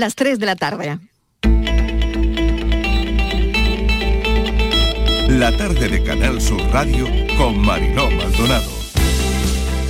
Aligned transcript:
Las 0.00 0.14
3 0.14 0.38
de 0.38 0.46
la 0.46 0.56
tarde. 0.56 0.98
La 5.28 5.54
tarde 5.54 5.88
de 5.90 6.02
Canal 6.02 6.40
Sur 6.40 6.62
Radio 6.72 7.06
con 7.36 7.58
Mariló 7.58 8.10
Maldonado. 8.10 8.70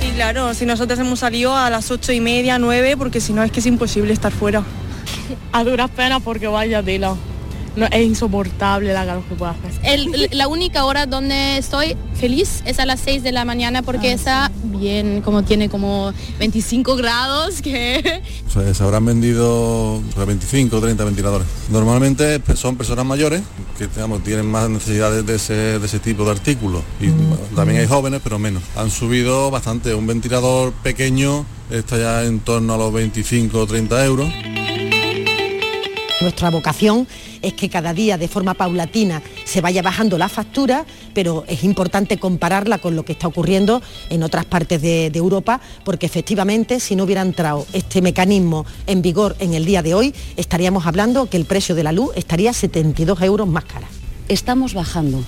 Y 0.05 0.11
claro, 0.11 0.53
si 0.53 0.65
nosotros 0.65 0.99
hemos 0.99 1.19
salido 1.19 1.55
a 1.55 1.69
las 1.69 1.91
ocho 1.91 2.11
y 2.11 2.19
media, 2.19 2.59
nueve, 2.59 2.97
porque 2.97 3.21
si 3.21 3.31
no 3.31 3.41
es 3.41 3.53
que 3.53 3.61
es 3.61 3.65
imposible 3.65 4.11
estar 4.11 4.33
fuera. 4.33 4.63
A 5.53 5.63
duras 5.63 5.89
penas 5.89 6.21
porque 6.21 6.47
vaya 6.47 6.83
tela. 6.83 7.15
No, 7.75 7.85
es 7.85 8.05
insoportable 8.05 8.93
la 8.93 9.05
calor 9.05 9.23
que 9.23 9.35
puede 9.35 9.51
hacer. 9.51 10.31
la 10.31 10.47
única 10.47 10.85
hora 10.85 11.05
donde 11.05 11.57
estoy 11.57 11.95
feliz 12.15 12.61
es 12.65 12.79
a 12.79 12.85
las 12.85 12.99
6 12.99 13.23
de 13.23 13.31
la 13.31 13.45
mañana 13.45 13.81
porque 13.81 14.11
Ah, 14.11 14.13
está 14.13 14.51
bien, 14.63 15.21
como 15.21 15.43
tiene 15.43 15.69
como 15.69 16.13
25 16.39 16.95
grados 16.95 17.61
que... 17.61 18.21
Se 18.47 18.83
habrán 18.83 19.05
vendido 19.05 20.01
sobre 20.13 20.25
25 20.25 20.75
o 20.75 20.81
30 20.81 21.03
ventiladores. 21.05 21.47
Normalmente 21.69 22.39
pues, 22.39 22.59
son 22.59 22.75
personas 22.75 23.05
mayores 23.05 23.41
que 23.77 23.87
digamos, 23.87 24.23
tienen 24.23 24.45
más 24.45 24.69
necesidades 24.69 25.25
de 25.25 25.35
ese, 25.35 25.79
de 25.79 25.85
ese 25.85 25.99
tipo 25.99 26.25
de 26.25 26.31
artículos. 26.31 26.83
Y 26.99 27.07
bueno, 27.07 27.37
también 27.55 27.79
hay 27.79 27.87
jóvenes, 27.87 28.21
pero 28.23 28.37
menos. 28.37 28.63
Han 28.75 28.91
subido 28.91 29.49
bastante. 29.49 29.95
Un 29.95 30.07
ventilador 30.07 30.73
pequeño 30.73 31.45
está 31.69 31.97
ya 31.97 32.23
en 32.23 32.39
torno 32.41 32.73
a 32.73 32.77
los 32.77 32.93
25 32.93 33.57
o 33.57 33.65
30 33.65 34.05
euros. 34.05 34.29
Nuestra 36.21 36.51
vocación 36.51 37.07
es 37.41 37.53
que 37.53 37.67
cada 37.67 37.95
día 37.95 38.15
de 38.15 38.27
forma 38.27 38.53
paulatina 38.53 39.23
se 39.43 39.59
vaya 39.59 39.81
bajando 39.81 40.19
la 40.19 40.29
factura, 40.29 40.85
pero 41.15 41.45
es 41.47 41.63
importante 41.63 42.17
compararla 42.17 42.77
con 42.77 42.95
lo 42.95 43.03
que 43.03 43.13
está 43.13 43.27
ocurriendo 43.27 43.81
en 44.11 44.21
otras 44.21 44.45
partes 44.45 44.81
de, 44.81 45.11
Europa, 45.21 45.61
porque 45.83 46.05
efectivamente 46.05 46.79
si 46.79 46.95
no 46.95 47.05
hubiera 47.05 47.21
entrado 47.21 47.65
este 47.73 48.01
mecanismo 48.01 48.65
en 48.87 49.01
vigor 49.01 49.35
en 49.39 49.55
el 49.55 49.65
día 49.65 49.81
de 49.81 49.95
hoy, 49.95 50.13
estaríamos 50.37 50.85
hablando 50.85 51.27
que 51.27 51.37
el 51.37 51.45
precio 51.45 51.73
de 51.73 51.83
la 51.83 51.91
luz 51.91 52.11
estaría 52.15 52.53
72 52.53 53.21
euros 53.21 53.47
más 53.47 53.65
cara. 53.65 53.87
Estamos 54.27 54.73
bajando 54.73 55.23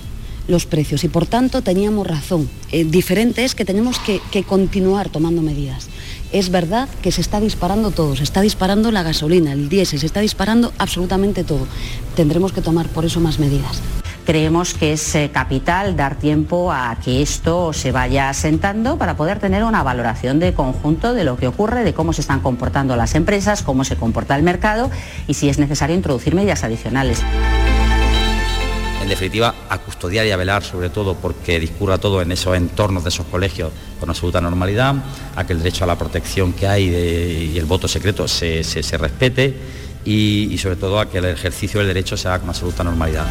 los 0.46 0.66
precios 0.66 1.02
y 1.04 1.08
por 1.08 1.26
tanto 1.26 1.62
teníamos 1.62 2.06
razón. 2.06 2.48
Eh, 2.70 2.84
diferente 2.84 3.44
es 3.44 3.54
que 3.54 3.64
tenemos 3.64 3.98
que 3.98 4.42
continuar 4.44 5.08
tomando 5.10 5.42
medidas. 5.42 5.88
Es 6.34 6.50
verdad 6.50 6.88
que 7.00 7.12
se 7.12 7.20
está 7.20 7.38
disparando 7.38 7.92
todo, 7.92 8.16
se 8.16 8.24
está 8.24 8.40
disparando 8.40 8.90
la 8.90 9.04
gasolina, 9.04 9.52
el 9.52 9.68
diésel, 9.68 10.00
se 10.00 10.06
está 10.06 10.18
disparando 10.18 10.72
absolutamente 10.78 11.44
todo. 11.44 11.68
Tendremos 12.16 12.52
que 12.52 12.60
tomar 12.60 12.88
por 12.88 13.04
eso 13.04 13.20
más 13.20 13.38
medidas. 13.38 13.80
Creemos 14.26 14.74
que 14.74 14.94
es 14.94 15.14
eh, 15.14 15.30
capital 15.32 15.94
dar 15.94 16.16
tiempo 16.16 16.72
a 16.72 16.96
que 17.04 17.22
esto 17.22 17.72
se 17.72 17.92
vaya 17.92 18.30
asentando 18.30 18.98
para 18.98 19.16
poder 19.16 19.38
tener 19.38 19.62
una 19.62 19.84
valoración 19.84 20.40
de 20.40 20.54
conjunto 20.54 21.14
de 21.14 21.22
lo 21.22 21.36
que 21.36 21.46
ocurre, 21.46 21.84
de 21.84 21.94
cómo 21.94 22.12
se 22.12 22.22
están 22.22 22.40
comportando 22.40 22.96
las 22.96 23.14
empresas, 23.14 23.62
cómo 23.62 23.84
se 23.84 23.94
comporta 23.94 24.34
el 24.34 24.42
mercado 24.42 24.90
y 25.28 25.34
si 25.34 25.48
es 25.48 25.60
necesario 25.60 25.94
introducir 25.94 26.34
medidas 26.34 26.64
adicionales. 26.64 27.22
En 29.04 29.10
definitiva, 29.10 29.54
a 29.68 29.78
custodiar 29.78 30.24
y 30.26 30.30
a 30.30 30.36
velar 30.36 30.64
sobre 30.64 30.88
todo 30.88 31.14
porque 31.14 31.60
discurra 31.60 31.98
todo 31.98 32.22
en 32.22 32.32
esos 32.32 32.56
entornos 32.56 33.04
de 33.04 33.10
esos 33.10 33.26
colegios 33.26 33.70
con 34.00 34.08
absoluta 34.08 34.40
normalidad, 34.40 34.94
a 35.36 35.46
que 35.46 35.52
el 35.52 35.58
derecho 35.60 35.84
a 35.84 35.86
la 35.86 35.96
protección 35.98 36.52
que 36.54 36.66
hay 36.66 36.84
y 37.54 37.58
el 37.58 37.66
voto 37.66 37.86
secreto 37.86 38.26
se, 38.26 38.64
se- 38.64 38.96
respete 38.98 39.54
y, 40.06 40.56
sobre 40.58 40.76
todo 40.76 40.98
a 40.98 41.08
que 41.10 41.18
el 41.18 41.26
ejercicio 41.26 41.80
del 41.80 41.88
derecho 41.88 42.16
se 42.16 42.28
haga 42.28 42.40
con 42.40 42.48
absoluta 42.48 42.82
normalidad. 42.82 43.26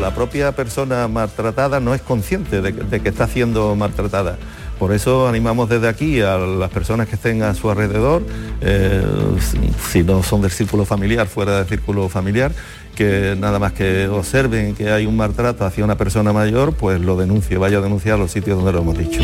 La 0.00 0.14
propia 0.14 0.52
persona 0.52 1.08
maltratada 1.08 1.80
no 1.80 1.92
es 1.94 2.02
consciente 2.02 2.60
de 2.62 3.00
que 3.00 3.08
está 3.08 3.26
siendo 3.26 3.74
maltratada. 3.74 4.36
Por 4.78 4.92
eso 4.92 5.26
animamos 5.28 5.68
desde 5.68 5.88
aquí 5.88 6.20
a 6.20 6.38
las 6.38 6.70
personas 6.70 7.08
que 7.08 7.16
estén 7.16 7.42
a 7.42 7.54
su 7.54 7.70
alrededor, 7.70 8.22
eh, 8.60 9.02
si, 9.90 10.02
no 10.04 10.22
son 10.22 10.40
del 10.40 10.52
círculo 10.52 10.84
familiar, 10.84 11.26
fuera 11.26 11.58
del 11.58 11.66
círculo 11.66 12.08
familiar, 12.08 12.52
que 12.94 13.36
nada 13.38 13.58
más 13.58 13.72
que 13.72 14.06
observen 14.08 14.74
que 14.74 14.90
hay 14.90 15.06
un 15.06 15.16
maltrato 15.16 15.64
hacia 15.64 15.84
una 15.84 15.96
persona 15.96 16.32
mayor, 16.32 16.74
pues 16.74 17.00
lo 17.00 17.16
denuncie, 17.16 17.58
vaya 17.58 17.78
a 17.78 17.80
denunciar 17.80 18.18
los 18.18 18.30
sitios 18.30 18.56
donde 18.56 18.72
lo 18.72 18.80
hemos 18.80 18.98
dicho. 18.98 19.20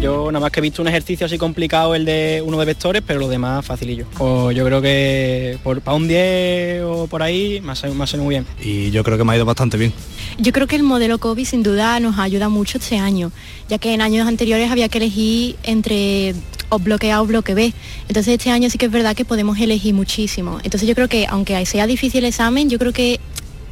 Yo 0.00 0.30
nada 0.30 0.40
más 0.40 0.52
que 0.52 0.60
he 0.60 0.62
visto 0.62 0.80
un 0.80 0.86
ejercicio 0.86 1.26
así 1.26 1.38
complicado 1.38 1.94
el 1.96 2.04
de 2.04 2.40
uno 2.44 2.56
de 2.58 2.64
vectores, 2.64 3.02
pero 3.04 3.18
lo 3.18 3.28
demás 3.28 3.66
facilillo. 3.66 4.06
O 4.18 4.52
yo 4.52 4.64
creo 4.64 4.80
que 4.80 5.58
por, 5.64 5.80
para 5.80 5.96
un 5.96 6.06
10 6.06 6.82
o 6.84 7.06
por 7.08 7.22
ahí 7.22 7.60
me 7.60 7.72
ha 7.72 7.74
salido 7.74 7.98
me 7.98 8.04
ha 8.04 8.06
salido 8.06 8.24
muy 8.24 8.34
bien. 8.34 8.46
Y 8.62 8.92
yo 8.92 9.02
creo 9.02 9.18
que 9.18 9.24
me 9.24 9.32
ha 9.32 9.36
ido 9.36 9.44
bastante 9.44 9.76
bien. 9.76 9.92
Yo 10.38 10.52
creo 10.52 10.68
que 10.68 10.76
el 10.76 10.84
modelo 10.84 11.18
COVID 11.18 11.44
sin 11.44 11.64
duda 11.64 11.98
nos 11.98 12.18
ayuda 12.18 12.48
mucho 12.48 12.78
este 12.78 12.98
año, 12.98 13.32
ya 13.68 13.78
que 13.78 13.92
en 13.92 14.00
años 14.00 14.28
anteriores 14.28 14.70
había 14.70 14.88
que 14.88 14.98
elegir 14.98 15.56
entre 15.64 16.34
o 16.68 16.78
bloque 16.78 17.10
A 17.10 17.20
o 17.20 17.26
bloque 17.26 17.54
B. 17.54 17.72
Entonces 18.06 18.34
este 18.34 18.50
año 18.50 18.70
sí 18.70 18.78
que 18.78 18.86
es 18.86 18.92
verdad 18.92 19.16
que 19.16 19.24
podemos 19.24 19.58
elegir 19.58 19.94
muchísimo. 19.94 20.60
Entonces 20.62 20.88
yo 20.88 20.94
creo 20.94 21.08
que 21.08 21.26
aunque 21.28 21.66
sea 21.66 21.88
difícil 21.88 22.20
el 22.20 22.26
examen, 22.26 22.70
yo 22.70 22.78
creo 22.78 22.92
que 22.92 23.18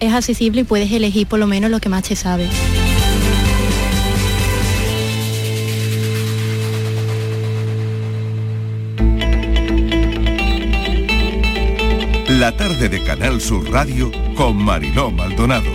es 0.00 0.12
accesible 0.12 0.62
y 0.62 0.64
puedes 0.64 0.90
elegir 0.90 1.28
por 1.28 1.38
lo 1.38 1.46
menos 1.46 1.70
lo 1.70 1.78
que 1.78 1.88
más 1.88 2.02
te 2.02 2.16
sabe. 2.16 2.48
La 12.38 12.54
tarde 12.54 12.90
de 12.90 13.02
Canal 13.02 13.40
Sur 13.40 13.70
Radio 13.70 14.12
con 14.34 14.56
Mariló 14.56 15.10
Maldonado. 15.10 15.70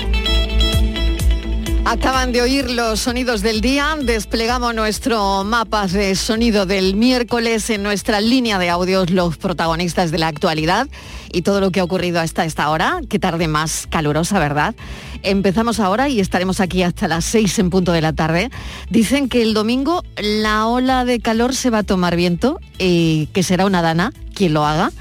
Acaban 1.86 2.32
de 2.32 2.44
oír 2.44 2.70
los 2.70 3.00
sonidos 3.00 3.42
del 3.42 3.62
día, 3.62 3.98
desplegamos 4.00 4.76
nuestro 4.76 5.44
mapa 5.44 5.88
de 5.88 6.14
sonido 6.14 6.68
del 6.68 6.96
miércoles 6.96 7.68
en 7.72 7.82
nuestra 7.82 8.22
línea 8.22 8.60
de 8.60 8.70
audios, 8.70 9.10
los 9.10 9.38
protagonistas 9.38 10.12
de 10.12 10.20
la 10.20 10.28
actualidad 10.28 10.88
y 11.34 11.42
todo 11.42 11.62
lo 11.62 11.72
que 11.72 11.80
ha 11.80 11.84
ocurrido 11.84 12.20
hasta 12.20 12.46
esta 12.46 12.70
hora. 12.70 13.02
Qué 13.10 13.18
tarde 13.18 13.48
más 13.48 13.88
calurosa, 13.90 14.38
¿verdad? 14.38 14.76
Empezamos 15.24 15.80
ahora 15.80 16.10
y 16.10 16.20
estaremos 16.20 16.60
aquí 16.60 16.84
hasta 16.84 17.08
las 17.08 17.26
6 17.26 17.58
en 17.58 17.70
punto 17.72 17.92
de 17.92 18.02
la 18.02 18.14
tarde. 18.14 18.52
Dicen 18.92 19.30
que 19.30 19.42
el 19.42 19.56
domingo 19.56 20.04
la 20.16 20.68
ola 20.68 21.06
de 21.06 21.20
calor 21.22 21.56
se 21.56 21.72
va 21.72 21.80
a 21.80 21.84
tomar 21.84 22.16
viento 22.16 22.60
y 22.78 23.30
que 23.34 23.42
será 23.42 23.66
una 23.66 23.82
dana 23.82 24.14
quien 24.36 24.54
lo 24.54 24.64
haga. 24.64 24.92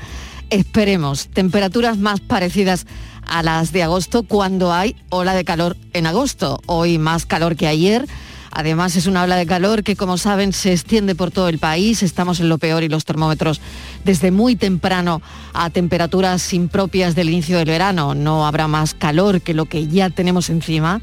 Esperemos 0.50 1.28
temperaturas 1.28 1.96
más 1.98 2.18
parecidas 2.18 2.84
a 3.24 3.44
las 3.44 3.70
de 3.70 3.84
agosto 3.84 4.24
cuando 4.24 4.72
hay 4.72 4.96
ola 5.08 5.32
de 5.34 5.44
calor 5.44 5.76
en 5.92 6.06
agosto. 6.06 6.60
Hoy 6.66 6.98
más 6.98 7.24
calor 7.24 7.54
que 7.54 7.68
ayer. 7.68 8.06
Además 8.50 8.96
es 8.96 9.06
una 9.06 9.22
ola 9.22 9.36
de 9.36 9.46
calor 9.46 9.84
que 9.84 9.94
como 9.94 10.18
saben 10.18 10.52
se 10.52 10.72
extiende 10.72 11.14
por 11.14 11.30
todo 11.30 11.48
el 11.48 11.60
país. 11.60 12.02
Estamos 12.02 12.40
en 12.40 12.48
lo 12.48 12.58
peor 12.58 12.82
y 12.82 12.88
los 12.88 13.04
termómetros 13.04 13.60
desde 14.04 14.32
muy 14.32 14.56
temprano 14.56 15.22
a 15.54 15.70
temperaturas 15.70 16.52
impropias 16.52 17.14
del 17.14 17.30
inicio 17.30 17.58
del 17.58 17.68
verano. 17.68 18.16
No 18.16 18.44
habrá 18.44 18.66
más 18.66 18.92
calor 18.92 19.42
que 19.42 19.54
lo 19.54 19.66
que 19.66 19.86
ya 19.86 20.10
tenemos 20.10 20.50
encima. 20.50 21.00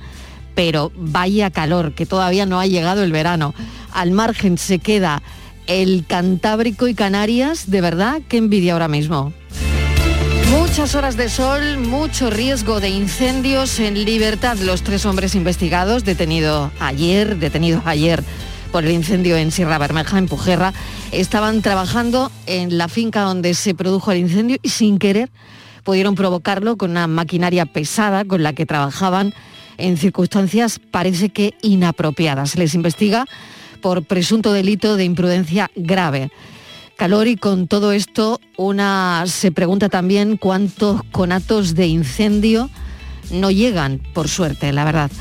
Pero 0.56 0.92
vaya 0.98 1.52
calor, 1.52 1.94
que 1.94 2.06
todavía 2.06 2.46
no 2.46 2.60
ha 2.60 2.66
llegado 2.66 3.02
el 3.04 3.14
verano. 3.14 3.54
Al 3.94 4.12
margen 4.12 4.58
se 4.58 4.80
queda 4.80 5.22
el 5.68 6.06
Cantábrico 6.08 6.88
y 6.88 6.96
Canarias. 6.96 7.70
De 7.70 7.82
verdad, 7.82 8.22
qué 8.28 8.38
envidia 8.38 8.74
ahora 8.74 8.88
mismo. 8.88 9.34
Muchas 10.50 10.96
horas 10.96 11.18
de 11.18 11.30
sol, 11.30 11.78
mucho 11.78 12.30
riesgo 12.30 12.80
de 12.80 12.90
incendios 12.90 13.80
en 13.80 14.06
libertad. 14.06 14.58
Los 14.58 14.82
tres 14.82 15.06
hombres 15.06 15.36
investigados 15.36 16.06
detenidos 16.06 16.72
ayer, 16.80 17.38
detenidos 17.38 17.84
ayer 17.86 18.24
por 18.72 18.86
el 18.86 18.92
incendio 18.92 19.38
en 19.38 19.52
Sierra 19.52 19.78
Bermeja, 19.78 20.18
en 20.18 20.28
Pujerra, 20.28 20.74
estaban 21.12 21.62
trabajando 21.62 22.32
en 22.46 22.78
la 22.78 22.88
finca 22.88 23.22
donde 23.22 23.54
se 23.54 23.76
produjo 23.76 24.12
el 24.12 24.20
incendio 24.20 24.58
y 24.62 24.70
sin 24.70 25.00
querer 25.00 25.30
pudieron 25.84 26.16
provocarlo 26.16 26.78
con 26.78 26.92
una 26.92 27.08
maquinaria 27.08 27.66
pesada 27.66 28.26
con 28.26 28.44
la 28.44 28.54
que 28.54 28.66
trabajaban 28.66 29.34
en 29.78 29.98
circunstancias 29.98 30.80
parece 30.92 31.30
que 31.30 31.54
inapropiadas. 31.62 32.58
Les 32.58 32.74
investiga 32.74 33.26
por 33.82 34.04
presunto 34.04 34.54
delito 34.54 34.96
de 34.96 35.06
imprudencia 35.06 35.72
grave 35.76 36.32
calor 36.98 37.28
y 37.28 37.36
con 37.38 37.68
todo 37.68 37.92
esto 37.92 38.42
una 38.58 39.24
se 39.28 39.52
pregunta 39.52 39.88
también 39.88 40.36
cuántos 40.36 41.04
conatos 41.12 41.76
de 41.76 41.86
incendio 41.86 42.70
no 43.32 43.52
llegan, 43.52 44.02
por 44.14 44.28
suerte, 44.28 44.74
la 44.74 44.84
verdad. 44.84 45.12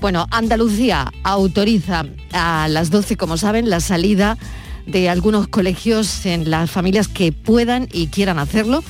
Bueno, 0.00 0.26
Andalucía 0.30 1.12
autoriza 1.22 2.06
a 2.32 2.68
las 2.68 2.90
12, 2.90 3.16
como 3.16 3.36
saben, 3.36 3.68
la 3.68 3.80
salida 3.80 4.38
de 4.86 5.08
algunos 5.08 5.48
colegios 5.48 6.26
en 6.26 6.50
las 6.50 6.70
familias 6.70 7.08
que 7.08 7.32
puedan 7.32 7.88
y 7.92 8.06
quieran 8.06 8.38
hacerlo, 8.38 8.82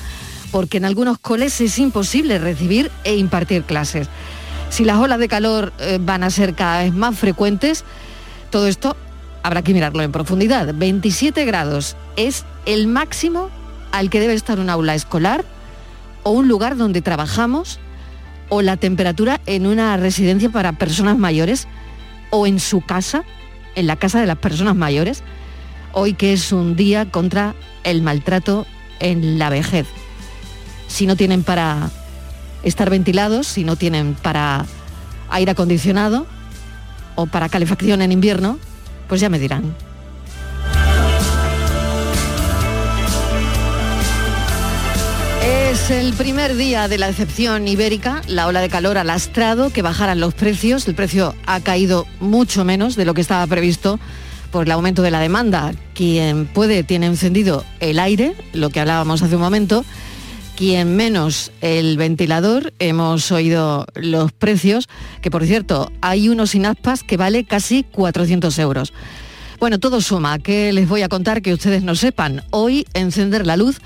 porque 0.51 0.77
en 0.77 0.85
algunos 0.85 1.17
coles 1.17 1.59
es 1.59 1.77
imposible 1.79 2.39
recibir 2.39 2.91
e 3.03 3.17
impartir 3.17 3.63
clases. 3.63 4.07
Si 4.69 4.85
las 4.85 4.97
olas 4.97 5.19
de 5.19 5.27
calor 5.27 5.73
eh, 5.79 5.97
van 5.99 6.23
a 6.23 6.29
ser 6.29 6.53
cada 6.53 6.83
vez 6.83 6.93
más 6.93 7.17
frecuentes, 7.17 7.83
todo 8.51 8.67
esto 8.67 8.95
habrá 9.47 9.61
que 9.61 9.73
mirarlo 9.73 10.03
en 10.03 10.11
profundidad. 10.11 10.75
27 10.75 11.45
grados 11.45 11.95
es 12.17 12.43
el 12.65 12.87
máximo 12.87 13.49
al 13.93 14.09
que 14.09 14.19
debe 14.19 14.33
estar 14.33 14.59
un 14.59 14.69
aula 14.69 14.93
escolar 14.93 15.45
o 16.23 16.31
un 16.31 16.49
lugar 16.49 16.75
donde 16.75 17.01
trabajamos 17.01 17.79
o 18.49 18.61
la 18.61 18.75
temperatura 18.75 19.39
en 19.45 19.65
una 19.65 19.95
residencia 19.95 20.49
para 20.49 20.73
personas 20.73 21.17
mayores 21.17 21.65
o 22.29 22.45
en 22.45 22.59
su 22.59 22.81
casa, 22.81 23.23
en 23.75 23.87
la 23.87 23.95
casa 23.95 24.19
de 24.19 24.27
las 24.27 24.37
personas 24.37 24.75
mayores, 24.75 25.23
hoy 25.93 26.13
que 26.13 26.33
es 26.33 26.51
un 26.51 26.75
día 26.75 27.09
contra 27.09 27.55
el 27.85 28.01
maltrato 28.01 28.67
en 28.99 29.39
la 29.39 29.49
vejez. 29.49 29.87
Si 30.89 31.07
no 31.07 31.15
tienen 31.15 31.43
para 31.43 31.89
estar 32.63 32.89
ventilados, 32.89 33.47
si 33.47 33.63
no 33.63 33.77
tienen 33.77 34.13
para 34.13 34.65
aire 35.29 35.51
acondicionado 35.51 36.27
o 37.15 37.27
para 37.27 37.47
calefacción 37.47 38.01
en 38.01 38.11
invierno, 38.11 38.59
pues 39.07 39.21
ya 39.21 39.29
me 39.29 39.39
dirán. 39.39 39.75
Es 45.43 45.91
el 45.91 46.13
primer 46.13 46.55
día 46.55 46.87
de 46.87 46.97
la 46.97 47.07
excepción 47.07 47.67
ibérica, 47.67 48.21
la 48.27 48.47
ola 48.47 48.61
de 48.61 48.69
calor 48.69 48.97
ha 48.97 49.03
lastrado 49.03 49.69
que 49.69 49.81
bajaran 49.81 50.19
los 50.19 50.33
precios, 50.33 50.87
el 50.87 50.95
precio 50.95 51.35
ha 51.45 51.59
caído 51.61 52.05
mucho 52.19 52.65
menos 52.65 52.95
de 52.95 53.05
lo 53.05 53.13
que 53.13 53.21
estaba 53.21 53.47
previsto 53.47 53.99
por 54.51 54.65
el 54.65 54.71
aumento 54.71 55.01
de 55.01 55.11
la 55.11 55.19
demanda. 55.19 55.73
Quien 55.93 56.47
puede 56.47 56.83
tiene 56.83 57.05
encendido 57.05 57.63
el 57.79 57.99
aire, 57.99 58.35
lo 58.53 58.69
que 58.69 58.79
hablábamos 58.79 59.21
hace 59.21 59.35
un 59.35 59.41
momento, 59.41 59.85
quien 60.57 60.95
menos 60.95 61.51
el 61.61 61.97
ventilador, 61.97 62.73
hemos 62.79 63.31
oído 63.31 63.85
los 63.93 64.31
precios, 64.31 64.89
que 65.21 65.29
por 65.29 65.45
cierto, 65.45 65.91
hay 66.01 66.29
uno 66.29 66.47
sin 66.47 66.65
aspas 66.65 67.03
que 67.03 67.15
vale 67.15 67.45
casi 67.45 67.83
400 67.83 68.57
euros. 68.57 68.91
Bueno, 69.59 69.79
todo 69.79 70.01
suma, 70.01 70.39
que 70.39 70.73
les 70.73 70.89
voy 70.89 71.03
a 71.03 71.09
contar 71.09 71.43
que 71.43 71.53
ustedes 71.53 71.83
no 71.83 71.93
sepan. 71.93 72.41
Hoy 72.49 72.87
encender 72.95 73.45
la 73.45 73.55
luz 73.55 73.79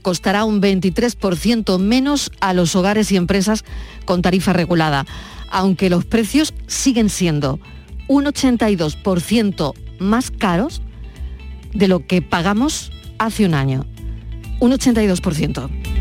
costará 0.00 0.44
un 0.44 0.62
23% 0.62 1.80
menos 1.80 2.30
a 2.40 2.54
los 2.54 2.76
hogares 2.76 3.10
y 3.10 3.16
empresas 3.16 3.64
con 4.04 4.22
tarifa 4.22 4.52
regulada, 4.52 5.04
aunque 5.50 5.90
los 5.90 6.04
precios 6.04 6.54
siguen 6.68 7.10
siendo 7.10 7.58
un 8.06 8.26
82% 8.26 9.74
más 9.98 10.30
caros 10.30 10.82
de 11.74 11.88
lo 11.88 12.06
que 12.06 12.22
pagamos 12.22 12.92
hace 13.18 13.44
un 13.44 13.54
año. 13.54 13.86
Un 14.60 14.70
82%. 14.70 15.91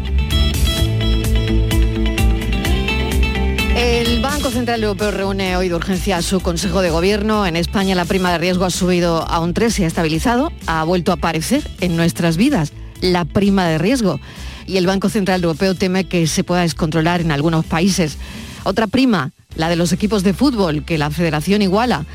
Banco 4.21 4.51
Central 4.51 4.83
Europeo 4.83 5.09
reúne 5.09 5.57
hoy 5.57 5.67
de 5.67 5.73
urgencia 5.73 6.17
a 6.17 6.21
su 6.21 6.41
Consejo 6.41 6.83
de 6.83 6.91
Gobierno. 6.91 7.47
En 7.47 7.55
España 7.55 7.95
la 7.95 8.05
prima 8.05 8.31
de 8.31 8.37
riesgo 8.37 8.65
ha 8.65 8.69
subido 8.69 9.27
a 9.27 9.39
un 9.39 9.55
3 9.55 9.79
y 9.79 9.83
ha 9.83 9.87
estabilizado. 9.87 10.51
Ha 10.67 10.83
vuelto 10.83 11.11
a 11.11 11.15
aparecer 11.15 11.67
en 11.79 11.95
nuestras 11.97 12.37
vidas 12.37 12.71
la 13.01 13.25
prima 13.25 13.67
de 13.67 13.79
riesgo. 13.79 14.19
Y 14.67 14.77
el 14.77 14.85
Banco 14.85 15.09
Central 15.09 15.43
Europeo 15.43 15.73
teme 15.73 16.03
que 16.03 16.27
se 16.27 16.43
pueda 16.43 16.61
descontrolar 16.61 17.21
en 17.21 17.31
algunos 17.31 17.65
países. 17.65 18.19
Otra 18.63 18.85
prima, 18.85 19.31
la 19.55 19.69
de 19.69 19.75
los 19.75 19.91
equipos 19.91 20.21
de 20.21 20.35
fútbol, 20.35 20.85
que 20.85 20.99
la 20.99 21.09
federación 21.09 21.63
iguala, 21.63 22.05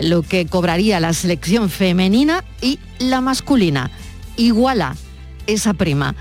lo 0.00 0.22
que 0.22 0.46
cobraría 0.46 1.00
la 1.00 1.14
selección 1.14 1.68
femenina 1.68 2.44
y 2.62 2.78
la 3.00 3.20
masculina. 3.20 3.90
Iguala 4.36 4.94
esa 5.48 5.74
prima. 5.74 6.14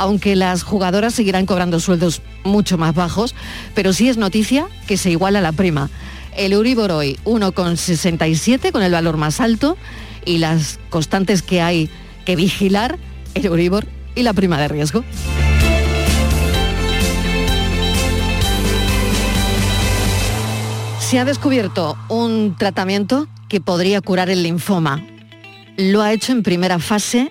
Aunque 0.00 0.34
las 0.34 0.62
jugadoras 0.62 1.12
seguirán 1.12 1.44
cobrando 1.44 1.78
sueldos 1.78 2.22
mucho 2.42 2.78
más 2.78 2.94
bajos, 2.94 3.34
pero 3.74 3.92
sí 3.92 4.08
es 4.08 4.16
noticia 4.16 4.66
que 4.86 4.96
se 4.96 5.10
iguala 5.10 5.42
la 5.42 5.52
prima. 5.52 5.90
El 6.34 6.54
Euribor 6.54 6.90
hoy 6.90 7.18
1,67 7.26 8.72
con 8.72 8.82
el 8.82 8.92
valor 8.92 9.18
más 9.18 9.42
alto 9.42 9.76
y 10.24 10.38
las 10.38 10.78
constantes 10.88 11.42
que 11.42 11.60
hay 11.60 11.90
que 12.24 12.34
vigilar 12.34 12.98
el 13.34 13.44
Euribor 13.44 13.86
y 14.14 14.22
la 14.22 14.32
prima 14.32 14.58
de 14.58 14.68
riesgo. 14.68 15.04
Se 20.98 21.18
ha 21.18 21.26
descubierto 21.26 21.98
un 22.08 22.56
tratamiento 22.58 23.28
que 23.50 23.60
podría 23.60 24.00
curar 24.00 24.30
el 24.30 24.44
linfoma. 24.44 25.04
Lo 25.76 26.00
ha 26.00 26.14
hecho 26.14 26.32
en 26.32 26.42
primera 26.42 26.78
fase 26.78 27.30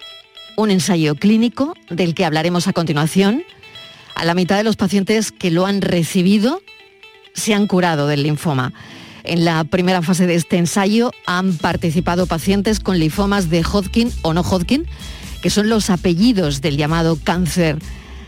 un 0.59 0.71
ensayo 0.71 1.15
clínico 1.15 1.73
del 1.89 2.13
que 2.13 2.25
hablaremos 2.25 2.67
a 2.67 2.73
continuación. 2.73 3.43
A 4.15 4.25
la 4.25 4.33
mitad 4.33 4.57
de 4.57 4.63
los 4.63 4.75
pacientes 4.75 5.31
que 5.31 5.51
lo 5.51 5.65
han 5.65 5.81
recibido 5.81 6.61
se 7.33 7.53
han 7.53 7.65
curado 7.65 8.07
del 8.07 8.23
linfoma. 8.23 8.73
En 9.23 9.45
la 9.45 9.63
primera 9.63 10.01
fase 10.01 10.27
de 10.27 10.35
este 10.35 10.57
ensayo 10.57 11.11
han 11.25 11.55
participado 11.55 12.25
pacientes 12.25 12.81
con 12.81 12.99
linfomas 12.99 13.49
de 13.49 13.63
Hodgkin 13.63 14.11
o 14.21 14.33
no 14.33 14.41
Hodgkin, 14.41 14.85
que 15.41 15.49
son 15.49 15.69
los 15.69 15.89
apellidos 15.89 16.59
del 16.59 16.75
llamado 16.75 17.17
cáncer 17.23 17.77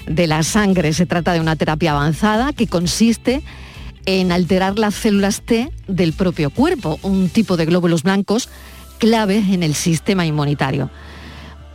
de 0.08 0.28
la 0.28 0.44
sangre. 0.44 0.94
Se 0.94 1.06
trata 1.06 1.34
de 1.34 1.42
una 1.42 1.58
terapia 1.58 1.92
avanzada 1.92 2.54
que 2.54 2.68
consiste 2.68 3.42
en 4.06 4.32
alterar 4.32 4.80
las 4.80 4.96
células 4.96 5.42
T 5.42 5.70
del 5.88 6.14
propio 6.14 6.50
cuerpo, 6.50 6.98
un 7.02 7.28
tipo 7.28 7.58
de 7.58 7.66
glóbulos 7.66 8.04
blancos 8.04 8.48
clave 9.00 9.44
en 9.50 9.64
el 9.64 9.74
sistema 9.74 10.26
inmunitario, 10.26 10.92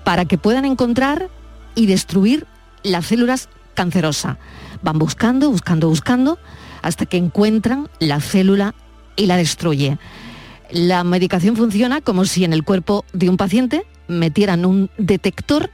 para 0.07 0.25
que 0.25 0.39
puedan 0.39 0.65
encontrar 0.65 1.31
y 1.75 1.87
destruir 1.87 2.47
las 2.85 3.07
células 3.07 3.49
cancerosas. 3.75 4.37
Van 4.81 5.01
buscando, 5.01 5.51
buscando, 5.51 5.89
buscando, 5.89 6.39
hasta 6.81 7.07
que 7.07 7.17
encuentran 7.17 7.89
la 7.99 8.21
célula 8.21 8.77
y 9.17 9.27
la 9.27 9.37
destruye. 9.37 9.99
La 10.71 11.03
medicación 11.03 11.57
funciona 11.57 12.03
como 12.03 12.25
si 12.25 12.45
en 12.45 12.53
el 12.53 12.63
cuerpo 12.63 13.05
de 13.13 13.29
un 13.29 13.37
paciente 13.37 13.85
metieran 14.07 14.65
un 14.65 14.91
detector 14.97 15.71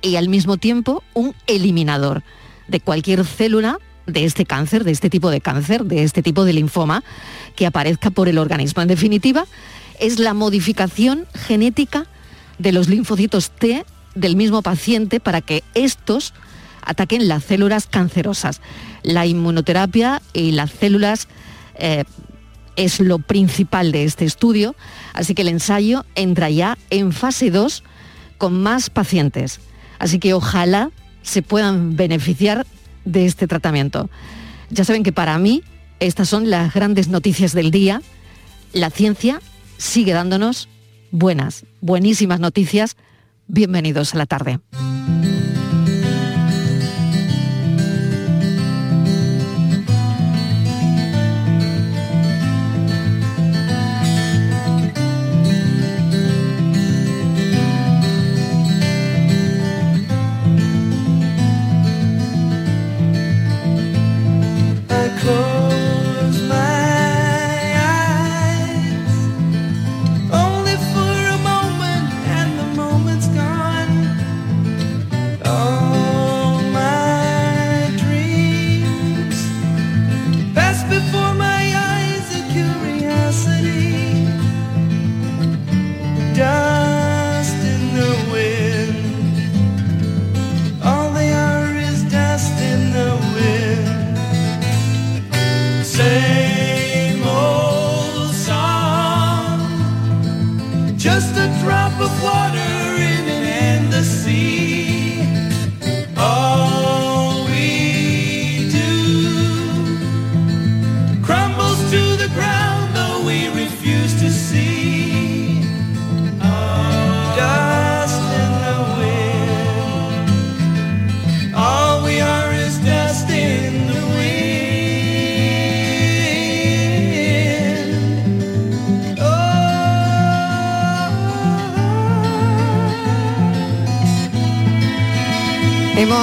y 0.00 0.16
al 0.16 0.30
mismo 0.30 0.56
tiempo 0.56 1.02
un 1.12 1.34
eliminador 1.46 2.22
de 2.68 2.80
cualquier 2.80 3.26
célula 3.26 3.78
de 4.06 4.24
este 4.24 4.46
cáncer, 4.46 4.84
de 4.84 4.92
este 4.92 5.10
tipo 5.10 5.28
de 5.28 5.42
cáncer, 5.42 5.84
de 5.84 6.02
este 6.02 6.22
tipo 6.22 6.46
de 6.46 6.54
linfoma 6.54 7.04
que 7.54 7.66
aparezca 7.66 8.08
por 8.08 8.30
el 8.30 8.38
organismo. 8.38 8.80
En 8.80 8.88
definitiva, 8.88 9.44
es 10.00 10.18
la 10.18 10.32
modificación 10.32 11.26
genética 11.34 12.06
de 12.58 12.72
los 12.72 12.88
linfocitos 12.88 13.50
T 13.50 13.84
del 14.14 14.36
mismo 14.36 14.62
paciente 14.62 15.20
para 15.20 15.40
que 15.40 15.62
estos 15.74 16.32
ataquen 16.82 17.28
las 17.28 17.44
células 17.44 17.86
cancerosas. 17.86 18.60
La 19.02 19.26
inmunoterapia 19.26 20.22
y 20.32 20.52
las 20.52 20.70
células 20.70 21.28
eh, 21.74 22.04
es 22.76 23.00
lo 23.00 23.18
principal 23.18 23.92
de 23.92 24.04
este 24.04 24.24
estudio, 24.24 24.74
así 25.12 25.34
que 25.34 25.42
el 25.42 25.48
ensayo 25.48 26.04
entra 26.14 26.50
ya 26.50 26.78
en 26.90 27.12
fase 27.12 27.50
2 27.50 27.82
con 28.38 28.62
más 28.62 28.90
pacientes. 28.90 29.60
Así 29.98 30.18
que 30.18 30.34
ojalá 30.34 30.90
se 31.22 31.42
puedan 31.42 31.96
beneficiar 31.96 32.66
de 33.04 33.26
este 33.26 33.46
tratamiento. 33.46 34.10
Ya 34.70 34.84
saben 34.84 35.02
que 35.02 35.12
para 35.12 35.38
mí 35.38 35.62
estas 36.00 36.28
son 36.28 36.50
las 36.50 36.74
grandes 36.74 37.08
noticias 37.08 37.52
del 37.52 37.70
día. 37.70 38.02
La 38.72 38.90
ciencia 38.90 39.40
sigue 39.78 40.12
dándonos 40.12 40.68
buenas, 41.16 41.64
buenísimas 41.80 42.40
noticias. 42.40 42.96
Bienvenidos 43.46 44.14
a 44.14 44.18
la 44.18 44.26
tarde. 44.26 44.60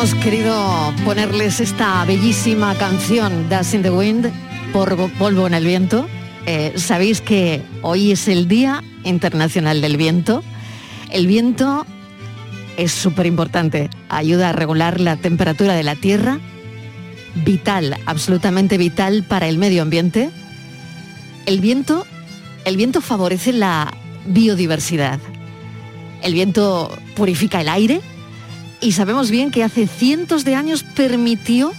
Hemos 0.04 0.22
querido 0.22 0.94
ponerles 1.06 1.62
esta 1.62 2.04
bellísima 2.04 2.76
canción 2.76 3.48
Dust 3.50 3.74
in 3.74 3.84
the 3.84 3.90
Wind 3.90 4.34
por 4.74 4.98
polvo 5.14 5.48
en 5.48 5.54
el 5.54 5.64
viento. 5.64 6.10
Eh, 6.46 6.74
Sabéis 6.76 7.22
que 7.22 7.62
hoy 7.82 8.12
es 8.12 8.28
el 8.28 8.50
Día 8.50 8.84
Internacional 9.06 9.80
del 9.80 9.96
Viento. 9.96 10.44
El 11.10 11.26
viento 11.26 11.86
es 12.76 12.92
súper 12.92 13.28
importante, 13.28 13.90
ayuda 14.10 14.50
a 14.50 14.52
regular 14.52 15.00
la 15.00 15.16
temperatura 15.16 15.74
de 15.74 15.84
la 15.84 15.96
Tierra, 15.96 16.38
vital, 17.36 17.96
absolutamente 18.06 18.78
vital 18.78 19.24
para 19.24 19.48
el 19.48 19.58
medio 19.58 19.84
ambiente. 19.84 20.32
El 21.46 21.62
viento, 21.62 22.06
el 22.66 22.76
viento 22.76 23.00
favorece 23.00 23.54
la 23.54 23.94
biodiversidad. 24.26 25.20
El 26.22 26.34
viento 26.34 26.92
purifica 27.16 27.62
el 27.62 27.70
aire 27.70 28.02
y 28.84 28.92
sabemos 28.92 29.32
bien 29.32 29.50
que 29.50 29.64
hace 29.64 29.88
cientos 29.88 30.44
de 30.44 30.56
años 30.56 30.84
permitió 30.84 31.72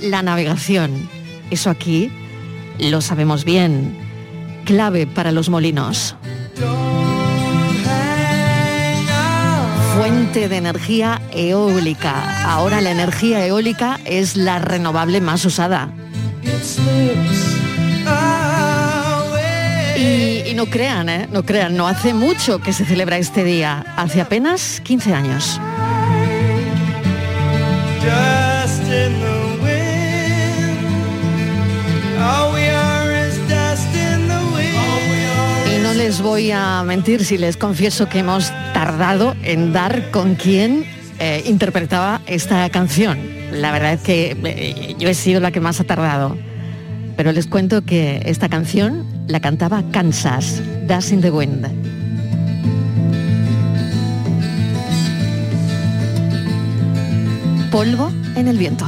la 0.00 0.22
navegación. 0.22 1.08
Eso 1.50 1.68
aquí 1.68 2.10
lo 2.78 3.02
sabemos 3.02 3.44
bien. 3.44 3.96
Clave 4.64 5.06
para 5.06 5.30
los 5.30 5.50
molinos. 5.50 6.16
Fuente 9.94 10.48
de 10.48 10.56
energía 10.56 11.20
eólica. 11.32 12.50
Ahora 12.50 12.80
la 12.80 12.90
energía 12.90 13.46
eólica 13.46 14.00
es 14.06 14.34
la 14.34 14.58
renovable 14.58 15.20
más 15.20 15.44
usada. 15.44 15.92
Y, 19.98 20.54
no 20.54 20.66
crean, 20.66 21.08
¿eh? 21.08 21.28
no 21.30 21.44
crean, 21.44 21.76
no 21.76 21.86
hace 21.86 22.14
mucho 22.14 22.60
que 22.60 22.72
se 22.72 22.84
celebra 22.84 23.18
este 23.18 23.44
día, 23.44 23.84
hace 23.96 24.20
apenas 24.20 24.80
15 24.82 25.14
años. 25.14 25.60
Y 35.74 35.82
no 35.82 35.94
les 35.94 36.20
voy 36.20 36.50
a 36.50 36.82
mentir 36.84 37.24
si 37.24 37.38
les 37.38 37.56
confieso 37.56 38.08
que 38.08 38.20
hemos 38.20 38.50
tardado 38.72 39.34
en 39.42 39.72
dar 39.72 40.10
con 40.10 40.34
quién 40.34 40.84
eh, 41.18 41.44
interpretaba 41.46 42.20
esta 42.26 42.68
canción. 42.70 43.18
La 43.52 43.70
verdad 43.70 43.94
es 43.94 44.00
que 44.00 44.36
eh, 44.44 44.94
yo 44.98 45.08
he 45.08 45.14
sido 45.14 45.40
la 45.40 45.50
que 45.50 45.60
más 45.60 45.80
ha 45.80 45.84
tardado. 45.84 46.36
Pero 47.16 47.32
les 47.32 47.46
cuento 47.46 47.84
que 47.84 48.22
esta 48.24 48.48
canción 48.48 49.06
la 49.28 49.40
cantaba 49.40 49.82
Kansas, 49.92 50.60
Dust 50.88 51.12
in 51.12 51.20
the 51.20 51.30
Wind. 51.30 51.81
Polvo 57.72 58.12
en 58.36 58.48
el 58.48 58.58
viento. 58.58 58.84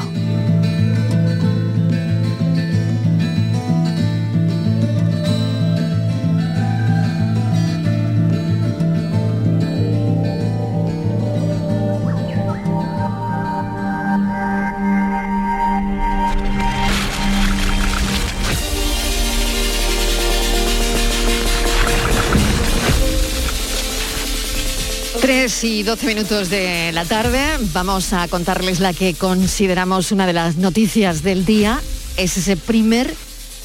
Tres 25.54 25.70
y 25.70 25.82
12 25.84 26.06
minutos 26.08 26.50
de 26.50 26.90
la 26.90 27.04
tarde 27.04 27.40
vamos 27.72 28.12
a 28.12 28.26
contarles 28.26 28.80
la 28.80 28.92
que 28.92 29.14
consideramos 29.14 30.10
una 30.10 30.26
de 30.26 30.32
las 30.32 30.56
noticias 30.56 31.22
del 31.22 31.44
día. 31.44 31.80
Es 32.16 32.36
ese 32.36 32.56
primer 32.56 33.14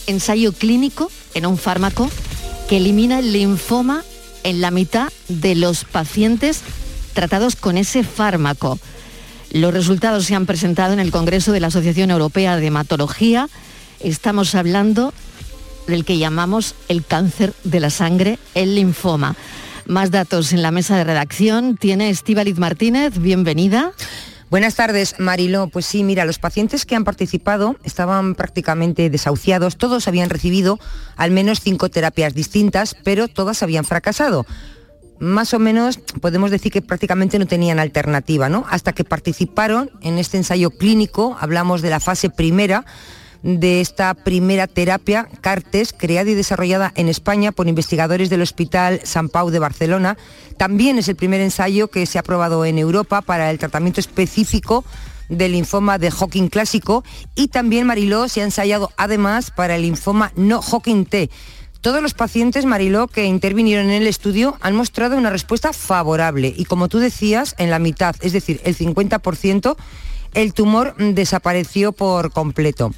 ensayo 0.05 0.53
clínico 0.53 1.10
en 1.34 1.48
un 1.48 1.58
fármaco 1.58 2.08
que 2.67 2.77
elimina 2.77 3.17
el 3.17 3.34
linfoma 3.34 4.03
en 4.43 4.62
la 4.62 4.69
mitad 4.69 5.12
de 5.29 5.55
los 5.55 5.84
pacientes 5.84 6.62
tratados 7.13 7.55
con 7.55 7.75
ese 7.75 8.03
fármaco. 8.03 8.77
Los 9.51 9.74
resultados 9.74 10.25
se 10.25 10.36
han 10.36 10.46
presentado 10.46 10.93
en 10.93 11.00
el 11.00 11.10
Congreso 11.10 11.53
de 11.53 11.60
la 11.60 11.67
Asociación 11.67 12.12
Europea 12.12 12.58
de 12.58 12.67
Hematología. 12.67 13.50
Estamos 14.00 14.53
hablando 14.53 15.12
del 15.88 16.05
que 16.05 16.19
llamamos 16.19 16.75
el 16.88 17.03
cáncer 17.03 17.53
de 17.63 17.79
la 17.79 17.89
sangre, 17.89 18.38
el 18.53 18.75
linfoma. 18.75 19.36
Más 19.89 20.12
datos 20.12 20.53
en 20.53 20.62
la 20.62 20.69
mesa 20.69 20.98
de 20.98 21.03
redacción 21.03 21.75
tiene 21.75 22.12
Estíbaliz 22.12 22.60
Martínez, 22.60 23.17
bienvenida. 23.17 23.91
Buenas 24.51 24.75
tardes, 24.75 25.15
Marilo. 25.17 25.67
Pues 25.67 25.88
sí, 25.88 26.03
mira, 26.03 26.25
los 26.25 26.38
pacientes 26.38 26.86
que 26.86 26.96
han 26.96 27.03
participado 27.03 27.75
estaban 27.84 28.36
prácticamente 28.36 29.10
desahuciados. 29.10 29.77
Todos 29.77 30.08
habían 30.08 30.29
recibido 30.29 30.77
al 31.15 31.31
menos 31.31 31.62
cinco 31.62 31.89
terapias 31.89 32.36
distintas, 32.36 32.96
pero 33.03 33.27
todas 33.27 33.63
habían 33.63 33.84
fracasado. 33.84 34.46
Más 35.17 35.55
o 35.55 35.60
menos 35.60 35.98
podemos 35.98 36.51
decir 36.51 36.72
que 36.72 36.84
prácticamente 36.84 37.39
no 37.39 37.48
tenían 37.48 37.79
alternativa, 37.79 38.48
¿no? 38.48 38.67
Hasta 38.69 38.93
que 38.93 39.05
participaron 39.05 39.89
en 40.03 40.19
este 40.19 40.38
ensayo 40.38 40.69
clínico, 40.69 41.36
hablamos 41.39 41.81
de 41.81 41.89
la 41.89 42.00
fase 42.00 42.29
primera, 42.29 42.86
de 43.43 43.81
esta 43.81 44.13
primera 44.13 44.67
terapia 44.67 45.27
CARTES, 45.41 45.93
creada 45.93 46.29
y 46.29 46.36
desarrollada 46.36 46.91
en 46.96 47.08
España 47.08 47.51
por 47.51 47.67
investigadores 47.67 48.29
del 48.29 48.41
Hospital 48.41 49.01
San 49.03 49.29
Pau 49.29 49.50
de 49.50 49.60
Barcelona. 49.60 50.17
También 50.58 50.98
es 50.98 51.08
el 51.08 51.15
primer 51.15 51.41
ensayo 51.41 51.89
que 51.89 52.05
se 52.05 52.17
ha 52.17 52.22
aprobado 52.22 52.65
en 52.65 52.77
Europa 52.77 53.22
para 53.22 53.50
el 53.51 53.60
tratamiento 53.60 54.00
específico 54.00 54.84
del 55.29 55.53
linfoma 55.53 55.98
de 55.98 56.12
Hawking 56.12 56.50
clásico 56.50 57.03
y 57.36 57.50
también 57.50 57.86
Mariló 57.86 58.27
se 58.27 58.41
ha 58.41 58.46
ensayado 58.46 58.91
además 58.98 59.51
para 59.51 59.75
el 59.75 59.84
linfoma 59.84 60.34
no 60.36 60.62
Hawking 60.62 61.05
T. 61.05 61.29
Todos 61.81 62.01
los 62.01 62.13
pacientes, 62.13 62.65
Mariló, 62.65 63.08
que 63.08 63.24
intervinieron 63.24 63.86
en 63.86 64.01
el 64.01 64.08
estudio 64.08 64.58
han 64.60 64.75
mostrado 64.75 65.15
una 65.15 65.29
respuesta 65.29 65.72
favorable 65.72 66.53
y 66.55 66.65
como 66.65 66.89
tú 66.89 67.00
decías, 67.00 67.55
en 67.58 67.69
la 67.69 67.79
mitad, 67.79 68.15
es 68.19 68.34
decir, 68.34 68.60
el 68.65 68.75
50%, 68.75 69.77
el 70.33 70.53
tumor 70.53 70.95
desapareció 70.98 71.91
por 71.91 72.31
completo. 72.31 72.91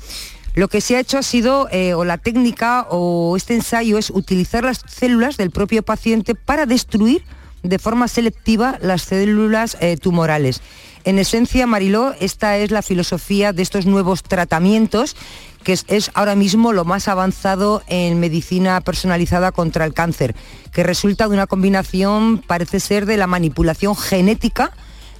Lo 0.53 0.67
que 0.67 0.81
se 0.81 0.97
ha 0.97 0.99
hecho 0.99 1.17
ha 1.17 1.23
sido, 1.23 1.69
eh, 1.71 1.93
o 1.93 2.03
la 2.03 2.17
técnica 2.17 2.85
o 2.89 3.37
este 3.37 3.55
ensayo 3.55 3.97
es 3.97 4.09
utilizar 4.09 4.65
las 4.65 4.81
células 4.85 5.37
del 5.37 5.49
propio 5.49 5.81
paciente 5.81 6.35
para 6.35 6.65
destruir 6.65 7.23
de 7.63 7.79
forma 7.79 8.07
selectiva 8.07 8.77
las 8.81 9.03
células 9.03 9.77
eh, 9.79 9.95
tumorales. 9.95 10.61
En 11.03 11.19
esencia, 11.19 11.65
Mariló, 11.67 12.13
esta 12.19 12.57
es 12.57 12.69
la 12.69 12.81
filosofía 12.81 13.53
de 13.53 13.61
estos 13.61 13.85
nuevos 13.85 14.23
tratamientos 14.23 15.15
que 15.63 15.73
es, 15.73 15.85
es, 15.87 16.11
ahora 16.15 16.35
mismo 16.35 16.73
lo 16.73 16.85
más 16.85 17.07
avanzado 17.07 17.83
en 17.87 18.19
medicina 18.19 18.81
personalizada 18.81 19.51
contra 19.51 19.85
el 19.85 19.93
cáncer, 19.93 20.35
que 20.73 20.83
resulta 20.83 21.27
de 21.27 21.35
una 21.35 21.45
combinación, 21.45 22.39
parece 22.39 22.79
ser, 22.79 23.05
de 23.05 23.17
la 23.17 23.27
manipulación 23.27 23.95
genética, 23.95 24.71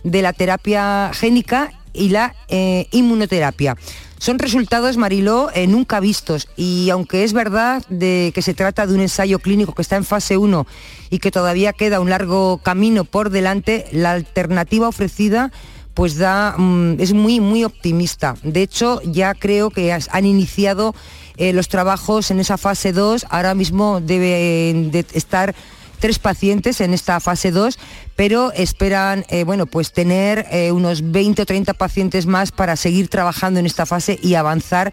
de 0.03 0.23
la 0.23 0.33
terapia 0.33 1.11
génica 1.13 1.71
y 1.93 2.09
la 2.09 2.35
eh, 2.47 2.87
inmunoterapia. 2.91 3.75
Son 4.17 4.37
resultados, 4.37 4.97
Mariló, 4.97 5.49
eh, 5.55 5.65
nunca 5.65 5.99
vistos 5.99 6.47
y 6.55 6.91
aunque 6.91 7.23
es 7.23 7.33
verdad 7.33 7.83
de 7.89 8.31
que 8.35 8.43
se 8.43 8.53
trata 8.53 8.85
de 8.85 8.93
un 8.93 9.01
ensayo 9.01 9.39
clínico 9.39 9.73
que 9.73 9.81
está 9.81 9.95
en 9.95 10.05
fase 10.05 10.37
1 10.37 10.67
y 11.09 11.17
que 11.17 11.31
todavía 11.31 11.73
queda 11.73 11.99
un 11.99 12.11
largo 12.11 12.59
camino 12.59 13.03
por 13.03 13.31
delante, 13.31 13.87
la 13.91 14.11
alternativa 14.11 14.87
ofrecida 14.87 15.51
pues 15.93 16.17
da, 16.17 16.55
mm, 16.57 16.99
es 16.99 17.13
muy, 17.13 17.39
muy 17.39 17.63
optimista. 17.63 18.35
De 18.43 18.61
hecho, 18.61 19.01
ya 19.03 19.33
creo 19.33 19.71
que 19.71 19.91
han 19.91 20.25
iniciado 20.25 20.93
eh, 21.37 21.53
los 21.53 21.67
trabajos 21.67 22.31
en 22.31 22.39
esa 22.39 22.57
fase 22.57 22.93
2. 22.93 23.25
Ahora 23.29 23.55
mismo 23.55 24.01
deben 24.01 24.91
de 24.91 25.05
estar 25.13 25.55
tres 26.01 26.19
pacientes 26.19 26.81
en 26.81 26.93
esta 26.93 27.21
fase 27.21 27.51
2, 27.51 27.79
pero 28.17 28.51
esperan 28.51 29.23
eh, 29.29 29.45
bueno, 29.45 29.67
pues 29.67 29.93
tener 29.93 30.47
eh, 30.51 30.73
unos 30.73 31.11
20 31.11 31.43
o 31.43 31.45
30 31.45 31.73
pacientes 31.75 32.25
más 32.25 32.51
para 32.51 32.75
seguir 32.75 33.07
trabajando 33.07 33.61
en 33.61 33.65
esta 33.65 33.85
fase 33.85 34.19
y 34.21 34.35
avanzar 34.35 34.91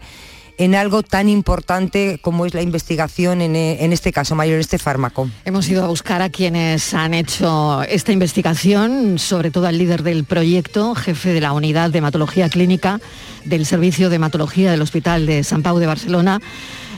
en 0.59 0.75
algo 0.75 1.03
tan 1.03 1.29
importante 1.29 2.19
como 2.21 2.45
es 2.45 2.53
la 2.53 2.61
investigación 2.61 3.41
en, 3.41 3.55
eh, 3.55 3.77
en 3.83 3.93
este 3.93 4.11
caso, 4.11 4.35
mayor 4.35 4.59
este 4.59 4.77
fármaco. 4.77 5.29
Hemos 5.45 5.67
ido 5.69 5.83
a 5.83 5.87
buscar 5.87 6.21
a 6.21 6.29
quienes 6.29 6.93
han 6.93 7.13
hecho 7.13 7.81
esta 7.83 8.11
investigación, 8.11 9.17
sobre 9.19 9.51
todo 9.51 9.67
al 9.67 9.77
líder 9.77 10.03
del 10.03 10.25
proyecto, 10.25 10.95
jefe 10.95 11.33
de 11.33 11.41
la 11.41 11.53
unidad 11.53 11.91
de 11.91 11.99
hematología 11.99 12.49
clínica 12.49 12.99
del 13.45 13.65
Servicio 13.65 14.09
de 14.09 14.17
Hematología 14.17 14.69
del 14.71 14.81
Hospital 14.81 15.25
de 15.25 15.45
San 15.45 15.63
Pau 15.63 15.79
de 15.79 15.87
Barcelona, 15.87 16.41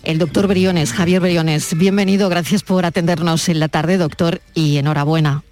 el 0.04 0.18
doctor 0.18 0.48
Briones, 0.48 0.94
Javier 0.94 1.22
Briones. 1.22 1.78
Bienvenido, 1.78 2.30
gracias 2.30 2.64
por 2.64 2.86
atendernos 2.86 3.50
en 3.50 3.60
la 3.60 3.68
tarde, 3.68 3.98
doctor, 3.98 4.42
y 4.54 4.78
enhorabuena. 4.78 5.44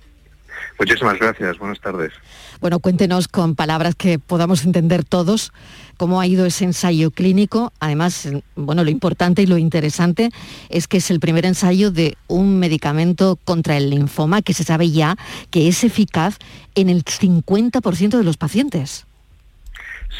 Muchísimas 0.79 1.19
gracias, 1.19 1.57
buenas 1.57 1.79
tardes. 1.81 2.13
Bueno, 2.61 2.79
cuéntenos 2.79 3.27
con 3.27 3.55
palabras 3.55 3.95
que 3.95 4.17
podamos 4.17 4.63
entender 4.63 5.03
todos 5.03 5.51
cómo 5.97 6.21
ha 6.21 6.27
ido 6.27 6.45
ese 6.45 6.63
ensayo 6.63 7.11
clínico. 7.11 7.73
Además, 7.79 8.29
bueno, 8.55 8.83
lo 8.83 8.89
importante 8.89 9.41
y 9.41 9.45
lo 9.45 9.57
interesante 9.57 10.29
es 10.69 10.87
que 10.87 10.97
es 10.97 11.11
el 11.11 11.19
primer 11.19 11.45
ensayo 11.45 11.91
de 11.91 12.17
un 12.27 12.59
medicamento 12.59 13.37
contra 13.43 13.75
el 13.75 13.89
linfoma 13.89 14.41
que 14.41 14.53
se 14.53 14.63
sabe 14.63 14.91
ya 14.91 15.17
que 15.51 15.67
es 15.67 15.83
eficaz 15.83 16.37
en 16.75 16.89
el 16.89 17.03
50% 17.03 18.17
de 18.17 18.23
los 18.23 18.37
pacientes. 18.37 19.05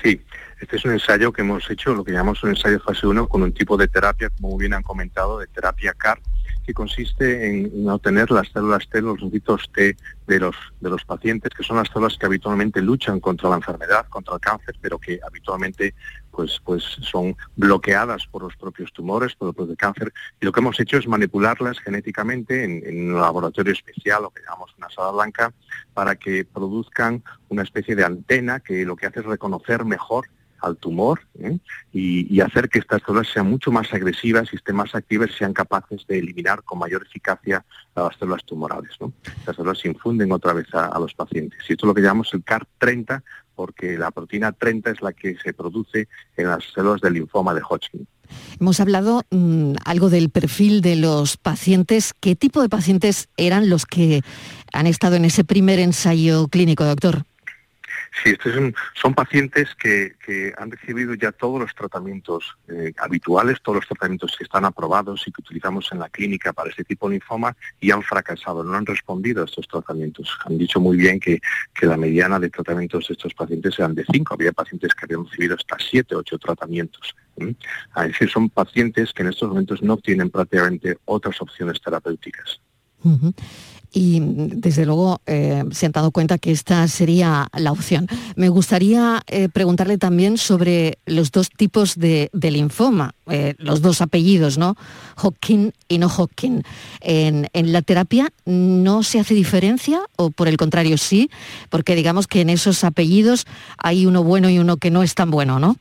Sí, 0.02 0.22
este 0.60 0.76
es 0.76 0.86
un 0.86 0.92
ensayo 0.92 1.32
que 1.32 1.42
hemos 1.42 1.70
hecho, 1.70 1.94
lo 1.94 2.04
que 2.04 2.12
llamamos 2.12 2.44
un 2.44 2.52
ensayo 2.52 2.80
fase 2.80 3.08
1, 3.08 3.28
con 3.28 3.42
un 3.42 3.54
tipo 3.54 3.76
de 3.76 3.88
terapia, 3.88 4.30
como 4.30 4.58
bien 4.58 4.74
han 4.74 4.84
comentado, 4.84 5.40
de 5.40 5.48
terapia 5.48 5.94
CAR, 5.94 6.20
que 6.66 6.74
consiste 6.74 7.48
en, 7.48 7.72
en 7.74 7.90
obtener 7.90 8.30
las 8.30 8.50
células 8.50 8.88
T, 8.90 9.02
los 9.02 9.20
leucocitos 9.20 9.70
T 9.74 9.98
de 10.28 10.40
los, 10.40 10.56
de 10.80 10.90
los 10.90 11.04
pacientes, 11.06 11.52
que 11.56 11.64
son 11.64 11.78
las 11.78 11.88
células 11.88 12.18
que 12.18 12.26
habitualmente 12.26 12.82
luchan 12.82 13.20
contra 13.20 13.50
la 13.50 13.56
enfermedad, 13.56 14.06
contra 14.10 14.36
el 14.36 14.42
cáncer, 14.42 14.76
pero 14.80 15.00
que 15.00 15.20
habitualmente 15.26 15.96
pues, 16.32 16.62
pues 16.64 16.84
son 16.84 17.36
bloqueadas 17.56 18.28
por 18.28 18.44
los 18.44 18.56
propios 18.56 18.92
tumores, 18.94 19.36
por 19.36 19.50
el 19.50 19.56
propio 19.56 19.76
cáncer. 19.76 20.14
Y 20.40 20.46
lo 20.46 20.52
que 20.52 20.60
hemos 20.60 20.80
hecho 20.80 20.98
es 20.98 21.08
manipularlas 21.08 21.80
genéticamente 21.80 22.64
en, 22.64 23.14
un 23.14 23.22
laboratorio 23.22 23.74
especial, 23.74 24.24
lo 24.24 24.30
que 24.30 24.44
llamamos 24.44 24.74
una 24.78 24.90
sala 24.90 25.12
blanca, 25.12 25.54
para 25.94 26.16
que 26.16 26.46
produzcan 26.46 27.24
una 27.50 27.64
especie 27.64 27.96
de 27.96 28.06
antena 28.06 28.60
que 28.60 28.86
lo 28.86 28.96
que 28.96 29.08
hace 29.08 29.20
es 29.20 29.26
reconocer 29.26 29.86
mejor 29.86 30.28
al 30.62 30.78
tumor 30.78 31.22
¿eh? 31.40 31.58
y, 31.92 32.42
hacer 32.42 32.70
que 32.70 32.80
estas 32.80 33.02
células 33.06 33.28
sean 33.28 33.50
mucho 33.50 33.72
más 33.72 33.94
agresivas 33.94 34.50
y 34.52 34.58
estén 34.58 34.76
más 34.76 34.94
activas 34.96 35.30
y 35.30 35.34
sean 35.34 35.54
capaces 35.54 36.06
de 36.08 36.20
eliminar 36.20 36.64
con 36.64 36.80
mayor 36.80 37.04
eficacia 37.04 37.64
a 37.96 38.02
las 38.02 38.18
células 38.18 38.44
tumorales. 38.46 38.92
¿no? 39.00 39.14
Células 39.46 39.80
se 39.80 39.88
infunden 39.88 40.32
otra 40.32 40.54
vez 40.54 40.74
a, 40.74 40.88
a 40.88 41.00
los 41.00 41.14
pacientes. 41.14 41.60
Y 41.68 41.74
esto 41.74 41.86
es 41.86 41.88
lo 41.88 41.94
que 41.94 42.02
llamamos 42.02 42.34
el 42.34 42.44
CAR-30 42.44 43.22
porque 43.60 43.98
la 43.98 44.10
proteína 44.10 44.54
30 44.54 44.92
es 44.92 45.02
la 45.02 45.12
que 45.12 45.36
se 45.44 45.52
produce 45.52 46.08
en 46.38 46.48
las 46.48 46.64
células 46.74 47.02
del 47.02 47.16
linfoma 47.16 47.54
de 47.54 47.60
Hodgkin. 47.60 48.08
Hemos 48.58 48.80
hablado 48.80 49.24
mm, 49.32 49.74
algo 49.84 50.10
del 50.10 50.30
perfil 50.30 50.80
de 50.80 50.96
los 50.96 51.36
pacientes. 51.36 52.14
¿Qué 52.22 52.38
tipo 52.38 52.62
de 52.62 52.70
pacientes 52.70 53.28
eran 53.36 53.70
los 53.70 53.86
que 53.86 54.22
han 54.72 54.88
estado 54.88 55.18
en 55.18 55.26
ese 55.26 55.44
primer 55.44 55.80
ensayo 55.80 56.48
clínico, 56.48 56.86
doctor? 56.86 57.26
Sí, 58.24 58.32
estos 58.32 58.54
son, 58.96 59.14
pacientes 59.14 59.76
que, 59.76 60.14
han 60.58 60.72
recibido 60.72 61.14
ya 61.14 61.32
todos 61.32 61.60
los 61.60 61.74
tratamientos 61.74 62.58
eh, 62.68 62.94
habituales, 62.98 63.62
todos 63.62 63.78
los 63.78 63.88
tratamientos 63.88 64.36
que 64.38 64.44
están 64.44 64.66
aprobados 64.66 65.28
y 65.28 65.32
que 65.32 65.42
utilizamos 65.42 65.92
en 65.92 66.00
la 66.00 66.10
clínica 66.10 66.54
para 66.54 66.70
este 66.70 66.84
tipo 66.84 67.08
de 67.08 67.16
linfoma 67.16 67.56
y 67.80 67.92
han 67.92 68.02
fracasado, 68.02 68.64
no 68.64 68.74
han 68.74 68.86
respondido 68.86 69.42
a 69.42 69.46
estos 69.46 69.68
tratamientos. 69.68 70.38
Han 70.46 70.58
dicho 70.58 70.80
muy 70.80 70.98
bien 70.98 71.20
que, 71.20 71.40
la 71.82 71.98
mediana 71.98 72.40
de 72.40 72.50
tratamientos 72.50 73.08
de 73.08 73.14
estos 73.14 73.34
pacientes 73.34 73.78
eran 73.80 73.96
de 73.96 74.06
cinco, 74.12 74.34
había 74.34 74.52
pacientes 74.52 74.94
que 74.94 75.06
habían 75.06 75.26
recibido 75.26 75.56
hasta 75.56 75.78
siete, 75.80 76.16
ocho 76.16 76.38
tratamientos. 76.38 77.16
¿m? 77.38 77.56
Es 77.98 78.08
decir, 78.08 78.30
son 78.30 78.50
pacientes 78.50 79.14
que 79.14 79.24
en 79.24 79.30
estos 79.30 79.50
momentos 79.50 79.82
no 79.82 79.98
tienen 79.98 80.30
prácticamente 80.30 80.98
otras 81.06 81.42
opciones 81.42 81.82
terapéuticas. 81.82 82.60
Y 83.92 84.20
desde 84.22 84.86
luego 84.86 85.22
eh, 85.26 85.64
se 85.72 85.88
han 85.88 85.92
dado 85.92 86.12
cuenta 86.12 86.38
que 86.38 86.52
esta 86.52 86.88
sería 86.88 87.48
la 87.58 87.72
opción. 87.72 88.08
Me 88.36 88.50
gustaría 88.50 89.24
eh, 89.28 89.50
preguntarle 89.50 89.98
también 89.98 90.38
sobre 90.38 91.00
los 91.06 91.32
dos 91.32 91.50
tipos 91.50 91.98
de, 91.98 92.30
de 92.32 92.52
linfoma, 92.52 93.16
eh, 93.28 93.56
los 93.58 93.82
dos 93.82 94.02
apellidos, 94.02 94.58
¿no? 94.60 94.76
Hodgkin 95.16 95.74
y 95.88 95.98
no 95.98 96.08
Hodgkin. 96.08 96.64
En, 97.02 97.50
en 97.54 97.74
la 97.74 97.82
terapia 97.82 98.32
no 98.46 99.02
se 99.02 99.20
hace 99.20 99.34
diferencia 99.34 100.02
o 100.18 100.30
por 100.30 100.48
el 100.48 100.58
contrario 100.58 100.98
sí, 100.98 101.32
porque 101.70 101.96
digamos 101.96 102.28
que 102.28 102.42
en 102.42 102.52
esos 102.52 102.84
apellidos 102.84 103.48
hay 103.78 104.06
uno 104.06 104.24
bueno 104.24 104.50
y 104.50 104.60
uno 104.60 104.78
que 104.78 104.92
no 104.92 105.02
es 105.02 105.16
tan 105.16 105.32
bueno, 105.32 105.60
¿no? 105.60 105.78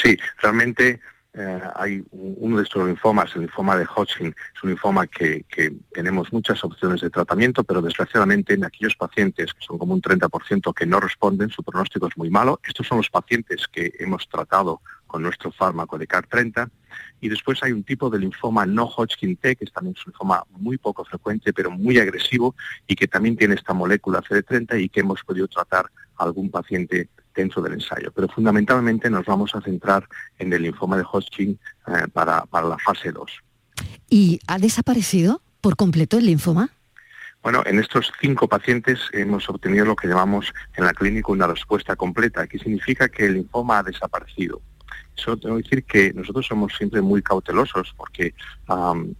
Sí, 0.00 0.16
realmente 0.42 1.00
eh, 1.36 1.60
hay 1.74 2.02
un- 2.12 2.34
uno 2.38 2.56
de 2.56 2.62
estos 2.62 2.86
linfomas, 2.86 3.34
el 3.34 3.42
linfoma 3.42 3.76
de 3.76 3.84
Hodgkin, 3.86 4.28
es 4.54 4.62
un 4.62 4.70
linfoma 4.70 5.06
que, 5.06 5.44
que 5.48 5.70
tenemos 5.92 6.32
muchas 6.32 6.64
opciones 6.64 7.02
de 7.02 7.10
tratamiento, 7.10 7.62
pero 7.62 7.82
desgraciadamente 7.82 8.54
en 8.54 8.64
aquellos 8.64 8.96
pacientes, 8.96 9.52
que 9.52 9.60
son 9.64 9.76
como 9.78 9.92
un 9.94 10.00
30% 10.00 10.72
que 10.74 10.86
no 10.86 10.98
responden, 10.98 11.50
su 11.50 11.62
pronóstico 11.62 12.06
es 12.08 12.16
muy 12.16 12.30
malo. 12.30 12.58
Estos 12.66 12.86
son 12.86 12.98
los 12.98 13.10
pacientes 13.10 13.66
que 13.70 13.92
hemos 13.98 14.26
tratado 14.28 14.80
con 15.06 15.22
nuestro 15.22 15.52
fármaco 15.52 15.98
de 15.98 16.06
CAR-30. 16.06 16.68
Y 17.20 17.28
después 17.28 17.62
hay 17.62 17.72
un 17.72 17.84
tipo 17.84 18.08
de 18.08 18.18
linfoma 18.18 18.64
no 18.66 18.86
Hodgkin 18.86 19.36
T, 19.36 19.56
que 19.56 19.64
es 19.66 19.72
también 19.72 19.94
un 19.98 20.02
linfoma 20.12 20.42
muy 20.52 20.78
poco 20.78 21.04
frecuente, 21.04 21.52
pero 21.52 21.70
muy 21.70 21.98
agresivo, 21.98 22.54
y 22.86 22.94
que 22.96 23.06
también 23.06 23.36
tiene 23.36 23.54
esta 23.54 23.74
molécula 23.74 24.22
CD30 24.22 24.80
y 24.80 24.88
que 24.88 25.00
hemos 25.00 25.22
podido 25.22 25.46
tratar 25.48 25.90
a 26.16 26.24
algún 26.24 26.50
paciente 26.50 27.10
dentro 27.36 27.62
del 27.62 27.74
ensayo. 27.74 28.10
Pero 28.12 28.28
fundamentalmente 28.28 29.10
nos 29.10 29.26
vamos 29.26 29.54
a 29.54 29.60
centrar 29.60 30.08
en 30.38 30.52
el 30.52 30.62
linfoma 30.62 30.96
de 30.96 31.04
Hodgkin 31.04 31.58
eh, 31.86 32.08
para, 32.12 32.44
para 32.46 32.66
la 32.66 32.78
fase 32.78 33.12
2. 33.12 33.30
¿Y 34.08 34.40
ha 34.46 34.58
desaparecido 34.58 35.42
por 35.60 35.76
completo 35.76 36.18
el 36.18 36.26
linfoma? 36.26 36.70
Bueno, 37.42 37.62
en 37.64 37.78
estos 37.78 38.12
cinco 38.20 38.48
pacientes 38.48 38.98
hemos 39.12 39.48
obtenido 39.48 39.84
lo 39.84 39.94
que 39.94 40.08
llamamos 40.08 40.52
en 40.74 40.84
la 40.84 40.92
clínica 40.92 41.30
una 41.30 41.46
respuesta 41.46 41.94
completa, 41.94 42.46
que 42.48 42.58
significa 42.58 43.08
que 43.08 43.26
el 43.26 43.34
linfoma 43.34 43.78
ha 43.78 43.82
desaparecido. 43.84 44.60
Eso 45.16 45.36
tengo 45.36 45.56
que 45.56 45.62
decir 45.62 45.84
que 45.84 46.12
nosotros 46.12 46.46
somos 46.46 46.74
siempre 46.76 47.00
muy 47.00 47.22
cautelosos 47.22 47.94
porque 47.96 48.34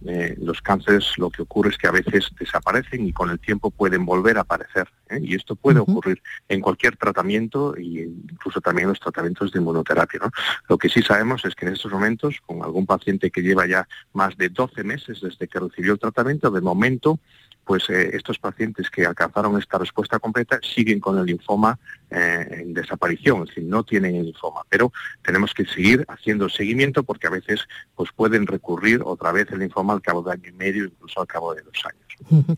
eh, 0.05 0.35
los 0.39 0.61
cánceres 0.61 1.17
lo 1.17 1.29
que 1.29 1.41
ocurre 1.41 1.71
es 1.71 1.77
que 1.77 1.87
a 1.87 1.91
veces 1.91 2.29
desaparecen 2.39 3.07
y 3.07 3.13
con 3.13 3.29
el 3.29 3.39
tiempo 3.39 3.71
pueden 3.71 4.05
volver 4.05 4.37
a 4.37 4.41
aparecer. 4.41 4.87
¿eh? 5.09 5.19
Y 5.21 5.35
esto 5.35 5.55
puede 5.55 5.79
ocurrir 5.79 6.21
en 6.47 6.61
cualquier 6.61 6.97
tratamiento 6.97 7.75
e 7.75 7.83
incluso 7.83 8.61
también 8.61 8.85
en 8.85 8.89
los 8.89 8.99
tratamientos 8.99 9.51
de 9.51 9.59
inmunoterapia. 9.59 10.19
¿no? 10.21 10.31
Lo 10.69 10.77
que 10.77 10.89
sí 10.89 11.01
sabemos 11.01 11.43
es 11.45 11.55
que 11.55 11.65
en 11.65 11.73
estos 11.73 11.91
momentos, 11.91 12.35
con 12.45 12.63
algún 12.63 12.85
paciente 12.85 13.31
que 13.31 13.41
lleva 13.41 13.65
ya 13.65 13.87
más 14.13 14.37
de 14.37 14.49
12 14.49 14.83
meses 14.83 15.19
desde 15.21 15.47
que 15.47 15.59
recibió 15.59 15.93
el 15.93 15.99
tratamiento, 15.99 16.51
de 16.51 16.61
momento 16.61 17.19
pues 17.67 17.89
eh, 17.89 18.11
estos 18.13 18.39
pacientes 18.39 18.89
que 18.89 19.05
alcanzaron 19.05 19.59
esta 19.59 19.77
respuesta 19.77 20.19
completa 20.19 20.57
siguen 20.63 21.01
con 21.01 21.19
el 21.19 21.25
linfoma 21.25 21.77
eh, 22.09 22.47
en 22.61 22.73
desaparición, 22.73 23.41
es 23.43 23.49
decir, 23.49 23.65
no 23.65 23.83
tienen 23.83 24.15
el 24.15 24.23
linfoma, 24.27 24.61
pero 24.69 24.93
tenemos 25.21 25.53
que 25.53 25.65
seguir 25.65 26.05
haciendo 26.07 26.47
seguimiento 26.47 27.03
porque 27.03 27.27
a 27.27 27.29
veces 27.29 27.67
pues 27.93 28.09
pueden 28.15 28.47
recurrir 28.47 29.01
otra 29.03 29.33
vez 29.33 29.51
el 29.51 29.59
linfoma 29.59 29.93
al 29.93 30.01
cabo 30.01 30.23
de 30.23 30.31
año 30.31 30.49
y 30.49 30.53
medio, 30.53 30.85
incluso 30.85 31.19
al 31.19 31.27
cabo 31.27 31.53
de 31.53 31.61
dos 31.61 31.83
años. 31.85 32.57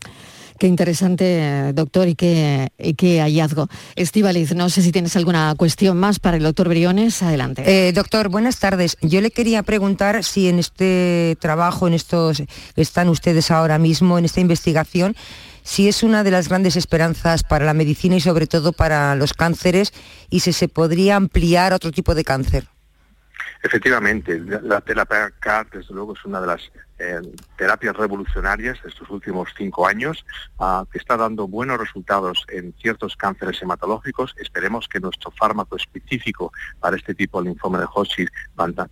Qué 0.60 0.66
interesante, 0.66 1.72
doctor, 1.72 2.06
y 2.06 2.14
qué, 2.14 2.68
y 2.78 2.92
qué 2.92 3.22
hallazgo. 3.22 3.70
Estivaliz, 3.96 4.54
no 4.54 4.68
sé 4.68 4.82
si 4.82 4.92
tienes 4.92 5.16
alguna 5.16 5.54
cuestión 5.56 5.96
más 5.96 6.18
para 6.18 6.36
el 6.36 6.42
doctor 6.42 6.68
Briones. 6.68 7.22
Adelante. 7.22 7.62
Eh, 7.64 7.94
doctor, 7.94 8.28
buenas 8.28 8.58
tardes. 8.58 8.98
Yo 9.00 9.22
le 9.22 9.30
quería 9.30 9.62
preguntar 9.62 10.22
si 10.22 10.50
en 10.50 10.58
este 10.58 11.38
trabajo, 11.40 11.88
en 11.88 11.94
estos 11.94 12.42
que 12.74 12.82
están 12.82 13.08
ustedes 13.08 13.50
ahora 13.50 13.78
mismo, 13.78 14.18
en 14.18 14.26
esta 14.26 14.40
investigación, 14.40 15.16
si 15.62 15.88
es 15.88 16.02
una 16.02 16.24
de 16.24 16.30
las 16.30 16.50
grandes 16.50 16.76
esperanzas 16.76 17.42
para 17.42 17.64
la 17.64 17.72
medicina 17.72 18.16
y 18.16 18.20
sobre 18.20 18.46
todo 18.46 18.72
para 18.72 19.14
los 19.14 19.32
cánceres 19.32 19.94
y 20.28 20.40
si 20.40 20.52
se 20.52 20.68
podría 20.68 21.16
ampliar 21.16 21.72
a 21.72 21.76
otro 21.76 21.90
tipo 21.90 22.14
de 22.14 22.22
cáncer. 22.22 22.68
Efectivamente, 23.62 24.38
la 24.62 24.82
terapia 24.82 25.32
CAR, 25.40 25.70
desde 25.70 25.94
luego, 25.94 26.12
es 26.12 26.22
una 26.26 26.38
de 26.42 26.48
las 26.48 26.60
terapias 27.56 27.96
revolucionarias 27.96 28.78
estos 28.84 29.08
últimos 29.10 29.48
cinco 29.56 29.86
años, 29.86 30.24
ah, 30.58 30.84
que 30.90 30.98
está 30.98 31.16
dando 31.16 31.48
buenos 31.48 31.78
resultados 31.78 32.44
en 32.48 32.74
ciertos 32.80 33.16
cánceres 33.16 33.60
hematológicos. 33.62 34.34
Esperemos 34.38 34.88
que 34.88 35.00
nuestro 35.00 35.30
fármaco 35.30 35.76
específico 35.76 36.52
para 36.78 36.96
este 36.96 37.14
tipo 37.14 37.42
de 37.42 37.48
linfoma 37.48 37.78
de 37.78 37.86
Hodgkin 37.92 38.28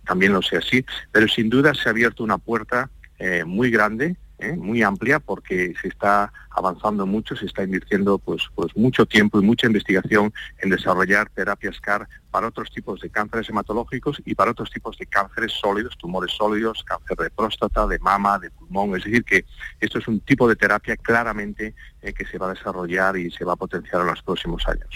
también 0.05 0.33
lo 0.33 0.41
sea 0.41 0.59
así, 0.59 0.85
pero 1.11 1.27
sin 1.27 1.49
duda 1.49 1.73
se 1.73 1.89
ha 1.89 1.91
abierto 1.91 2.23
una 2.23 2.37
puerta 2.37 2.89
eh, 3.17 3.43
muy 3.45 3.69
grande 3.69 4.15
¿eh? 4.39 4.53
muy 4.53 4.81
amplia 4.81 5.19
porque 5.19 5.73
se 5.81 5.89
está 5.89 6.31
avanzando 6.51 7.05
mucho, 7.05 7.35
se 7.35 7.45
está 7.45 7.63
invirtiendo 7.63 8.17
pues, 8.17 8.43
pues 8.55 8.75
mucho 8.75 9.05
tiempo 9.05 9.39
y 9.39 9.43
mucha 9.45 9.67
investigación 9.67 10.33
en 10.59 10.69
desarrollar 10.69 11.29
terapias 11.29 11.79
CAR 11.79 12.07
para 12.31 12.47
otros 12.47 12.69
tipos 12.71 12.99
de 13.01 13.09
cánceres 13.09 13.49
hematológicos 13.49 14.21
y 14.25 14.35
para 14.35 14.51
otros 14.51 14.69
tipos 14.71 14.97
de 14.97 15.05
cánceres 15.07 15.51
sólidos, 15.53 15.97
tumores 15.97 16.31
sólidos, 16.35 16.83
cáncer 16.83 17.17
de 17.17 17.29
próstata, 17.31 17.87
de 17.87 17.97
mama, 17.99 18.37
de 18.39 18.51
pulmón. 18.51 18.95
Es 18.95 19.03
decir, 19.03 19.23
que 19.23 19.45
esto 19.79 19.97
es 19.99 20.07
un 20.07 20.19
tipo 20.19 20.47
de 20.47 20.55
terapia 20.55 20.95
claramente 20.97 21.73
eh, 22.01 22.13
que 22.13 22.25
se 22.25 22.37
va 22.37 22.49
a 22.51 22.53
desarrollar 22.53 23.17
y 23.17 23.31
se 23.31 23.43
va 23.45 23.53
a 23.53 23.55
potenciar 23.55 24.01
en 24.01 24.07
los 24.07 24.21
próximos 24.21 24.63
años. 24.67 24.87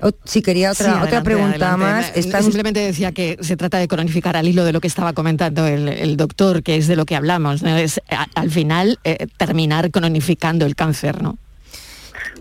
O- 0.00 0.10
sí, 0.24 0.42
quería 0.42 0.72
otra, 0.72 0.92
Sí, 0.92 0.98
otra 1.06 1.22
pregunta 1.22 1.50
adelante. 1.74 1.84
más. 1.84 2.12
Eh, 2.16 2.42
Simplemente 2.42 2.80
decía 2.80 3.12
que 3.12 3.38
se 3.40 3.56
trata 3.56 3.78
de 3.78 3.88
cronificar 3.88 4.36
al 4.36 4.46
hilo 4.46 4.64
de 4.64 4.72
lo 4.72 4.80
que 4.80 4.88
estaba 4.88 5.12
comentando 5.14 5.66
el, 5.66 5.88
el 5.88 6.16
doctor, 6.16 6.62
que 6.62 6.76
es 6.76 6.86
de 6.88 6.96
lo 6.96 7.06
que 7.06 7.16
hablamos. 7.16 7.62
¿no? 7.62 7.74
Es 7.76 8.00
a- 8.10 8.26
al 8.34 8.50
final 8.50 8.98
eh, 9.04 9.26
terminar 9.38 9.90
cronificando 9.90 10.66
el 10.66 10.74
cáncer, 10.76 10.93
¿no? 11.22 11.38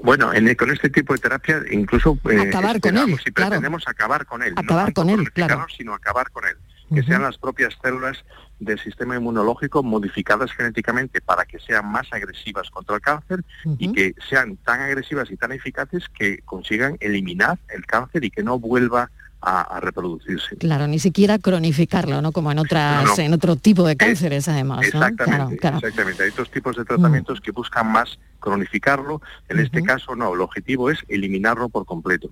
Bueno, 0.04 0.34
en- 0.34 0.54
con 0.56 0.72
este 0.72 0.90
tipo 0.90 1.14
de 1.14 1.20
terapia 1.20 1.62
incluso 1.72 2.18
eh, 2.30 2.48
Acabar 2.50 2.80
con 2.80 2.98
él, 2.98 3.06
claro. 3.34 3.50
pretendemos 3.52 3.84
acabar 3.88 4.26
con 4.26 4.44
él. 4.44 4.54
Acabar 4.56 4.88
no 4.90 4.94
con 4.94 5.10
él, 5.10 5.32
claro. 5.32 5.66
sino 5.76 5.94
acabar 5.94 6.30
con 6.32 6.46
él. 6.46 6.56
que 6.94 7.02
sean 7.02 7.24
las 7.24 7.40
propias 7.40 7.76
células 7.82 8.24
del 8.60 8.78
sistema 8.80 9.16
inmunológico 9.16 9.82
modificadas 9.82 10.52
genéticamente 10.52 11.22
para 11.22 11.44
que 11.46 11.58
sean 11.58 11.88
más 11.92 12.06
agresivas 12.12 12.70
contra 12.70 12.96
el 12.98 13.02
cáncer 13.02 13.44
y 13.80 13.92
que 13.94 14.14
sean 14.30 14.58
tan 14.58 14.80
agresivas 14.82 15.32
y 15.32 15.38
tan 15.38 15.54
eficaces 15.54 16.04
que 16.10 16.40
consigan 16.46 16.98
eliminar 17.00 17.58
el 17.70 17.84
cáncer 17.88 18.24
y 18.26 18.30
que 18.30 18.44
no 18.44 18.60
vuelva 18.60 19.10
a, 19.46 19.62
a 19.62 19.80
reproducirse. 19.80 20.56
Claro, 20.58 20.88
ni 20.88 21.00
siquiera 21.00 21.38
cronificarlo, 21.40 22.22
¿no? 22.22 22.32
Como 22.32 22.52
en 22.52 22.60
otras, 22.60 23.04
No, 23.04 23.16
no. 23.16 23.22
en 23.24 23.34
otro 23.34 23.56
tipo 23.58 23.86
de 23.86 23.96
cánceres, 23.98 24.48
además. 24.48 24.78
¿no? 24.82 24.84
Exactamente, 24.88 25.58
Claro, 25.58 25.58
claro. 25.60 25.78
exactamente. 25.78 26.24
Hay 26.24 26.30
otros 26.30 26.50
tipos 26.50 26.76
de 26.78 26.86
tratamientos 26.86 27.42
que 27.42 27.52
buscan 27.52 27.92
más 27.92 28.18
cronificarlo. 28.40 29.22
En 29.50 29.60
este 29.60 29.82
caso 29.84 30.16
no, 30.16 30.34
el 30.34 30.42
objetivo 30.42 30.90
es 30.90 31.00
eliminarlo 31.08 31.70
por 31.70 31.86
completo. 31.86 32.30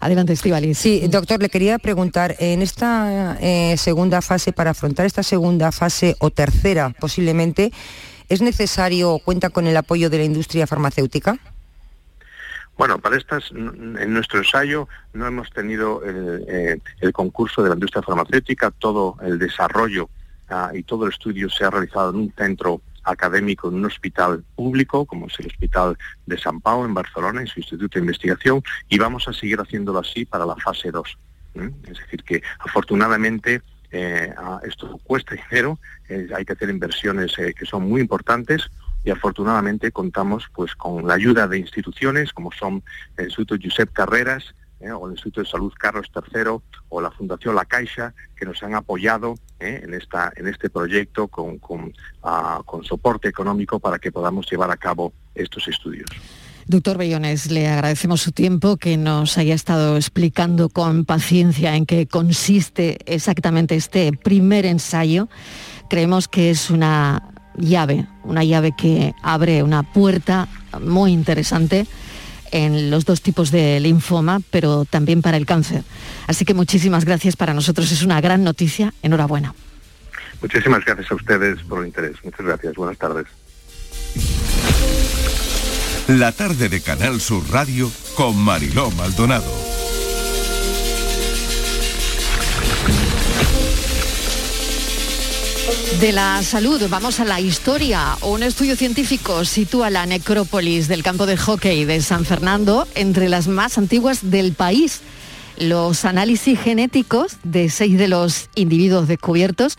Adelante, 0.00 0.32
Estivaliz. 0.32 0.78
Sí, 0.78 1.06
doctor, 1.08 1.40
le 1.42 1.50
quería 1.50 1.78
preguntar, 1.78 2.34
en 2.38 2.62
esta 2.62 3.36
eh, 3.40 3.76
segunda 3.76 4.22
fase, 4.22 4.52
para 4.54 4.70
afrontar 4.70 5.04
esta 5.04 5.22
segunda 5.22 5.70
fase 5.70 6.16
o 6.20 6.30
tercera 6.30 6.94
posiblemente, 6.98 7.70
¿es 8.30 8.40
necesario, 8.40 9.18
cuenta 9.22 9.50
con 9.50 9.66
el 9.66 9.76
apoyo 9.76 10.08
de 10.08 10.16
la 10.18 10.24
industria 10.24 10.66
farmacéutica? 10.66 11.38
Bueno, 12.80 12.98
para 12.98 13.18
estas, 13.18 13.50
en 13.50 14.14
nuestro 14.14 14.38
ensayo 14.38 14.88
no 15.12 15.26
hemos 15.26 15.50
tenido 15.50 16.02
el, 16.02 16.46
eh, 16.48 16.80
el 17.00 17.12
concurso 17.12 17.62
de 17.62 17.68
la 17.68 17.74
industria 17.74 18.00
farmacéutica, 18.00 18.70
todo 18.70 19.18
el 19.20 19.38
desarrollo 19.38 20.08
ah, 20.48 20.70
y 20.72 20.82
todo 20.84 21.04
el 21.04 21.12
estudio 21.12 21.50
se 21.50 21.62
ha 21.62 21.68
realizado 21.68 22.08
en 22.08 22.16
un 22.16 22.32
centro 22.32 22.80
académico, 23.04 23.68
en 23.68 23.74
un 23.74 23.84
hospital 23.84 24.42
público, 24.56 25.04
como 25.04 25.26
es 25.26 25.38
el 25.40 25.48
Hospital 25.48 25.98
de 26.24 26.38
San 26.38 26.62
Pau 26.62 26.86
en 26.86 26.94
Barcelona, 26.94 27.42
en 27.42 27.48
su 27.48 27.60
Instituto 27.60 27.98
de 27.98 28.00
Investigación, 28.00 28.62
y 28.88 28.98
vamos 28.98 29.28
a 29.28 29.34
seguir 29.34 29.60
haciéndolo 29.60 29.98
así 29.98 30.24
para 30.24 30.46
la 30.46 30.56
fase 30.56 30.90
2. 30.90 31.18
¿m? 31.56 31.72
Es 31.86 31.98
decir, 31.98 32.24
que 32.24 32.42
afortunadamente 32.60 33.60
eh, 33.90 34.32
esto 34.62 34.98
cuesta 35.04 35.34
dinero, 35.34 35.78
eh, 36.08 36.28
hay 36.34 36.44
que 36.44 36.52
hacer 36.52 36.70
inversiones 36.70 37.38
eh, 37.38 37.52
que 37.52 37.66
son 37.66 37.88
muy 37.88 38.00
importantes, 38.00 38.70
y 39.04 39.10
afortunadamente 39.10 39.92
contamos 39.92 40.48
pues 40.54 40.74
con 40.74 41.06
la 41.06 41.14
ayuda 41.14 41.48
de 41.48 41.58
instituciones 41.58 42.32
como 42.32 42.52
son 42.52 42.82
el 43.16 43.26
Instituto 43.26 43.56
Josep 43.62 43.92
Carreras 43.92 44.54
eh, 44.80 44.90
o 44.90 45.06
el 45.06 45.12
Instituto 45.12 45.40
de 45.40 45.46
Salud 45.46 45.72
Carlos 45.78 46.10
III 46.14 46.60
o 46.88 47.00
la 47.00 47.10
Fundación 47.10 47.54
La 47.54 47.64
Caixa 47.64 48.14
que 48.36 48.44
nos 48.44 48.62
han 48.62 48.74
apoyado 48.74 49.34
eh, 49.58 49.80
en 49.82 49.94
esta 49.94 50.32
en 50.36 50.46
este 50.48 50.70
proyecto 50.70 51.28
con 51.28 51.58
con, 51.58 51.92
ah, 52.22 52.62
con 52.64 52.84
soporte 52.84 53.28
económico 53.28 53.78
para 53.78 53.98
que 53.98 54.12
podamos 54.12 54.50
llevar 54.50 54.70
a 54.70 54.76
cabo 54.76 55.12
estos 55.34 55.66
estudios. 55.68 56.08
Doctor 56.66 56.98
Bellones, 56.98 57.50
le 57.50 57.66
agradecemos 57.66 58.20
su 58.20 58.30
tiempo, 58.30 58.76
que 58.76 58.96
nos 58.96 59.38
haya 59.38 59.54
estado 59.54 59.96
explicando 59.96 60.68
con 60.68 61.04
paciencia 61.04 61.74
en 61.74 61.84
qué 61.84 62.06
consiste 62.06 62.98
exactamente 63.12 63.74
este 63.74 64.12
primer 64.12 64.66
ensayo. 64.66 65.28
Creemos 65.88 66.28
que 66.28 66.50
es 66.50 66.70
una 66.70 67.32
llave, 67.56 68.06
una 68.24 68.44
llave 68.44 68.72
que 68.72 69.14
abre 69.22 69.62
una 69.62 69.82
puerta 69.82 70.48
muy 70.80 71.12
interesante 71.12 71.86
en 72.52 72.90
los 72.90 73.04
dos 73.04 73.22
tipos 73.22 73.50
de 73.50 73.80
linfoma, 73.80 74.40
pero 74.50 74.84
también 74.84 75.22
para 75.22 75.36
el 75.36 75.46
cáncer. 75.46 75.84
Así 76.26 76.44
que 76.44 76.54
muchísimas 76.54 77.04
gracias 77.04 77.36
para 77.36 77.54
nosotros, 77.54 77.90
es 77.92 78.02
una 78.02 78.20
gran 78.20 78.44
noticia. 78.44 78.92
Enhorabuena. 79.02 79.54
Muchísimas 80.42 80.84
gracias 80.84 81.10
a 81.10 81.14
ustedes 81.14 81.62
por 81.62 81.80
el 81.80 81.88
interés. 81.88 82.16
Muchas 82.24 82.46
gracias. 82.46 82.74
Buenas 82.74 82.98
tardes. 82.98 83.26
La 86.08 86.32
tarde 86.32 86.68
de 86.68 86.80
Canal 86.80 87.20
Sur 87.20 87.44
Radio 87.50 87.90
con 88.16 88.36
Mariló 88.36 88.90
Maldonado. 88.92 89.69
De 96.00 96.12
la 96.12 96.42
salud, 96.42 96.80
vamos 96.88 97.20
a 97.20 97.26
la 97.26 97.40
historia. 97.40 98.16
Un 98.22 98.42
estudio 98.42 98.74
científico 98.74 99.44
sitúa 99.44 99.90
la 99.90 100.06
necrópolis 100.06 100.88
del 100.88 101.02
campo 101.02 101.26
de 101.26 101.36
hockey 101.36 101.84
de 101.84 102.00
San 102.00 102.24
Fernando 102.24 102.88
entre 102.94 103.28
las 103.28 103.48
más 103.48 103.76
antiguas 103.76 104.30
del 104.30 104.54
país. 104.54 105.02
Los 105.58 106.06
análisis 106.06 106.58
genéticos 106.58 107.36
de 107.42 107.68
seis 107.68 107.98
de 107.98 108.08
los 108.08 108.48
individuos 108.54 109.08
descubiertos 109.08 109.76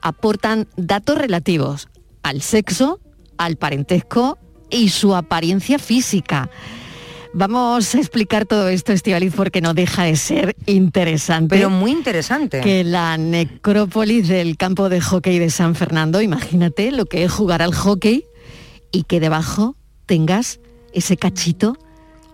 aportan 0.00 0.66
datos 0.78 1.18
relativos 1.18 1.88
al 2.22 2.40
sexo, 2.40 2.98
al 3.36 3.56
parentesco 3.56 4.38
y 4.70 4.88
su 4.88 5.14
apariencia 5.14 5.78
física. 5.78 6.48
Vamos 7.32 7.94
a 7.94 7.98
explicar 7.98 8.44
todo 8.44 8.68
esto, 8.68 8.92
Estivaliz, 8.92 9.32
porque 9.36 9.60
no 9.60 9.72
deja 9.72 10.02
de 10.04 10.16
ser 10.16 10.56
interesante. 10.66 11.54
Pero 11.54 11.70
muy 11.70 11.92
interesante. 11.92 12.60
Que 12.60 12.82
la 12.82 13.16
necrópolis 13.18 14.26
del 14.26 14.56
campo 14.56 14.88
de 14.88 15.00
hockey 15.00 15.38
de 15.38 15.50
San 15.50 15.76
Fernando, 15.76 16.20
imagínate 16.22 16.90
lo 16.90 17.06
que 17.06 17.22
es 17.24 17.30
jugar 17.32 17.62
al 17.62 17.72
hockey 17.74 18.24
y 18.90 19.04
que 19.04 19.20
debajo 19.20 19.76
tengas 20.06 20.58
ese 20.92 21.16
cachito 21.16 21.76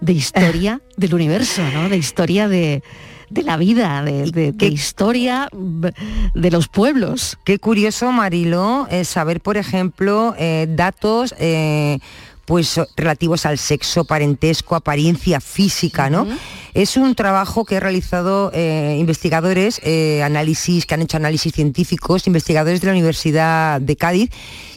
de 0.00 0.14
historia 0.14 0.80
del 0.96 1.12
universo, 1.14 1.62
¿no? 1.74 1.90
De 1.90 1.98
historia 1.98 2.48
de, 2.48 2.82
de 3.28 3.42
la 3.42 3.58
vida, 3.58 4.02
de, 4.02 4.30
de- 4.30 4.52
de 4.52 4.66
historia 4.66 5.50
de 5.52 6.50
los 6.50 6.68
pueblos. 6.68 7.36
Qué 7.44 7.58
curioso, 7.58 8.12
Marilo, 8.12 8.86
eh, 8.90 9.04
saber, 9.04 9.42
por 9.42 9.58
ejemplo, 9.58 10.34
eh, 10.38 10.66
datos 10.70 11.34
eh, 11.38 11.98
pues 12.46 12.80
relativos 12.96 13.44
al 13.44 13.58
sexo, 13.58 14.04
parentesco, 14.04 14.76
apariencia 14.76 15.40
física, 15.40 16.08
¿no? 16.08 16.26
Es 16.74 16.96
un 16.96 17.14
trabajo 17.14 17.64
que 17.64 17.76
ha 17.76 17.80
realizado 17.80 18.50
eh, 18.54 18.96
investigadores, 18.98 19.80
eh, 19.82 20.22
análisis, 20.22 20.86
que 20.86 20.94
han 20.94 21.02
hecho 21.02 21.16
análisis 21.16 21.52
científicos, 21.52 22.26
investigadores 22.26 22.80
de 22.80 22.86
la 22.86 22.92
Universidad 22.92 23.80
de 23.80 23.96
Cádiz, 23.96 24.30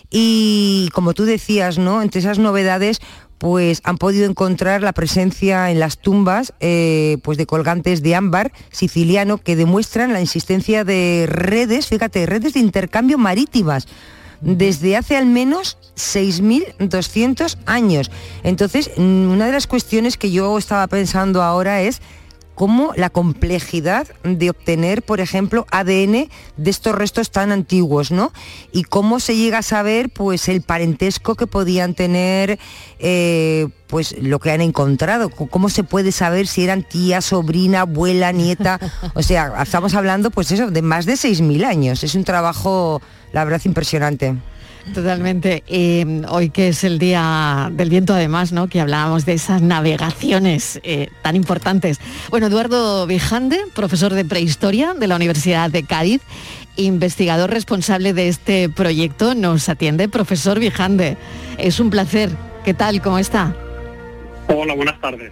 y 0.10 0.90
como 0.94 1.14
tú 1.14 1.26
decías, 1.26 1.78
¿no? 1.78 2.02
Entre 2.02 2.20
esas 2.20 2.40
novedades 2.40 3.00
pues 3.38 3.80
han 3.86 3.98
podido 3.98 4.26
encontrar 4.26 4.84
la 4.84 4.92
presencia 4.92 5.72
en 5.72 5.80
las 5.80 5.98
tumbas 5.98 6.54
eh, 6.60 7.20
pues 7.24 7.38
de 7.38 7.46
colgantes 7.46 8.04
de 8.04 8.14
ámbar 8.14 8.52
siciliano 8.70 9.38
que 9.38 9.56
demuestran 9.56 10.12
la 10.12 10.20
existencia 10.20 10.84
de 10.84 11.26
redes, 11.28 11.88
fíjate, 11.88 12.26
redes 12.26 12.54
de 12.54 12.60
intercambio 12.60 13.18
marítimas 13.18 13.88
desde 14.42 14.98
hace 14.98 15.18
al 15.18 15.26
menos 15.26 15.78
6.200 15.96 17.58
años. 17.66 18.12
Entonces, 18.44 18.92
mm, 18.98 19.32
una 19.32 19.46
de 19.48 19.52
las 19.52 19.68
cuestiones 19.68 20.18
que 20.18 20.32
yo 20.32 20.58
estaba 20.58 20.88
pensando 20.88 21.44
ahora 21.44 21.82
es 21.82 22.02
cómo 22.60 22.92
la 22.98 23.10
complejidad 23.10 24.06
de 24.24 24.50
obtener, 24.50 25.02
por 25.02 25.22
ejemplo, 25.22 25.66
ADN 25.72 26.30
de 26.58 26.70
estos 26.70 26.94
restos 26.94 27.32
tan 27.32 27.54
antiguos, 27.54 28.12
¿no? 28.12 28.34
Y 28.74 28.84
cómo 28.84 29.22
se 29.22 29.38
llega 29.38 29.60
a 29.60 29.62
saber, 29.62 30.10
pues, 30.10 30.50
el 30.50 30.62
parentesco 30.62 31.36
que 31.36 31.48
podían 31.48 31.94
tener, 31.94 32.60
eh, 33.00 33.70
pues, 33.88 34.14
lo 34.22 34.40
que 34.40 34.52
han 34.52 34.60
encontrado. 34.60 35.30
Cómo 35.30 35.70
se 35.70 35.86
puede 35.86 36.12
saber 36.12 36.48
si 36.48 36.66
eran 36.66 36.84
tía, 36.84 37.22
sobrina, 37.22 37.82
abuela, 37.82 38.34
nieta. 38.34 38.78
O 39.16 39.24
sea, 39.24 39.54
estamos 39.64 39.94
hablando, 39.94 40.30
pues 40.30 40.52
eso, 40.52 40.70
de 40.70 40.82
más 40.82 41.06
de 41.06 41.14
6.000 41.14 41.64
años. 41.64 42.04
Es 42.04 42.14
un 42.14 42.26
trabajo, 42.26 43.02
la 43.34 43.44
verdad, 43.44 43.62
impresionante. 43.66 44.36
Totalmente. 44.94 45.64
Eh, 45.68 46.24
hoy 46.30 46.50
que 46.50 46.70
es 46.70 46.84
el 46.84 47.00
día 47.00 47.70
del 47.72 47.90
viento, 47.90 48.14
además, 48.14 48.52
¿no? 48.52 48.68
Que 48.68 48.82
hablábamos 48.82 49.26
de 49.26 49.34
esas 49.34 49.62
navegaciones 49.62 50.80
eh, 50.84 51.10
tan 51.22 51.36
importantes. 51.36 52.00
Bueno, 52.30 52.48
Eduardo 52.48 53.06
Vijande, 53.06 53.60
profesor 53.76 54.14
de 54.14 54.26
prehistoria 54.26 54.94
de 54.94 55.08
la 55.08 55.16
Universidad 55.16 55.70
de 55.70 55.84
Cádiz, 55.84 56.22
investigador 56.76 57.52
responsable 57.52 58.14
de 58.14 58.30
este 58.30 58.70
proyecto, 58.70 59.36
nos 59.36 59.70
atiende. 59.70 60.10
Profesor 60.10 60.60
Vijande, 60.60 61.18
es 61.58 61.80
un 61.80 61.90
placer. 61.90 62.30
¿Qué 62.66 62.74
tal? 62.74 63.02
¿Cómo 63.02 63.20
está? 63.20 63.56
Hola, 64.48 64.74
buenas 64.74 65.00
tardes. 65.00 65.32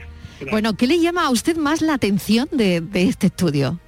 Bueno, 0.51 0.75
¿qué 0.75 0.85
le 0.85 0.99
llama 0.99 1.25
a 1.25 1.29
usted 1.31 1.57
más 1.57 1.81
la 1.81 1.95
atención 1.95 2.47
de, 2.51 2.81
de 2.81 3.03
este 3.03 3.27
estudio? 3.27 3.79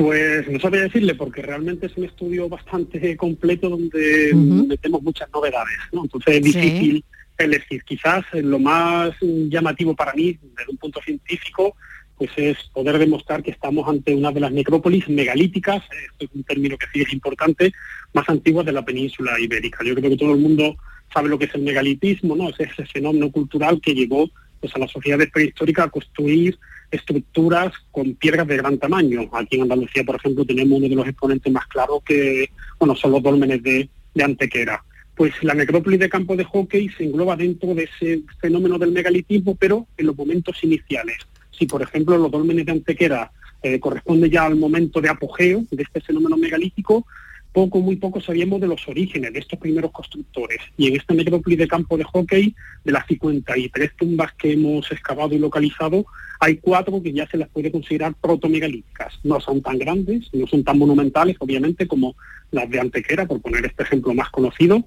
Pues 0.00 0.48
no 0.48 0.58
sabría 0.58 0.84
decirle 0.84 1.14
porque 1.14 1.42
realmente 1.42 1.84
es 1.84 1.96
un 1.98 2.04
estudio 2.06 2.48
bastante 2.48 3.18
completo 3.18 3.68
donde 3.68 4.32
metemos 4.34 5.02
muchas 5.02 5.28
novedades, 5.30 5.76
¿no? 5.92 6.04
Entonces 6.04 6.36
es 6.36 6.52
Sí. 6.52 6.58
difícil 6.58 7.04
elegir. 7.36 7.84
Quizás 7.84 8.24
lo 8.32 8.58
más 8.58 9.14
llamativo 9.20 9.94
para 9.94 10.14
mí, 10.14 10.38
desde 10.56 10.70
un 10.70 10.78
punto 10.78 11.00
científico, 11.04 11.76
pues 12.16 12.30
es 12.36 12.56
poder 12.72 12.98
demostrar 12.98 13.42
que 13.42 13.50
estamos 13.50 13.86
ante 13.86 14.14
una 14.14 14.32
de 14.32 14.40
las 14.40 14.52
necrópolis 14.52 15.06
megalíticas, 15.10 15.82
esto 15.82 16.24
es 16.24 16.30
un 16.34 16.44
término 16.44 16.78
que 16.78 16.86
sí 16.94 17.02
es 17.02 17.12
importante, 17.12 17.70
más 18.14 18.26
antiguas 18.30 18.64
de 18.64 18.72
la 18.72 18.84
península 18.86 19.38
ibérica. 19.38 19.84
Yo 19.84 19.94
creo 19.94 20.08
que 20.08 20.16
todo 20.16 20.32
el 20.32 20.40
mundo 20.40 20.76
sabe 21.12 21.28
lo 21.28 21.38
que 21.38 21.44
es 21.44 21.54
el 21.54 21.60
megalitismo, 21.60 22.36
¿no? 22.36 22.48
Es 22.48 22.60
ese 22.60 22.86
fenómeno 22.86 23.30
cultural 23.30 23.82
que 23.82 23.94
llevó 23.94 24.30
pues, 24.60 24.74
a 24.74 24.78
las 24.78 24.90
sociedades 24.90 25.30
prehistóricas 25.30 25.86
a 25.86 25.90
construir 25.90 26.58
estructuras 26.90 27.72
con 27.90 28.14
piedras 28.14 28.46
de 28.46 28.56
gran 28.56 28.78
tamaño. 28.78 29.28
Aquí 29.32 29.56
en 29.56 29.62
Andalucía, 29.62 30.04
por 30.04 30.16
ejemplo, 30.16 30.44
tenemos 30.44 30.78
uno 30.78 30.88
de 30.88 30.94
los 30.94 31.08
exponentes 31.08 31.52
más 31.52 31.66
claros 31.66 32.02
que, 32.04 32.50
bueno, 32.78 32.94
son 32.94 33.12
los 33.12 33.22
dólmenes 33.22 33.62
de, 33.62 33.88
de 34.14 34.24
Antequera. 34.24 34.82
Pues 35.14 35.32
la 35.42 35.54
necrópolis 35.54 36.00
de 36.00 36.08
campo 36.08 36.34
de 36.34 36.44
hockey 36.44 36.88
se 36.88 37.04
engloba 37.04 37.36
dentro 37.36 37.74
de 37.74 37.84
ese 37.84 38.22
fenómeno 38.40 38.78
del 38.78 38.92
megalitismo, 38.92 39.54
pero 39.54 39.86
en 39.96 40.06
los 40.06 40.16
momentos 40.16 40.62
iniciales. 40.64 41.18
Si, 41.50 41.66
por 41.66 41.82
ejemplo, 41.82 42.16
los 42.16 42.30
dólmenes 42.30 42.66
de 42.66 42.72
Antequera 42.72 43.30
eh, 43.62 43.78
corresponde 43.78 44.30
ya 44.30 44.46
al 44.46 44.56
momento 44.56 45.00
de 45.00 45.10
apogeo 45.10 45.64
de 45.70 45.82
este 45.82 46.00
fenómeno 46.00 46.36
megalítico, 46.38 47.06
poco, 47.52 47.80
muy 47.80 47.96
poco 47.96 48.20
sabíamos 48.20 48.60
de 48.60 48.68
los 48.68 48.86
orígenes 48.88 49.32
de 49.32 49.38
estos 49.38 49.58
primeros 49.58 49.90
constructores. 49.90 50.58
Y 50.76 50.88
en 50.88 50.96
esta 50.96 51.14
necrópolis 51.14 51.58
de 51.58 51.68
campo 51.68 51.96
de 51.96 52.04
hockey, 52.04 52.54
de 52.84 52.92
las 52.92 53.06
53 53.06 53.96
tumbas 53.96 54.32
que 54.34 54.52
hemos 54.52 54.90
excavado 54.92 55.34
y 55.34 55.38
localizado, 55.38 56.04
hay 56.40 56.56
cuatro 56.56 57.02
que 57.02 57.12
ya 57.12 57.28
se 57.28 57.36
las 57.36 57.48
puede 57.48 57.70
considerar 57.70 58.14
protomegalíticas. 58.14 59.18
No 59.24 59.40
son 59.40 59.60
tan 59.60 59.78
grandes, 59.78 60.30
no 60.32 60.46
son 60.46 60.64
tan 60.64 60.78
monumentales, 60.78 61.36
obviamente, 61.38 61.86
como 61.86 62.16
las 62.50 62.68
de 62.70 62.80
Antequera, 62.80 63.26
por 63.26 63.40
poner 63.40 63.66
este 63.66 63.82
ejemplo 63.82 64.14
más 64.14 64.30
conocido, 64.30 64.84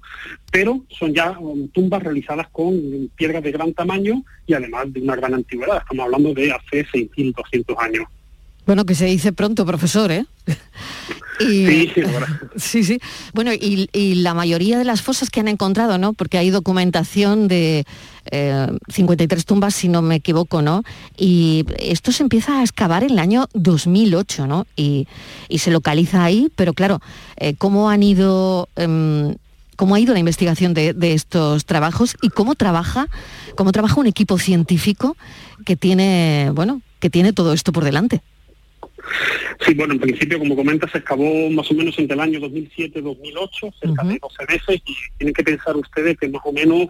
pero 0.50 0.84
son 0.90 1.14
ya 1.14 1.38
um, 1.38 1.68
tumbas 1.68 2.02
realizadas 2.02 2.48
con 2.48 3.10
piedras 3.14 3.42
de 3.42 3.52
gran 3.52 3.72
tamaño 3.72 4.24
y 4.46 4.54
además 4.54 4.92
de 4.92 5.00
una 5.00 5.16
gran 5.16 5.34
antigüedad. 5.34 5.78
Estamos 5.78 6.04
hablando 6.04 6.34
de 6.34 6.52
hace 6.52 6.84
6.200 6.86 7.76
años. 7.78 8.04
Bueno, 8.66 8.84
que 8.84 8.94
se 8.94 9.06
dice 9.06 9.32
pronto, 9.32 9.66
profesor, 9.66 10.10
¿eh? 10.12 10.26
Y- 11.40 11.66
Sí, 11.66 11.90
sí, 11.94 12.02
sí, 12.56 12.84
sí. 12.84 12.98
Bueno, 13.32 13.52
y, 13.52 13.88
y 13.92 14.14
la 14.16 14.34
mayoría 14.34 14.78
de 14.78 14.84
las 14.84 15.02
fosas 15.02 15.30
que 15.30 15.40
han 15.40 15.48
encontrado, 15.48 15.98
¿no? 15.98 16.12
Porque 16.12 16.38
hay 16.38 16.50
documentación 16.50 17.48
de 17.48 17.84
eh, 18.30 18.66
53 18.88 19.44
tumbas, 19.44 19.74
si 19.74 19.88
no 19.88 20.00
me 20.00 20.14
equivoco, 20.16 20.62
¿no? 20.62 20.82
Y 21.16 21.64
esto 21.78 22.12
se 22.12 22.22
empieza 22.22 22.60
a 22.60 22.62
excavar 22.62 23.02
en 23.02 23.10
el 23.10 23.18
año 23.18 23.48
2008, 23.54 24.46
¿no? 24.46 24.66
Y, 24.76 25.08
y 25.48 25.58
se 25.58 25.70
localiza 25.72 26.22
ahí, 26.24 26.50
pero 26.54 26.72
claro, 26.72 27.00
eh, 27.36 27.54
¿cómo 27.56 27.90
han 27.90 28.02
ido... 28.02 28.68
em, 28.76 29.34
¿Cómo 29.76 29.96
ha 29.96 30.00
ido 30.00 30.12
la 30.12 30.20
investigación 30.20 30.72
de, 30.72 30.92
de 30.94 31.14
estos 31.14 31.64
trabajos 31.64 32.14
y 32.22 32.28
cómo 32.28 32.54
trabaja, 32.54 33.08
cómo 33.56 33.72
trabaja 33.72 33.98
un 33.98 34.06
equipo 34.06 34.38
científico 34.38 35.16
que 35.66 35.74
tiene, 35.74 36.52
bueno, 36.54 36.80
que 37.00 37.10
tiene 37.10 37.32
todo 37.32 37.52
esto 37.52 37.72
por 37.72 37.82
delante? 37.82 38.20
Sí, 39.60 39.74
bueno, 39.74 39.94
en 39.94 40.00
principio, 40.00 40.38
como 40.38 40.56
comentas, 40.56 40.90
se 40.90 40.98
excavó 40.98 41.50
más 41.50 41.70
o 41.70 41.74
menos 41.74 41.98
entre 41.98 42.14
el 42.14 42.20
año 42.20 42.40
2007 42.40 42.98
y 42.98 43.02
2008, 43.02 43.74
cerca 43.80 44.04
de 44.04 44.18
12 44.20 44.44
meses, 44.48 44.82
y 44.84 44.94
tienen 45.18 45.34
que 45.34 45.44
pensar 45.44 45.76
ustedes 45.76 46.18
que 46.18 46.28
más 46.28 46.42
o 46.44 46.52
menos 46.52 46.88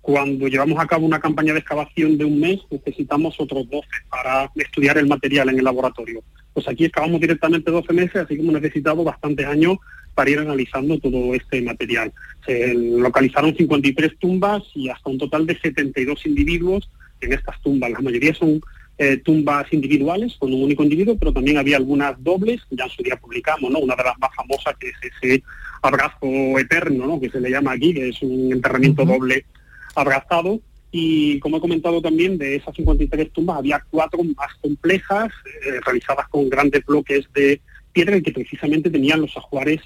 cuando 0.00 0.48
llevamos 0.48 0.78
a 0.80 0.86
cabo 0.86 1.04
una 1.04 1.20
campaña 1.20 1.52
de 1.52 1.58
excavación 1.58 2.16
de 2.16 2.24
un 2.24 2.40
mes, 2.40 2.60
necesitamos 2.70 3.38
otros 3.38 3.68
12 3.68 3.86
para 4.08 4.50
estudiar 4.54 4.96
el 4.96 5.06
material 5.06 5.50
en 5.50 5.58
el 5.58 5.64
laboratorio. 5.64 6.22
Pues 6.54 6.66
aquí 6.68 6.86
excavamos 6.86 7.20
directamente 7.20 7.70
12 7.70 7.92
meses, 7.92 8.16
así 8.16 8.34
que 8.34 8.40
hemos 8.40 8.54
necesitado 8.54 9.04
bastantes 9.04 9.46
años 9.46 9.76
para 10.14 10.30
ir 10.30 10.38
analizando 10.38 10.98
todo 10.98 11.34
este 11.34 11.60
material. 11.62 12.12
Se 12.46 12.74
localizaron 12.74 13.54
53 13.54 14.18
tumbas 14.18 14.62
y 14.74 14.88
hasta 14.88 15.10
un 15.10 15.18
total 15.18 15.46
de 15.46 15.58
72 15.58 16.26
individuos 16.26 16.90
en 17.20 17.32
estas 17.34 17.60
tumbas. 17.60 17.90
La 17.90 18.00
mayoría 18.00 18.34
son 18.34 18.60
eh, 18.98 19.18
tumbas 19.18 19.72
individuales 19.72 20.34
con 20.38 20.52
un 20.52 20.64
único 20.64 20.82
individuo, 20.82 21.16
pero 21.16 21.32
también 21.32 21.56
había 21.56 21.76
algunas 21.76 22.20
dobles, 22.22 22.60
ya 22.70 22.84
en 22.84 22.90
su 22.90 23.02
día 23.02 23.16
publicamos, 23.16 23.70
¿no? 23.70 23.78
Una 23.78 23.94
de 23.94 24.02
las 24.02 24.18
más 24.18 24.30
famosas 24.34 24.74
que 24.76 24.88
es 24.88 25.12
ese 25.22 25.42
abrazo 25.82 26.58
eterno, 26.58 27.06
¿no? 27.06 27.20
Que 27.20 27.30
se 27.30 27.40
le 27.40 27.50
llama 27.50 27.72
aquí, 27.72 27.94
que 27.94 28.08
es 28.08 28.20
un 28.22 28.52
enterramiento 28.52 29.04
doble 29.04 29.44
abrazado. 29.94 30.60
Y 30.90 31.38
como 31.38 31.58
he 31.58 31.60
comentado 31.60 32.02
también, 32.02 32.38
de 32.38 32.56
esas 32.56 32.74
53 32.74 33.32
tumbas 33.32 33.58
había 33.58 33.84
cuatro 33.88 34.24
más 34.24 34.52
complejas, 34.60 35.28
eh, 35.64 35.78
realizadas 35.84 36.26
con 36.28 36.48
grandes 36.48 36.84
bloques 36.84 37.28
de 37.34 37.60
piedra 37.92 38.16
y 38.16 38.22
que 38.22 38.32
precisamente 38.32 38.90
tenían 38.90 39.20
los 39.20 39.36
ajuares 39.36 39.80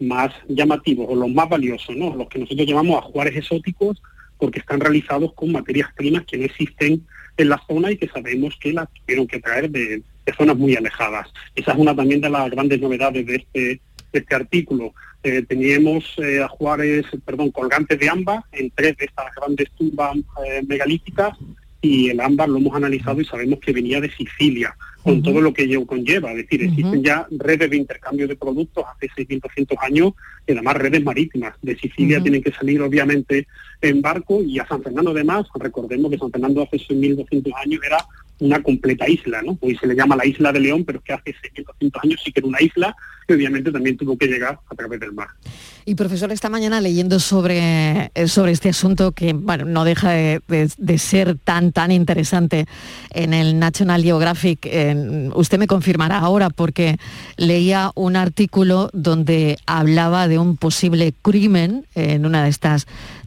más 0.00 0.32
llamativos 0.48 1.06
o 1.08 1.14
los 1.14 1.30
más 1.30 1.48
valiosos, 1.48 1.94
¿no? 1.96 2.16
Los 2.16 2.28
que 2.28 2.40
nosotros 2.40 2.66
llamamos 2.66 2.98
ajuares 2.98 3.36
exóticos 3.36 4.02
porque 4.38 4.60
están 4.60 4.80
realizados 4.80 5.32
con 5.34 5.52
materias 5.52 5.90
primas 5.94 6.24
que 6.24 6.38
no 6.38 6.44
existen 6.44 7.06
en 7.36 7.48
la 7.48 7.62
zona 7.66 7.90
y 7.90 7.96
que 7.96 8.08
sabemos 8.08 8.56
que 8.60 8.72
las 8.72 8.88
tuvieron 8.92 9.26
que 9.26 9.40
traer 9.40 9.70
de, 9.70 10.02
zonas 10.36 10.56
muy 10.56 10.74
alejadas. 10.74 11.28
Esa 11.54 11.72
es 11.72 11.78
una 11.78 11.94
también 11.94 12.20
de 12.20 12.30
las 12.30 12.50
grandes 12.50 12.80
novedades 12.80 13.24
de 13.26 13.36
este, 13.36 13.80
este 14.12 14.34
artículo. 14.34 14.92
Eh, 15.22 15.42
teníamos 15.42 16.04
eh, 16.18 16.42
ajuares, 16.42 17.06
perdón, 17.24 17.50
colgantes 17.50 17.98
de 17.98 18.08
ámbar 18.08 18.42
en 18.52 18.70
tres 18.70 18.96
de 18.96 19.06
estas 19.06 19.26
grandes 19.34 19.70
tumbas 19.76 20.16
eh, 20.46 20.62
megalíticas 20.66 21.36
y 21.80 22.10
el 22.10 22.20
ámbar 22.20 22.48
lo 22.48 22.58
hemos 22.58 22.74
analizado 22.74 23.20
y 23.20 23.24
sabemos 23.24 23.60
que 23.60 23.72
venía 23.72 24.00
de 24.00 24.10
Sicilia, 24.10 24.76
con 25.06 25.22
todo 25.22 25.40
lo 25.40 25.54
que 25.54 25.62
ello 25.62 25.86
conlleva. 25.86 26.32
Es 26.32 26.38
decir, 26.38 26.64
existen 26.64 27.00
ya 27.00 27.28
redes 27.30 27.70
de 27.70 27.76
intercambio 27.76 28.26
de 28.26 28.34
productos 28.34 28.84
hace 28.92 29.06
6.200 29.24 29.76
años 29.80 30.14
y 30.44 30.50
además 30.50 30.74
redes 30.78 31.04
marítimas. 31.04 31.54
De 31.62 31.76
Sicilia 31.76 32.20
tienen 32.20 32.42
que 32.42 32.50
salir 32.50 32.82
obviamente 32.82 33.46
en 33.80 34.02
barco 34.02 34.42
y 34.42 34.58
a 34.58 34.66
San 34.66 34.82
Fernando 34.82 35.12
además, 35.12 35.46
recordemos 35.54 36.10
que 36.10 36.18
San 36.18 36.32
Fernando 36.32 36.60
hace 36.62 36.78
6.200 36.78 37.52
años 37.54 37.80
era 37.86 37.98
una 38.38 38.62
completa 38.62 39.08
isla, 39.08 39.42
¿no? 39.42 39.56
Hoy 39.60 39.76
se 39.76 39.86
le 39.86 39.94
llama 39.94 40.16
la 40.16 40.26
isla 40.26 40.52
de 40.52 40.60
León, 40.60 40.84
pero 40.84 40.98
es 40.98 41.04
que 41.04 41.12
hace 41.12 41.34
6.200 41.80 41.90
años 42.04 42.20
sí 42.24 42.32
que 42.32 42.40
era 42.40 42.48
una 42.48 42.60
isla 42.60 42.94
que 43.26 43.34
obviamente 43.34 43.72
también 43.72 43.96
tuvo 43.96 44.16
que 44.16 44.26
llegar 44.26 44.60
a 44.70 44.74
través 44.76 45.00
del 45.00 45.12
mar. 45.12 45.26
Y 45.84 45.94
profesor, 45.96 46.30
esta 46.30 46.48
mañana 46.48 46.80
leyendo 46.80 47.18
sobre, 47.18 48.10
eh, 48.14 48.28
sobre 48.28 48.52
este 48.52 48.68
asunto 48.68 49.12
que 49.12 49.32
bueno, 49.32 49.64
no 49.64 49.84
deja 49.84 50.10
de, 50.10 50.40
de- 50.48 50.98
ser 50.98 51.36
tan, 51.36 51.72
tan 51.72 51.90
interesante 51.92 52.66
en 53.10 53.34
el 53.34 53.58
National 53.58 54.02
Geographic, 54.02 54.68
usted 55.34 55.58
me 55.58 55.66
confirmará 55.66 56.18
ahora 56.18 56.50
porque 56.50 56.98
leía 57.36 57.90
un 57.94 58.16
artículo 58.16 58.90
donde 58.92 59.58
hablaba 59.66 60.28
de 60.28 60.38
un 60.38 60.56
posible 60.56 61.12
crimen 61.22 61.86
en 61.94 62.26
una 62.26 62.44
de 62.44 62.50
estas 62.50 62.86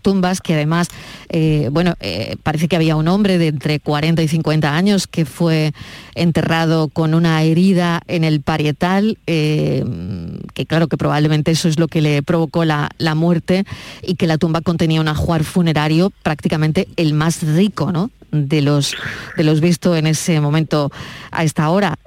tumbas 0.10 0.42
que 0.42 0.56
además, 0.56 0.88
eh, 1.30 1.70
bueno, 1.72 1.94
eh, 2.00 2.36
parece 2.42 2.68
que 2.68 2.76
había 2.76 2.96
un 2.96 3.08
hombre 3.08 3.38
de 3.38 3.50
entre 3.50 3.80
40 3.80 4.24
y 4.24 4.28
50 4.28 4.76
años 4.76 5.06
que 5.06 5.24
fue 5.24 5.72
enterrado 6.16 6.88
con 6.88 7.14
una 7.14 7.44
herida 7.44 8.02
en 8.08 8.24
el 8.24 8.42
parietal, 8.42 9.20
eh, 9.28 9.86
que 10.56 10.66
claro 10.66 10.88
que 10.88 10.98
probablemente 10.98 11.52
eso 11.52 11.68
es 11.68 11.78
lo 11.78 11.88
que 11.88 12.02
le 12.02 12.24
provocó 12.24 12.66
la, 12.66 12.90
la 12.98 13.14
muerte 13.14 13.66
y 14.02 14.16
que 14.16 14.26
la 14.26 14.40
tumba 14.40 14.62
contenía 14.62 15.00
un 15.00 15.08
ajuar 15.08 15.44
funerario 15.44 16.12
prácticamente 16.24 16.88
el 16.96 17.14
más 17.14 17.44
rico, 17.44 17.92
¿no? 17.92 18.10
de 18.32 18.62
los 18.62 18.96
de 19.38 19.44
los 19.44 19.60
vistos 19.60 19.98
en 19.98 20.06
ese 20.06 20.40
momento 20.40 20.92
a 21.32 21.44
esta 21.44 21.68
hora 21.72 21.98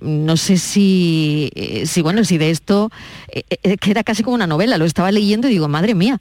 no 0.00 0.36
sé 0.36 0.58
si 0.58 1.50
si 1.86 2.02
bueno 2.02 2.22
si 2.22 2.38
de 2.38 2.50
esto 2.50 2.92
eh, 3.32 3.76
que 3.76 3.90
era 3.90 4.04
casi 4.04 4.22
como 4.22 4.36
una 4.36 4.46
novela 4.46 4.78
lo 4.78 4.84
estaba 4.84 5.10
leyendo 5.10 5.48
y 5.48 5.50
digo 5.50 5.66
madre 5.66 5.96
mía 5.96 6.20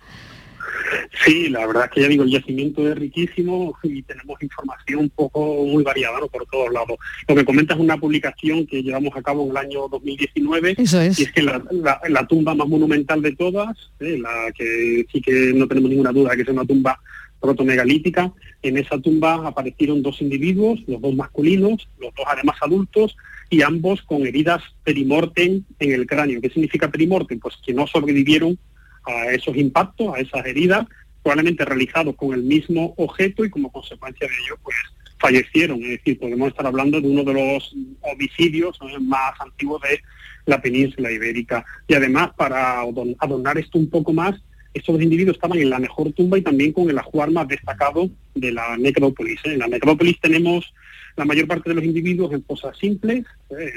Sí, 1.26 1.50
la 1.50 1.65
verdad 1.65 1.86
es 1.86 1.91
que 1.91 2.02
ya 2.02 2.08
digo, 2.08 2.24
el 2.24 2.30
yacimiento 2.32 2.88
es 2.89 2.95
riquísimo 2.95 3.76
y 3.84 4.02
tenemos 4.04 4.41
información 4.43 5.00
un 5.00 5.10
poco 5.10 5.65
muy 5.65 5.84
variada 5.84 6.19
¿no? 6.19 6.28
por 6.28 6.45
todos 6.45 6.71
lados. 6.71 6.98
Lo 7.28 7.36
que 7.36 7.45
comentas 7.45 7.78
es 7.78 7.84
una 7.84 7.98
publicación 7.98 8.65
que 8.67 8.84
llevamos 8.84 9.15
a 9.15 9.21
cabo 9.21 9.43
en 9.45 9.52
el 9.52 9.58
año 9.58 9.88
2019 9.89 10.76
Eso 10.78 11.02
es. 11.02 11.19
y 11.19 11.24
es 11.24 11.32
que 11.32 11.41
la, 11.41 11.63
la- 11.71 12.00
la 12.08 12.28
tumba 12.28 12.54
más 12.56 12.67
monumental 12.67 13.21
de 13.21 13.36
todas, 13.36 13.76
¿eh? 14.00 14.17
la 14.21 14.52
que 14.56 15.06
sí 15.12 15.21
que 15.21 15.52
no 15.56 15.67
tenemos 15.67 15.89
ninguna 15.89 16.12
duda 16.12 16.32
de 16.32 16.36
que 16.38 16.41
es 16.43 16.50
una 16.50 16.65
tumba 16.65 17.00
protomegalítica, 17.39 18.32
en 18.62 18.78
esa 18.78 19.00
tumba 19.00 19.48
aparecieron 19.48 20.02
dos 20.02 20.21
individuos, 20.21 20.80
los 20.88 21.00
dos 21.02 21.13
masculinos, 21.15 21.88
los 22.00 22.13
dos 22.15 22.26
además 22.28 22.58
adultos, 22.62 23.15
y 23.50 23.62
ambos 23.62 24.02
con 24.02 24.26
heridas 24.26 24.63
perimortem 24.84 25.63
en 25.80 25.91
el 25.91 26.08
cráneo. 26.08 26.41
¿Qué 26.41 26.50
significa 26.50 26.89
perimortem? 26.89 27.39
Pues 27.39 27.56
que 27.63 27.74
no 27.74 27.86
sobrevivieron 27.86 28.58
a 29.06 29.32
esos 29.32 29.56
impactos, 29.56 30.15
a 30.15 30.20
esas 30.20 30.46
heridas, 30.46 30.86
probablemente 31.24 31.65
realizados 31.65 32.15
con 32.15 32.34
el 32.34 32.44
mismo 32.44 32.94
objeto 32.98 33.44
y 33.46 33.50
como 33.50 33.72
consecuencia 33.72 34.28
de 34.28 34.34
ello, 34.46 34.58
pues 34.63 34.76
fallecieron. 35.20 35.82
Es 35.84 35.89
decir, 35.89 36.20
podemos 36.20 36.50
estar 36.50 36.68
hablando 36.68 37.02
de 37.02 37.08
uno 37.08 37.24
de 37.24 37.34
los 37.34 37.76
homicidios 38.02 38.78
más 39.02 39.32
antiguos 39.39 39.82
de 39.82 40.00
la 40.46 40.62
península 40.62 41.12
ibérica. 41.12 41.65
Y 41.88 41.96
además, 41.96 42.32
para 42.38 42.84
adorn- 42.84 43.15
adornar 43.20 43.58
esto 43.58 43.80
un 43.80 43.89
poco 43.89 44.13
más, 44.13 44.36
estos 44.74 45.02
individuos 45.02 45.38
estaban 45.38 45.58
en 45.58 45.70
la 45.70 45.80
mejor 45.80 46.12
tumba 46.12 46.38
y 46.38 46.41
también 46.41 46.74
con 46.74 46.89
el 46.89 47.00
ajuar 47.00 47.32
más 47.32 47.48
destacado 47.48 48.10
de 48.36 48.52
la 48.52 48.78
necrópolis. 48.78 49.39
¿eh? 49.46 49.54
En 49.54 49.60
la 49.60 49.68
necrópolis 49.68 50.20
tenemos 50.20 50.74
la 51.15 51.24
mayor 51.24 51.48
parte 51.48 51.70
de 51.70 51.76
los 51.76 51.84
individuos 51.86 52.34
en 52.34 52.44
fosas 52.44 52.78
simples, 52.78 53.26
¿eh? 53.58 53.72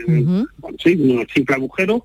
bueno, 0.58 0.76
sí, 0.82 0.94
un 0.96 1.24
simple 1.32 1.54
agujero, 1.54 2.02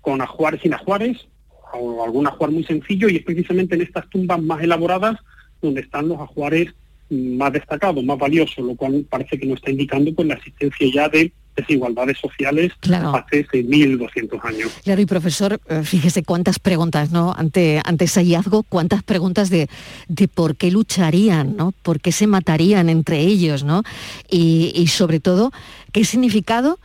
con 0.00 0.22
ajuares 0.22 0.62
sin 0.62 0.72
ajuares, 0.72 1.28
o 1.74 2.04
algún 2.04 2.26
ajuar 2.26 2.50
muy 2.50 2.64
sencillo, 2.64 3.08
y 3.08 3.16
es 3.16 3.22
precisamente 3.24 3.74
en 3.74 3.82
estas 3.82 4.08
tumbas 4.10 4.40
más 4.42 4.62
elaboradas 4.62 5.16
donde 5.62 5.80
están 5.82 6.08
los 6.08 6.18
ajuares 6.20 6.68
más 7.10 7.52
destacados, 7.52 8.04
más 8.04 8.18
valiosos, 8.18 8.64
lo 8.64 8.74
cual 8.76 9.04
parece 9.10 9.38
que 9.38 9.46
nos 9.46 9.56
está 9.58 9.70
indicando 9.70 10.14
pues 10.14 10.28
la 10.28 10.34
existencia 10.34 10.86
ya 10.94 11.08
de 11.08 11.32
desigualdades 11.56 12.16
sociales 12.18 12.72
Claro. 12.80 13.14
hace 13.14 13.44
6.200 13.48 14.44
años. 14.44 14.70
Claro, 14.84 15.00
y 15.02 15.06
profesor, 15.06 15.60
eh, 15.68 15.82
fíjese 15.82 16.22
cuántas 16.22 16.60
preguntas, 16.60 17.10
¿no? 17.10 17.34
Ante, 17.36 17.82
ante 17.84 18.04
ese 18.04 18.20
hallazgo, 18.20 18.62
cuántas 18.62 19.02
preguntas 19.02 19.50
de, 19.50 19.68
de 20.08 20.28
por 20.28 20.54
qué 20.56 20.70
lucharían, 20.70 21.56
¿no? 21.56 21.72
¿Por 21.82 22.00
qué 22.00 22.12
se 22.12 22.28
matarían 22.28 22.88
entre 22.88 23.18
ellos, 23.20 23.64
¿no? 23.64 23.82
Y, 24.30 24.72
y 24.76 24.86
sobre 24.86 25.18
todo, 25.18 25.50
¿qué 25.92 26.04
significado 26.04 26.78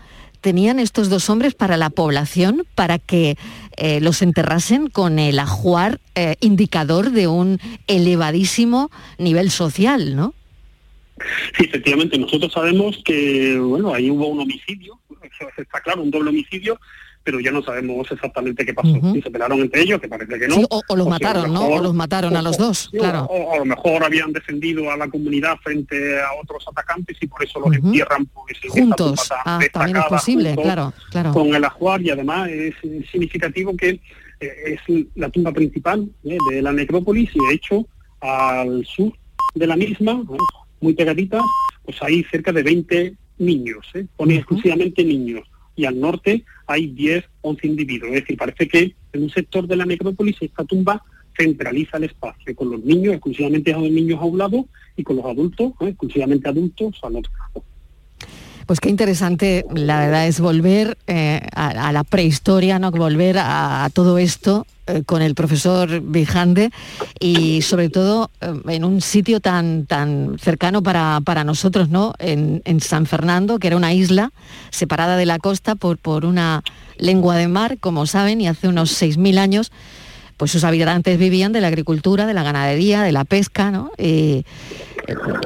tenían 0.45 0.77
estos 0.77 1.10
dos 1.10 1.31
hombres 1.31 1.55
para 1.55 1.75
la 1.75 1.89
población 1.89 2.67
para 2.75 2.99
que 2.99 3.36
eh, 3.77 3.99
los 3.99 4.21
enterrasen 4.21 4.91
con 4.91 5.17
el 5.17 5.39
ajuar 5.39 5.99
eh, 6.13 6.36
indicador 6.39 7.10
de 7.10 7.27
un 7.27 7.60
elevadísimo 7.88 8.91
nivel 9.17 9.49
social, 9.49 10.15
¿no? 10.15 10.36
Sí, 11.58 11.65
efectivamente, 11.65 12.19
nosotros 12.19 12.53
sabemos 12.53 13.01
que, 13.03 13.58
bueno, 13.58 13.91
ahí 13.91 14.12
hubo 14.12 14.27
un 14.27 14.41
homicidio, 14.41 14.99
eso 15.23 15.49
está 15.58 15.81
claro, 15.81 16.03
un 16.03 16.12
doble 16.12 16.29
homicidio, 16.29 16.79
pero 17.26 17.40
ya 17.40 17.52
no 17.52 17.64
sabemos 17.64 18.10
exactamente 18.12 18.64
qué 18.64 18.74
pasó. 18.74 18.94
Si 19.12 19.22
se 19.22 19.32
pelearon 19.32 19.60
entre 19.60 19.82
ellos, 19.82 20.00
que 20.00 20.08
parece 20.08 20.38
que 20.38 20.48
no. 20.48 20.56
Sí, 20.56 20.66
o, 20.70 20.82
o 20.88 20.96
los 20.96 21.08
mataron, 21.08 21.52
¿no? 21.52 21.66
O 21.66 21.82
los 21.82 21.94
mataron 21.94 22.38
a 22.38 22.42
los 22.44 22.56
dos, 22.56 22.90
claro. 22.92 23.24
O, 23.24 23.54
a 23.54 23.58
lo 23.58 23.66
mejor 23.66 24.04
habían 24.04 24.32
defendido 24.32 24.92
a 24.92 24.96
la 24.96 25.10
comunidad 25.10 25.58
frente 25.64 26.22
a 26.22 26.28
otros 26.40 26.64
atacantes 26.68 27.18
y 27.20 27.26
por 27.26 27.44
eso 27.44 27.60
los 27.60 27.76
entierran 27.76 28.28
pues, 28.28 28.58
en 28.62 28.70
esta 28.70 28.80
Juntos. 28.80 29.32
Ah, 29.44 29.60
también 29.74 29.98
es 29.98 30.06
posible, 30.06 30.56
claro, 30.56 30.94
claro. 31.10 31.34
Con 31.34 31.56
el 31.56 31.66
ajuar 31.66 32.00
y 32.04 32.12
además 32.12 32.48
es 32.50 32.76
significativo 33.12 33.76
que 33.76 34.00
eh, 34.40 34.78
es 34.88 35.08
la 35.16 35.30
tumba 35.30 35.52
principal 35.52 36.08
eh, 36.26 36.38
de 36.52 36.62
la 36.62 36.72
necrópolis 36.72 37.32
y 37.34 37.40
de 37.48 37.56
hecho 37.56 37.88
al 38.22 38.86
sur 38.86 39.12
de 39.56 39.66
la 39.66 39.76
misma, 39.76 40.24
muy 40.80 40.94
pegadita, 40.94 41.42
pues 41.84 41.98
hay 42.04 42.24
cerca 42.26 42.52
de 42.52 42.62
20 42.62 43.16
niños, 43.40 43.88
eh, 43.96 44.06
pone 44.16 44.36
exclusivamente 44.36 45.04
niños 45.04 45.44
y 45.76 45.86
al 45.86 46.00
norte 46.00 46.44
hay 46.68 46.88
10, 46.88 47.24
11 47.42 47.68
individuos. 47.68 48.12
Es 48.12 48.22
decir, 48.22 48.38
parece 48.38 48.68
que 48.68 48.96
en 49.14 49.24
un 49.24 49.30
sector 49.30 49.68
de 49.68 49.76
la 49.76 49.86
necrópolis 49.86 50.38
esta 50.42 50.64
tumba 50.64 51.04
centraliza 51.38 51.98
el 51.98 52.06
espacio, 52.06 52.56
con 52.56 52.72
los 52.72 52.84
niños, 52.84 53.14
exclusivamente 53.14 53.74
a 53.74 53.78
los 53.78 53.92
niños 53.92 54.20
a 54.22 54.26
un 54.26 54.38
lado, 54.38 54.66
y 54.96 55.04
con 55.04 55.18
los 55.18 55.26
adultos, 55.26 55.74
exclusivamente 55.82 56.48
adultos 56.48 56.96
al 57.04 57.18
otro 57.18 57.32
lado. 57.38 57.66
Pues 58.66 58.80
qué 58.80 58.90
interesante, 58.90 59.66
la 59.76 60.00
verdad, 60.00 60.28
es 60.28 60.40
volver 60.40 60.98
eh, 61.08 61.42
a, 61.54 61.92
la 61.92 62.04
prehistoria, 62.04 62.80
¿no? 62.80 62.90
Volver 62.90 63.38
a 63.38 63.88
todo 63.94 64.18
esto 64.18 64.66
eh, 64.88 65.04
con 65.04 65.21
el 65.21 65.34
profesor 65.34 66.02
Vijande 66.02 66.69
y 67.19 67.63
sobre 67.63 67.89
todo 67.89 68.30
eh, 68.41 68.54
en 68.67 68.84
un 68.84 69.02
sitio 69.02 69.39
tan, 69.39 69.88
tan 69.88 70.38
cercano 70.38 70.84
para, 70.84 71.21
para 71.26 71.43
nosotros, 71.43 71.89
¿no? 71.89 72.13
En, 72.19 72.62
San 72.82 73.06
Fernando, 73.06 73.58
que 73.58 73.67
era 73.67 73.78
una 73.78 73.93
isla 73.93 74.32
separada 74.69 75.17
de 75.17 75.26
la 75.26 75.39
costa 75.39 75.74
por, 75.76 75.98
por 75.98 76.26
una 76.26 76.63
lengua 76.98 77.36
de 77.36 77.48
mar, 77.48 77.78
como 77.80 78.06
saben, 78.06 78.41
y 78.41 78.48
hace 78.48 78.67
unos 78.67 79.02
6.000 79.02 79.38
años 79.39 79.71
pues 80.38 80.52
sus 80.52 80.63
habitantes 80.65 81.17
vivían 81.17 81.54
de 81.54 81.62
la 81.62 81.67
agricultura, 81.67 82.26
de 82.26 82.34
la 82.34 82.43
ganadería, 82.43 83.04
de 83.04 83.13
la 83.13 83.24
pesca, 83.24 83.71
¿no? 83.71 83.91
Y, 83.98 84.45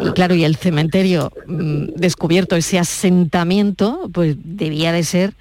y 0.03 0.11
claro, 0.15 0.35
y 0.35 0.43
el 0.43 0.55
cementerio 0.55 1.31
mm, 1.47 1.93
descubierto, 1.95 2.55
ese 2.55 2.79
asentamiento, 2.79 4.09
pues 4.11 4.35
debía 4.43 4.91
de 4.91 5.03
ser 5.03 5.33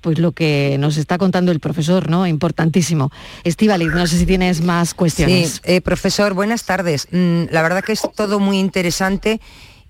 pues 0.00 0.18
lo 0.18 0.32
que 0.32 0.76
nos 0.78 0.96
está 0.96 1.18
contando 1.18 1.52
el 1.52 1.60
profesor, 1.60 2.08
¿no? 2.08 2.26
Importantísimo. 2.26 3.10
Estivaliz, 3.44 3.88
no 3.88 4.06
sé 4.06 4.18
si 4.18 4.26
tienes 4.26 4.60
más 4.60 4.94
cuestiones. 4.94 5.54
Sí, 5.54 5.60
eh, 5.64 5.80
profesor, 5.80 6.34
buenas 6.34 6.64
tardes. 6.64 7.08
Mm, 7.10 7.44
la 7.50 7.62
verdad 7.62 7.84
que 7.84 7.92
es 7.92 8.02
todo 8.14 8.40
muy 8.40 8.58
interesante 8.58 9.40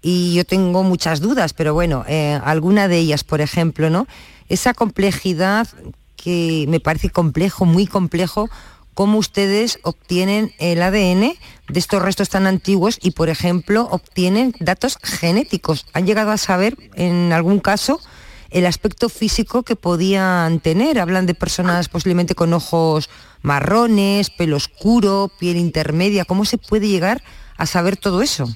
y 0.00 0.34
yo 0.34 0.44
tengo 0.44 0.82
muchas 0.82 1.20
dudas, 1.20 1.52
pero 1.52 1.74
bueno, 1.74 2.04
eh, 2.08 2.38
alguna 2.44 2.88
de 2.88 2.98
ellas, 2.98 3.24
por 3.24 3.40
ejemplo, 3.40 3.90
¿no? 3.90 4.06
Esa 4.48 4.74
complejidad 4.74 5.68
que 6.16 6.66
me 6.68 6.80
parece 6.80 7.10
complejo, 7.10 7.64
muy 7.64 7.86
complejo, 7.86 8.48
cómo 8.94 9.18
ustedes 9.18 9.78
obtienen 9.82 10.52
el 10.58 10.82
ADN 10.82 11.36
de 11.68 11.78
estos 11.78 12.02
restos 12.02 12.30
tan 12.30 12.48
antiguos 12.48 12.98
y, 13.00 13.12
por 13.12 13.28
ejemplo, 13.28 13.86
obtienen 13.92 14.54
datos 14.58 14.98
genéticos. 15.00 15.86
¿Han 15.92 16.04
llegado 16.04 16.32
a 16.32 16.36
saber, 16.36 16.76
en 16.96 17.32
algún 17.32 17.60
caso, 17.60 18.00
el 18.50 18.66
aspecto 18.66 19.08
físico 19.08 19.62
que 19.62 19.76
podían 19.76 20.60
tener? 20.60 20.98
Hablan 20.98 21.26
de 21.26 21.34
personas 21.34 21.88
posiblemente 21.88 22.34
con 22.34 22.52
ojos 22.52 23.10
marrones, 23.42 24.30
pelo 24.30 24.56
oscuro, 24.56 25.30
piel 25.38 25.56
intermedia. 25.56 26.24
¿Cómo 26.24 26.44
se 26.44 26.58
puede 26.58 26.88
llegar 26.88 27.22
a 27.56 27.66
saber 27.66 27.96
todo 27.96 28.22
eso? 28.22 28.48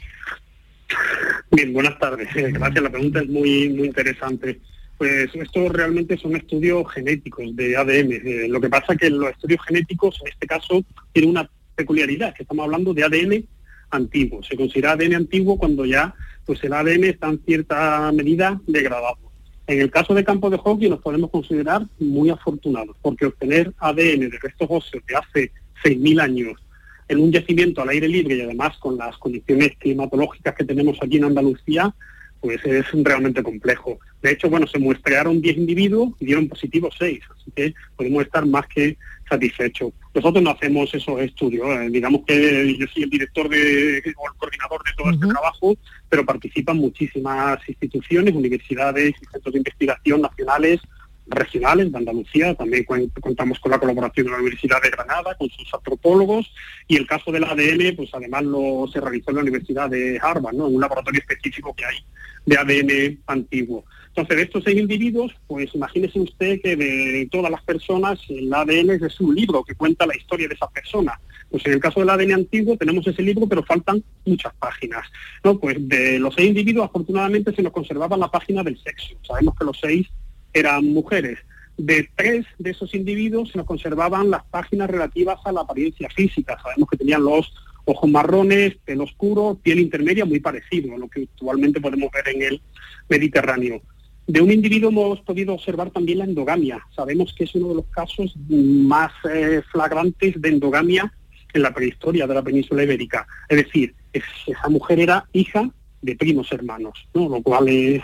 Bien, 1.51 1.73
buenas 1.73 1.99
tardes. 1.99 2.29
Eh, 2.35 2.51
Gracias, 2.53 2.83
la 2.83 2.91
pregunta 2.91 3.21
es 3.21 3.29
muy, 3.29 3.69
muy 3.69 3.87
interesante. 3.87 4.61
Pues 4.97 5.35
esto 5.35 5.69
realmente 5.69 6.17
son 6.17 6.37
estudios 6.37 6.91
genéticos 6.93 7.55
de 7.57 7.77
ADN. 7.77 8.13
Eh, 8.13 8.47
lo 8.49 8.61
que 8.61 8.71
pasa 8.71 8.97
que 8.97 9.11
los 9.11 9.31
estudios 9.31 9.61
genéticos, 9.67 10.19
en 10.23 10.29
este 10.29 10.47
caso, 10.47 10.85
tienen 11.13 11.31
una 11.31 11.51
peculiaridad, 11.75 12.35
que 12.35 12.45
estamos 12.45 12.65
hablando 12.65 12.95
de 12.95 13.05
ADN 13.05 13.45
antiguo. 13.91 14.43
Se 14.43 14.57
considera 14.57 14.93
ADN 14.93 15.15
antiguo 15.15 15.59
cuando 15.59 15.85
ya 15.85 16.15
pues 16.45 16.63
el 16.65 16.73
ADN 16.73 17.05
está 17.05 17.29
en 17.29 17.41
cierta 17.45 18.11
medida 18.13 18.61
degradado. 18.67 19.32
En 19.73 19.81
el 19.81 19.91
caso 19.91 20.13
de 20.13 20.23
campo 20.23 20.51
de 20.51 20.59
hockey 20.59 20.91
nos 20.91 21.01
podemos 21.01 21.31
considerar 21.31 21.87
muy 21.99 22.29
afortunados, 22.29 22.95
porque 23.01 23.25
obtener 23.25 23.73
ADN 23.79 24.29
de 24.29 24.39
restos 24.39 24.69
óseos 24.69 25.03
de 25.07 25.17
hace 25.17 25.51
6.000 25.83 26.21
años 26.21 26.61
en 27.09 27.19
un 27.19 27.33
yacimiento 27.33 27.81
al 27.81 27.89
aire 27.89 28.07
libre 28.07 28.37
y 28.37 28.43
además 28.43 28.77
con 28.77 28.99
las 28.99 29.17
condiciones 29.17 29.71
climatológicas 29.79 30.55
que 30.55 30.67
tenemos 30.67 30.99
aquí 31.01 31.17
en 31.17 31.25
Andalucía, 31.25 31.95
pues 32.43 32.61
es 32.65 32.85
realmente 32.93 33.43
complejo. 33.43 33.99
De 34.21 34.33
hecho, 34.33 34.51
bueno, 34.51 34.67
se 34.67 34.81
muestrearon 34.81 35.41
10 35.41 35.57
individuos 35.57 36.11
y 36.19 36.27
dieron 36.27 36.49
positivos 36.49 36.95
6, 36.99 37.21
así 37.31 37.51
que 37.55 37.75
podemos 37.97 38.25
estar 38.25 38.45
más 38.45 38.67
que 38.67 38.99
satisfechos. 39.31 39.93
Nosotros 40.13 40.43
no 40.43 40.51
hacemos 40.51 40.93
esos 40.93 41.21
estudios, 41.21 41.67
eh, 41.69 41.89
digamos 41.91 42.23
que 42.27 42.77
yo 42.77 42.87
soy 42.93 43.05
el 43.05 43.11
director 43.11 43.49
de, 43.49 44.03
o 44.17 44.29
el 44.29 44.39
coordinador 44.39 44.83
de 44.85 44.91
todo 44.97 45.11
este 45.13 45.27
trabajo, 45.29 45.77
pero 46.09 46.27
participan 46.27 46.77
muchísimas 46.79 47.59
instituciones, 47.69 48.35
universidades 48.35 49.15
y 49.23 49.25
centros 49.27 49.53
de 49.53 49.59
investigación 49.59 50.21
nacionales, 50.21 50.81
regionales 51.27 51.91
de 51.91 51.99
Andalucía, 51.99 52.55
también 52.55 52.85
contamos 53.21 53.59
con 53.61 53.71
la 53.71 53.79
colaboración 53.79 54.27
de 54.27 54.33
la 54.33 54.39
Universidad 54.39 54.83
de 54.83 54.91
Granada, 54.91 55.35
con 55.37 55.49
sus 55.51 55.73
antropólogos, 55.73 56.53
y 56.89 56.97
el 56.97 57.07
caso 57.07 57.31
del 57.33 57.45
ADN, 57.45 57.97
pues 57.97 58.11
además 58.13 58.45
lo 58.45 58.87
se 58.93 59.01
realizó 59.01 59.31
en 59.31 59.37
la 59.37 59.43
Universidad 59.43 59.89
de 59.89 60.19
Harvard, 60.21 60.55
¿no? 60.55 60.67
un 60.67 60.81
laboratorio 60.81 61.21
específico 61.21 61.75
que 61.75 61.85
hay 61.85 61.97
de 62.45 62.57
ADN 62.57 63.23
antiguo. 63.27 63.85
Entonces, 64.09 64.37
de 64.37 64.43
estos 64.43 64.65
seis 64.65 64.79
individuos, 64.79 65.33
pues 65.47 65.75
imagínese 65.75 66.21
usted 66.21 66.61
que 66.61 66.77
de 66.77 67.29
todas 67.31 67.51
las 67.51 67.63
personas, 67.63 68.21
el 68.29 68.53
ADN 68.53 68.91
es 69.03 69.21
un 69.21 69.35
libro 69.35 69.65
que 69.65 69.75
cuenta 69.75 70.07
la 70.07 70.17
historia 70.17 70.49
de 70.49 70.55
esa 70.55 70.69
persona. 70.69 71.19
Pues 71.51 71.65
en 71.65 71.73
el 71.73 71.81
caso 71.81 72.01
del 72.01 72.11
ADN 72.11 72.33
antiguo 72.33 72.77
tenemos 72.77 73.07
ese 73.07 73.23
libro, 73.23 73.47
pero 73.47 73.63
faltan 73.63 74.05
muchas 74.27 74.53
páginas. 74.55 75.07
¿no? 75.43 75.59
Pues 75.59 75.77
de 75.89 76.19
los 76.19 76.35
seis 76.35 76.49
individuos, 76.49 76.87
afortunadamente, 76.87 77.55
se 77.55 77.63
nos 77.63 77.73
conservaba 77.73 78.17
la 78.19 78.31
página 78.31 78.63
del 78.63 78.79
sexo. 78.79 79.17
Sabemos 79.23 79.55
que 79.59 79.65
los 79.65 79.79
seis 79.81 80.07
eran 80.53 80.85
mujeres. 80.93 81.39
De 81.79 82.09
tres 82.17 82.45
de 82.59 82.71
esos 82.71 82.95
individuos 82.95 83.51
se 83.51 83.59
nos 83.59 83.67
conservaban 83.67 84.31
las 84.31 84.45
páginas 84.45 84.91
relativas 84.91 85.39
a 85.45 85.53
la 85.53 85.63
apariencia 85.63 86.09
física. 86.11 86.59
Sabemos 86.63 86.89
que 86.91 86.97
tenían 86.99 87.25
los 87.25 87.53
ojos 87.85 88.09
marrones, 88.11 88.77
pelo 88.85 89.05
oscuro, 89.05 89.59
piel 89.63 89.81
intermedia, 89.81 90.25
muy 90.25 90.39
parecido 90.41 90.95
a 90.95 90.99
lo 90.99 91.09
que 91.09 91.23
actualmente 91.23 91.81
podemos 91.81 92.11
ver 92.13 92.35
en 92.37 92.43
el 92.43 92.63
Mediterráneo. 93.09 93.81
De 94.27 94.41
un 94.41 94.53
individuo 94.53 94.91
hemos 94.91 95.21
podido 95.23 95.55
observar 95.55 95.91
también 95.91 96.19
la 96.19 96.25
endogamia. 96.25 96.81
Sabemos 96.95 97.35
que 97.37 97.45
es 97.45 97.55
uno 97.57 97.69
de 97.71 97.75
los 97.77 97.87
casos 97.87 98.35
más 98.49 99.11
eh, 99.29 99.63
flagrantes 99.73 100.41
de 100.41 100.49
endogamia 100.49 101.13
en 101.53 101.63
la 101.63 101.75
prehistoria 101.75 102.27
de 102.27 102.35
la 102.35 102.43
península 102.43 102.85
ibérica. 102.85 103.27
Es 103.49 103.57
decir, 103.65 103.95
es- 104.13 104.23
esa 104.47 104.69
mujer 104.69 105.01
era 105.01 105.27
hija 105.33 105.69
de 106.03 106.15
primos 106.17 106.51
hermanos, 106.53 107.09
¿no? 107.15 107.29
lo 107.29 107.43
cual 107.43 107.69
es, 107.69 108.03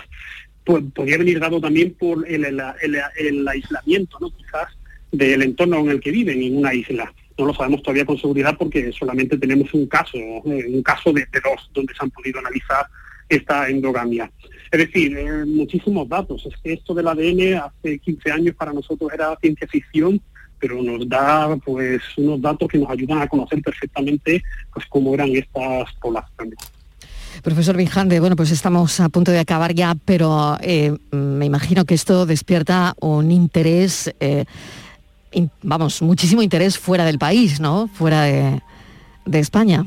po- 0.68 0.82
podría 0.94 1.16
venir 1.18 1.40
dado 1.40 1.60
también 1.60 1.94
por 1.98 2.24
el 2.28 3.48
aislamiento, 3.48 4.18
¿no? 4.20 4.30
quizás, 4.30 4.68
del 5.10 5.40
entorno 5.42 5.78
en 5.80 5.88
el 5.90 6.00
que 6.00 6.10
viven, 6.10 6.42
en 6.42 6.58
una 6.58 6.74
isla. 6.74 7.12
No 7.38 7.46
lo 7.46 7.54
sabemos 7.54 7.82
todavía 7.82 8.04
con 8.04 8.18
seguridad 8.18 8.56
porque 8.58 8.92
solamente 8.92 9.38
tenemos 9.38 9.72
un 9.72 9.86
caso, 9.86 10.18
eh, 10.18 10.66
un 10.68 10.82
caso 10.82 11.12
de, 11.12 11.20
de 11.32 11.40
dos, 11.42 11.70
donde 11.72 11.94
se 11.94 12.00
han 12.04 12.10
podido 12.10 12.38
analizar 12.40 12.84
esta 13.28 13.68
endogamia. 13.68 14.30
Es 14.70 14.78
decir, 14.78 15.16
eh, 15.16 15.44
muchísimos 15.46 16.08
datos. 16.08 16.44
Es 16.46 16.54
que 16.62 16.74
esto 16.74 16.92
del 16.94 17.08
ADN 17.08 17.54
hace 17.54 17.98
15 18.00 18.32
años 18.32 18.54
para 18.56 18.72
nosotros 18.72 19.10
era 19.14 19.34
ciencia 19.40 19.66
ficción, 19.68 20.20
pero 20.58 20.82
nos 20.82 21.08
da 21.08 21.56
pues 21.64 22.02
unos 22.16 22.42
datos 22.42 22.68
que 22.68 22.78
nos 22.78 22.90
ayudan 22.90 23.22
a 23.22 23.28
conocer 23.28 23.62
perfectamente 23.62 24.42
pues 24.74 24.84
cómo 24.86 25.14
eran 25.14 25.30
estas 25.30 25.92
poblaciones. 26.02 26.58
Profesor 27.42 27.76
Vijande, 27.76 28.20
bueno, 28.20 28.36
pues 28.36 28.50
estamos 28.50 29.00
a 29.00 29.08
punto 29.08 29.30
de 29.30 29.38
acabar 29.38 29.74
ya, 29.74 29.96
pero 30.04 30.58
eh, 30.60 30.96
me 31.10 31.46
imagino 31.46 31.84
que 31.84 31.94
esto 31.94 32.26
despierta 32.26 32.94
un 33.00 33.30
interés, 33.30 34.14
eh, 34.20 34.44
vamos, 35.62 36.02
muchísimo 36.02 36.42
interés 36.42 36.78
fuera 36.78 37.04
del 37.04 37.18
país, 37.18 37.60
¿no? 37.60 37.88
Fuera 37.88 38.22
de 38.22 38.60
España. 39.38 39.84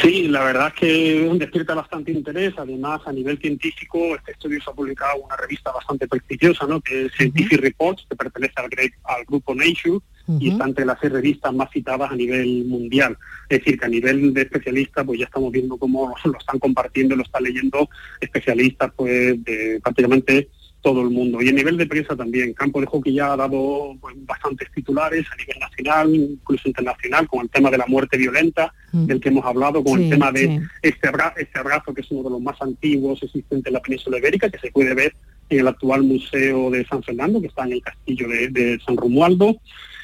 Sí, 0.00 0.28
la 0.28 0.44
verdad 0.44 0.68
es 0.68 0.74
que 0.74 1.30
despierta 1.34 1.74
bastante 1.74 2.12
interés. 2.12 2.54
Además, 2.56 3.00
a 3.06 3.12
nivel 3.12 3.38
científico, 3.38 4.14
este 4.14 4.32
estudio 4.32 4.60
se 4.62 4.70
ha 4.70 4.74
publicado 4.74 5.18
en 5.18 5.24
una 5.24 5.36
revista 5.36 5.72
bastante 5.72 6.06
prestigiosa, 6.06 6.66
¿no? 6.66 6.80
que 6.80 7.06
es 7.06 7.12
Scientific 7.12 7.60
Reports, 7.60 8.06
que 8.08 8.14
pertenece 8.14 8.54
al, 8.56 8.68
al 9.04 9.24
grupo 9.24 9.54
Nature 9.54 9.98
y 10.38 10.50
está 10.50 10.66
entre 10.66 10.84
las 10.84 10.98
seis 11.00 11.12
revistas 11.12 11.54
más 11.54 11.70
citadas 11.70 12.12
a 12.12 12.14
nivel 12.14 12.66
mundial. 12.66 13.16
Es 13.48 13.60
decir, 13.60 13.78
que 13.78 13.86
a 13.86 13.88
nivel 13.88 14.34
de 14.34 14.42
especialistas, 14.42 15.04
pues 15.04 15.18
ya 15.18 15.24
estamos 15.24 15.50
viendo 15.50 15.78
cómo 15.78 16.14
lo 16.24 16.38
están 16.38 16.58
compartiendo, 16.58 17.16
lo 17.16 17.22
están 17.22 17.42
leyendo 17.42 17.88
especialistas 18.20 18.92
pues 18.94 19.42
de 19.42 19.80
prácticamente 19.82 20.48
todo 20.88 21.02
el 21.02 21.10
mundo. 21.10 21.42
Y 21.42 21.48
a 21.48 21.52
nivel 21.52 21.76
de 21.76 21.86
prensa 21.86 22.16
también. 22.16 22.54
Campo 22.54 22.80
de 22.80 22.86
Hockey 22.86 23.12
ya 23.12 23.32
ha 23.32 23.36
dado 23.36 23.94
pues, 24.00 24.14
bastantes 24.24 24.68
titulares 24.74 25.26
a 25.30 25.36
nivel 25.36 25.58
nacional, 25.60 26.14
incluso 26.14 26.66
internacional, 26.68 27.26
con 27.28 27.40
el 27.42 27.50
tema 27.50 27.70
de 27.70 27.76
la 27.78 27.86
muerte 27.86 28.16
violenta, 28.16 28.72
del 28.92 29.20
que 29.20 29.28
hemos 29.28 29.44
hablado, 29.44 29.84
con 29.84 29.98
Sí, 29.98 30.04
el 30.04 30.10
tema 30.10 30.32
de 30.32 30.46
sí. 30.46 30.58
este, 30.82 31.08
abra- 31.08 31.34
este 31.36 31.58
abrazo, 31.58 31.92
que 31.92 32.00
es 32.00 32.10
uno 32.10 32.22
de 32.22 32.30
los 32.30 32.40
más 32.40 32.56
antiguos 32.62 33.22
existentes 33.22 33.66
en 33.66 33.72
la 33.74 33.80
península 33.82 34.16
ibérica, 34.18 34.48
que 34.48 34.58
se 34.58 34.70
puede 34.70 34.94
ver 34.94 35.12
en 35.50 35.60
el 35.60 35.68
actual 35.68 36.02
Museo 36.04 36.70
de 36.70 36.86
San 36.86 37.02
Fernando, 37.02 37.40
que 37.40 37.48
está 37.48 37.64
en 37.66 37.72
el 37.74 37.82
castillo 37.82 38.28
de, 38.28 38.48
de 38.48 38.78
San 38.86 38.96
Romualdo. 38.96 39.56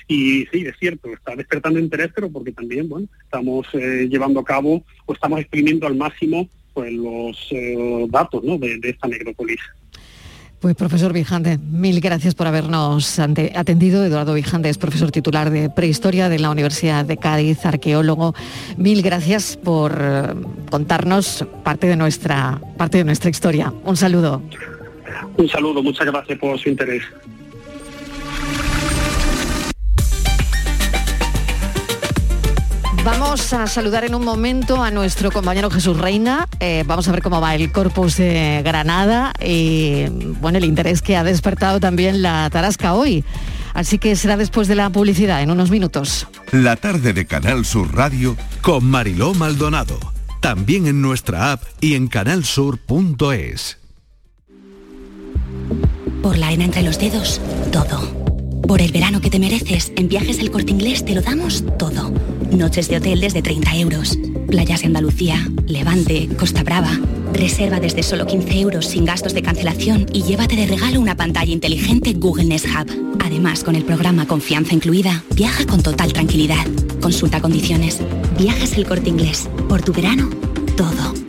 Y 0.06 0.44
sí, 0.52 0.66
es 0.66 0.74
cierto, 0.78 1.08
está 1.12 1.34
despertando 1.34 1.78
interés, 1.78 2.10
pero 2.14 2.28
porque 2.30 2.52
también, 2.52 2.88
bueno, 2.90 3.06
estamos 3.24 3.66
eh, 3.72 4.06
llevando 4.10 4.40
a 4.40 4.44
cabo 4.44 4.84
o 5.06 5.12
estamos 5.14 5.40
exprimiendo 5.40 5.86
al 5.86 5.96
máximo 5.96 6.46
pues 6.74 6.92
los 6.92 7.36
eh, 7.52 8.06
datos 8.10 8.42
¿no? 8.42 8.58
de, 8.58 8.78
de 8.78 8.90
esta 8.90 9.06
necrópolis. 9.08 9.60
Pues 10.64 10.76
profesor 10.76 11.12
Vijante, 11.12 11.58
mil 11.58 12.00
gracias 12.00 12.34
por 12.34 12.46
habernos 12.46 13.18
atendido. 13.18 14.02
Eduardo 14.02 14.32
Vijante 14.32 14.70
es 14.70 14.78
profesor 14.78 15.10
titular 15.10 15.50
de 15.50 15.68
Prehistoria 15.68 16.30
de 16.30 16.38
la 16.38 16.48
Universidad 16.48 17.04
de 17.04 17.18
Cádiz, 17.18 17.66
arqueólogo. 17.66 18.34
Mil 18.78 19.02
gracias 19.02 19.58
por 19.62 19.94
eh, 20.00 20.34
contarnos 20.70 21.44
parte 21.62 21.86
de 21.86 21.96
nuestra 21.96 22.62
parte 22.78 22.96
de 22.96 23.04
nuestra 23.04 23.28
historia. 23.28 23.74
Un 23.84 23.98
saludo. 23.98 24.40
Un 25.36 25.48
saludo, 25.50 25.82
muchas 25.82 26.06
gracias 26.06 26.38
por 26.38 26.58
su 26.58 26.70
interés. 26.70 27.02
Vamos 33.04 33.52
a 33.52 33.66
saludar 33.66 34.04
en 34.04 34.14
un 34.14 34.24
momento 34.24 34.82
a 34.82 34.90
nuestro 34.90 35.30
compañero 35.30 35.70
Jesús 35.70 35.98
Reina. 35.98 36.48
Eh, 36.58 36.84
vamos 36.86 37.06
a 37.06 37.12
ver 37.12 37.20
cómo 37.20 37.38
va 37.38 37.54
el 37.54 37.70
Corpus 37.70 38.16
de 38.16 38.62
Granada 38.64 39.34
y 39.44 40.06
bueno, 40.40 40.56
el 40.56 40.64
interés 40.64 41.02
que 41.02 41.14
ha 41.14 41.22
despertado 41.22 41.80
también 41.80 42.22
la 42.22 42.48
Tarasca 42.48 42.94
hoy. 42.94 43.22
Así 43.74 43.98
que 43.98 44.16
será 44.16 44.38
después 44.38 44.68
de 44.68 44.74
la 44.74 44.88
publicidad, 44.88 45.42
en 45.42 45.50
unos 45.50 45.70
minutos. 45.70 46.26
La 46.50 46.76
tarde 46.76 47.12
de 47.12 47.26
Canal 47.26 47.66
Sur 47.66 47.94
Radio 47.94 48.38
con 48.62 48.86
Mariló 48.86 49.34
Maldonado. 49.34 49.98
También 50.40 50.86
en 50.86 51.02
nuestra 51.02 51.52
app 51.52 51.62
y 51.82 51.96
en 51.96 52.08
canalsur.es. 52.08 53.78
Por 56.22 56.38
la 56.38 56.46
arena 56.46 56.64
entre 56.64 56.82
los 56.82 56.98
dedos, 56.98 57.38
todo. 57.70 58.00
Por 58.66 58.80
el 58.80 58.92
verano 58.92 59.20
que 59.20 59.28
te 59.28 59.38
mereces, 59.38 59.92
en 59.94 60.08
Viajes 60.08 60.38
El 60.38 60.50
Corte 60.50 60.70
Inglés 60.72 61.04
te 61.04 61.14
lo 61.14 61.20
damos 61.20 61.64
todo. 61.78 62.14
Noches 62.50 62.88
de 62.88 62.96
hotel 62.96 63.20
desde 63.20 63.42
30 63.42 63.76
euros. 63.76 64.18
Playas 64.48 64.80
de 64.80 64.86
Andalucía, 64.86 65.48
Levante, 65.66 66.28
Costa 66.38 66.62
Brava. 66.62 66.98
Reserva 67.32 67.80
desde 67.80 68.02
solo 68.02 68.26
15 68.26 68.60
euros 68.60 68.86
sin 68.86 69.04
gastos 69.04 69.34
de 69.34 69.42
cancelación 69.42 70.06
y 70.12 70.22
llévate 70.22 70.56
de 70.56 70.66
regalo 70.66 71.00
una 71.00 71.16
pantalla 71.16 71.52
inteligente 71.52 72.12
Google 72.12 72.44
Nest 72.44 72.66
Hub. 72.66 73.16
Además, 73.24 73.64
con 73.64 73.74
el 73.74 73.84
programa 73.84 74.26
Confianza 74.26 74.74
incluida, 74.74 75.24
viaja 75.34 75.66
con 75.66 75.82
total 75.82 76.12
tranquilidad. 76.12 76.64
Consulta 77.00 77.40
condiciones. 77.40 78.00
Viajes 78.38 78.76
El 78.76 78.86
Corte 78.86 79.08
Inglés. 79.08 79.48
Por 79.68 79.82
tu 79.82 79.92
verano, 79.92 80.30
todo. 80.76 81.23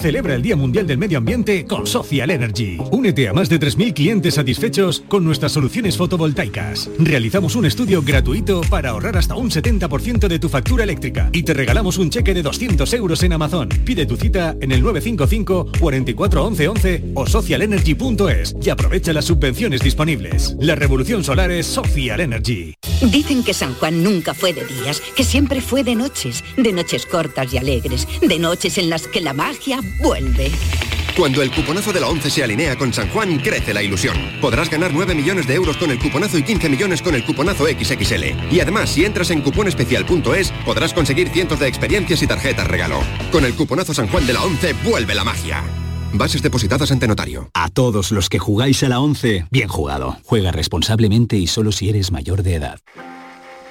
Celebra 0.00 0.36
el 0.36 0.42
Día 0.42 0.54
Mundial 0.54 0.86
del 0.86 0.96
Medio 0.96 1.18
Ambiente 1.18 1.66
con 1.66 1.84
Social 1.84 2.30
Energy. 2.30 2.78
Únete 2.92 3.28
a 3.28 3.32
más 3.32 3.48
de 3.48 3.58
3.000 3.58 3.94
clientes 3.94 4.34
satisfechos 4.34 5.02
con 5.08 5.24
nuestras 5.24 5.50
soluciones 5.50 5.96
fotovoltaicas. 5.96 6.88
Realizamos 7.00 7.56
un 7.56 7.66
estudio 7.66 8.00
gratuito 8.00 8.60
para 8.70 8.90
ahorrar 8.90 9.16
hasta 9.16 9.34
un 9.34 9.50
70% 9.50 10.28
de 10.28 10.38
tu 10.38 10.48
factura 10.48 10.84
eléctrica 10.84 11.30
y 11.32 11.42
te 11.42 11.52
regalamos 11.52 11.98
un 11.98 12.10
cheque 12.10 12.32
de 12.32 12.44
200 12.44 12.92
euros 12.92 13.24
en 13.24 13.32
Amazon. 13.32 13.70
Pide 13.84 14.06
tu 14.06 14.16
cita 14.16 14.54
en 14.60 14.70
el 14.70 14.82
955 14.82 15.72
44 15.80 16.44
11 16.44 16.68
11 16.68 17.04
o 17.16 17.26
socialenergy.es 17.26 18.54
y 18.62 18.70
aprovecha 18.70 19.12
las 19.12 19.24
subvenciones 19.24 19.80
disponibles. 19.80 20.54
La 20.60 20.76
revolución 20.76 21.24
solar 21.24 21.50
es 21.50 21.66
Social 21.66 22.20
Energy. 22.20 22.72
Dicen 23.02 23.42
que 23.42 23.52
San 23.52 23.74
Juan 23.74 24.04
nunca 24.04 24.32
fue 24.32 24.52
de 24.52 24.64
días, 24.64 25.02
que 25.16 25.24
siempre 25.24 25.60
fue 25.60 25.82
de 25.82 25.96
noches, 25.96 26.44
de 26.56 26.72
noches 26.72 27.04
cortas 27.04 27.52
y 27.52 27.58
alegres, 27.58 28.06
de 28.20 28.38
noches 28.38 28.78
en 28.78 28.90
las 28.90 29.08
que 29.08 29.20
la 29.20 29.32
magia 29.32 29.80
vuelve. 29.98 30.50
Cuando 31.18 31.42
el 31.42 31.50
cuponazo 31.50 31.92
de 31.92 31.98
la 31.98 32.06
11 32.06 32.30
se 32.30 32.44
alinea 32.44 32.76
con 32.76 32.92
San 32.92 33.08
Juan, 33.08 33.38
crece 33.38 33.74
la 33.74 33.82
ilusión. 33.82 34.16
Podrás 34.40 34.70
ganar 34.70 34.92
9 34.94 35.16
millones 35.16 35.48
de 35.48 35.54
euros 35.54 35.76
con 35.76 35.90
el 35.90 35.98
cuponazo 35.98 36.38
y 36.38 36.44
15 36.44 36.68
millones 36.68 37.02
con 37.02 37.16
el 37.16 37.24
cuponazo 37.24 37.66
XXL. 37.66 38.52
Y 38.52 38.60
además, 38.60 38.90
si 38.90 39.04
entras 39.04 39.30
en 39.30 39.42
cuponespecial.es, 39.42 40.52
podrás 40.64 40.94
conseguir 40.94 41.28
cientos 41.30 41.58
de 41.58 41.66
experiencias 41.66 42.22
y 42.22 42.28
tarjetas 42.28 42.68
regalo. 42.68 43.00
Con 43.32 43.44
el 43.44 43.54
cuponazo 43.54 43.92
San 43.94 44.06
Juan 44.06 44.28
de 44.28 44.34
la 44.34 44.44
11, 44.44 44.74
vuelve 44.84 45.14
la 45.16 45.24
magia. 45.24 45.64
Bases 46.12 46.40
depositadas 46.40 46.92
ante 46.92 47.08
notario. 47.08 47.50
A 47.52 47.68
todos 47.68 48.12
los 48.12 48.28
que 48.28 48.38
jugáis 48.38 48.84
a 48.84 48.88
la 48.88 49.00
11, 49.00 49.46
bien 49.50 49.68
jugado. 49.68 50.18
Juega 50.24 50.52
responsablemente 50.52 51.36
y 51.36 51.48
solo 51.48 51.72
si 51.72 51.88
eres 51.88 52.12
mayor 52.12 52.44
de 52.44 52.54
edad. 52.54 52.78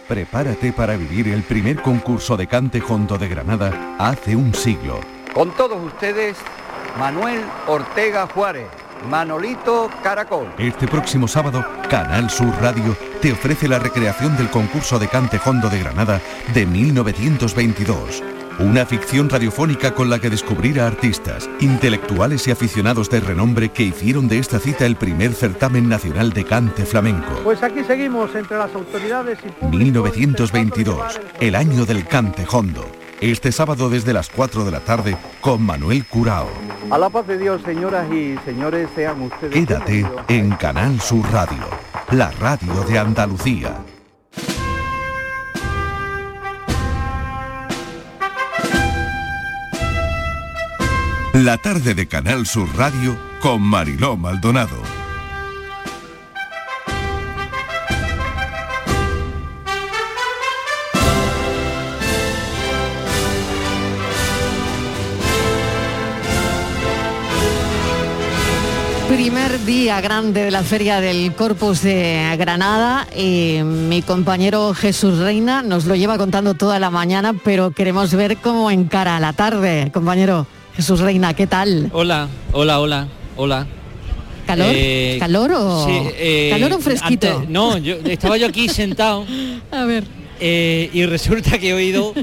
Prepárate 0.09 0.73
para 0.73 0.97
vivir 0.97 1.29
el 1.29 1.43
primer 1.43 1.81
concurso 1.81 2.35
de 2.35 2.47
cante 2.47 2.81
hondo 2.85 3.17
de 3.17 3.29
Granada 3.29 3.95
hace 3.99 4.35
un 4.35 4.53
siglo. 4.53 4.99
Con 5.37 5.51
todos 5.51 5.79
ustedes, 5.83 6.35
Manuel 6.97 7.41
Ortega 7.67 8.25
Juárez, 8.25 8.69
Manolito 9.07 9.87
Caracol. 10.01 10.47
Este 10.57 10.87
próximo 10.87 11.27
sábado, 11.27 11.63
Canal 11.91 12.31
Sur 12.31 12.51
Radio 12.59 12.97
te 13.21 13.33
ofrece 13.33 13.67
la 13.67 13.77
recreación 13.77 14.35
del 14.35 14.49
concurso 14.49 14.97
de 14.97 15.07
cante 15.07 15.39
hondo 15.45 15.69
de 15.69 15.77
Granada 15.77 16.19
de 16.55 16.65
1922. 16.65 18.23
Una 18.57 18.87
ficción 18.87 19.29
radiofónica 19.29 19.93
con 19.93 20.09
la 20.09 20.17
que 20.17 20.31
descubrir 20.31 20.81
a 20.81 20.87
artistas, 20.87 21.47
intelectuales 21.59 22.47
y 22.47 22.51
aficionados 22.51 23.07
de 23.11 23.19
renombre 23.19 23.69
que 23.69 23.83
hicieron 23.83 24.27
de 24.27 24.39
esta 24.39 24.57
cita 24.57 24.87
el 24.87 24.95
primer 24.95 25.35
certamen 25.35 25.87
nacional 25.87 26.33
de 26.33 26.45
cante 26.45 26.83
flamenco. 26.83 27.41
Pues 27.43 27.61
aquí 27.61 27.83
seguimos 27.83 28.33
entre 28.33 28.57
las 28.57 28.73
autoridades 28.73 29.37
y 29.45 29.49
público 29.49 29.77
1922, 29.77 31.21
el 31.39 31.53
año 31.53 31.85
del 31.85 32.07
cante 32.07 32.43
hondo. 32.51 32.89
Este 33.19 33.51
sábado 33.51 33.89
desde 33.89 34.13
las 34.13 34.29
4 34.29 34.63
de 34.63 34.71
la 34.71 34.79
tarde 34.81 35.17
con 35.41 35.63
Manuel 35.63 36.05
Curao. 36.05 36.49
A 36.91 36.97
la 36.99 37.09
paz 37.09 37.25
de 37.25 37.39
Dios, 37.39 37.63
señoras 37.63 38.11
y 38.11 38.37
señores, 38.45 38.89
sean 38.93 39.21
ustedes 39.23 39.53
Quédate 39.53 40.05
en 40.27 40.51
Canal 40.51 41.01
Sur 41.01 41.25
Radio, 41.31 41.63
la 42.11 42.29
radio 42.31 42.83
de 42.83 42.99
Andalucía. 42.99 43.77
La 51.33 51.57
tarde 51.57 51.95
de 51.95 52.07
Canal 52.07 52.45
Sur 52.45 52.67
Radio 52.75 53.17
con 53.41 53.61
Mariló 53.61 54.15
Maldonado. 54.15 54.96
Primer 69.17 69.65
día 69.65 69.99
grande 69.99 70.43
de 70.43 70.51
la 70.51 70.61
Feria 70.61 71.01
del 71.01 71.33
Corpus 71.33 71.81
de 71.81 72.35
Granada 72.37 73.07
y 73.17 73.57
mi 73.63 74.03
compañero 74.03 74.75
Jesús 74.75 75.17
Reina 75.17 75.63
nos 75.63 75.85
lo 75.85 75.95
lleva 75.95 76.19
contando 76.19 76.53
toda 76.53 76.77
la 76.79 76.91
mañana, 76.91 77.33
pero 77.43 77.71
queremos 77.71 78.13
ver 78.13 78.37
cómo 78.37 78.69
encara 78.69 79.19
la 79.19 79.33
tarde. 79.33 79.89
Compañero 79.91 80.45
Jesús 80.75 80.99
Reina, 80.99 81.33
¿qué 81.33 81.47
tal? 81.47 81.89
Hola, 81.93 82.27
hola, 82.53 82.79
hola, 82.79 83.07
hola. 83.37 83.65
¿Calor? 84.45 84.67
Eh, 84.71 85.17
¿Calor 85.19 85.51
o, 85.51 85.85
sí, 85.87 85.93
eh, 86.15 86.49
¿calor 86.51 86.73
o 86.73 86.79
fresquito? 86.79 87.37
antes- 87.37 87.49
no, 87.49 87.77
yo 87.79 87.95
estaba 88.05 88.37
yo 88.37 88.45
aquí 88.45 88.69
sentado 88.69 89.25
A 89.71 89.83
ver. 89.85 90.03
eh, 90.39 90.91
y 90.93 91.05
resulta 91.07 91.57
que 91.57 91.69
he 91.69 91.73
oído 91.73 92.13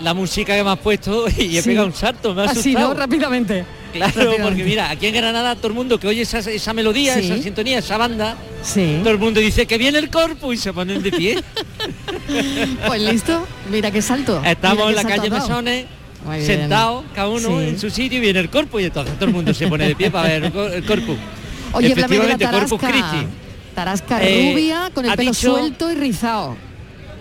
la 0.00 0.14
música 0.14 0.54
que 0.56 0.62
me 0.62 0.70
has 0.70 0.78
puesto 0.78 1.24
y 1.36 1.56
he 1.58 1.62
Sí. 1.62 1.70
pegado 1.70 1.88
un 1.88 1.92
salto, 1.94 2.32
me 2.32 2.42
ha 2.42 2.44
Así, 2.44 2.60
asustado. 2.70 2.94
¿no? 2.94 3.00
Rápidamente. 3.00 3.64
Claro, 3.94 4.32
porque 4.42 4.64
mira, 4.64 4.90
aquí 4.90 5.06
en 5.06 5.14
Granada 5.14 5.54
todo 5.56 5.68
el 5.68 5.74
mundo 5.74 5.98
que 5.98 6.06
oye 6.08 6.22
esa, 6.22 6.38
esa 6.38 6.72
melodía, 6.72 7.14
Sí. 7.14 7.30
esa 7.30 7.42
sintonía, 7.42 7.78
esa 7.78 7.96
banda, 7.96 8.36
Sí. 8.62 8.98
todo 9.02 9.10
el 9.12 9.18
mundo 9.18 9.40
dice 9.40 9.66
que 9.66 9.78
viene 9.78 9.98
el 9.98 10.10
corpus 10.10 10.54
y 10.54 10.58
se 10.58 10.72
ponen 10.72 11.02
de 11.02 11.10
pie. 11.12 11.42
Pues 12.86 13.00
listo, 13.02 13.46
mira 13.70 13.90
qué 13.90 14.00
salto. 14.02 14.42
Estamos 14.44 14.88
en 14.90 14.96
la 14.96 15.04
calle. 15.04 15.30
Mesones, 15.30 15.86
sentados, 16.44 17.04
cada 17.14 17.28
uno 17.28 17.60
Sí. 17.60 17.68
en 17.68 17.78
su 17.78 17.90
sitio 17.90 18.18
y 18.18 18.20
viene 18.20 18.40
el 18.40 18.50
corpus 18.50 18.80
y 18.82 18.84
entonces 18.84 19.14
todo 19.16 19.26
el 19.26 19.32
mundo 19.34 19.52
se 19.54 19.66
pone 19.68 19.86
de 19.88 19.94
pie 19.96 20.10
para 20.10 20.28
ver 20.28 20.44
el 20.44 20.52
cor- 20.52 20.72
el 20.72 20.84
corpus. 20.84 21.16
Oye, 21.72 21.88
Efectivamente, 21.92 22.46
Corpus. 22.48 22.80
Christi. 22.80 23.26
Tarasca 23.74 24.22
Eh, 24.22 24.52
rubia, 24.52 24.90
con 24.94 25.04
el 25.04 25.14
pelo 25.16 25.30
dicho- 25.32 25.50
suelto 25.56 25.90
y 25.90 25.94
rizado. 25.96 26.56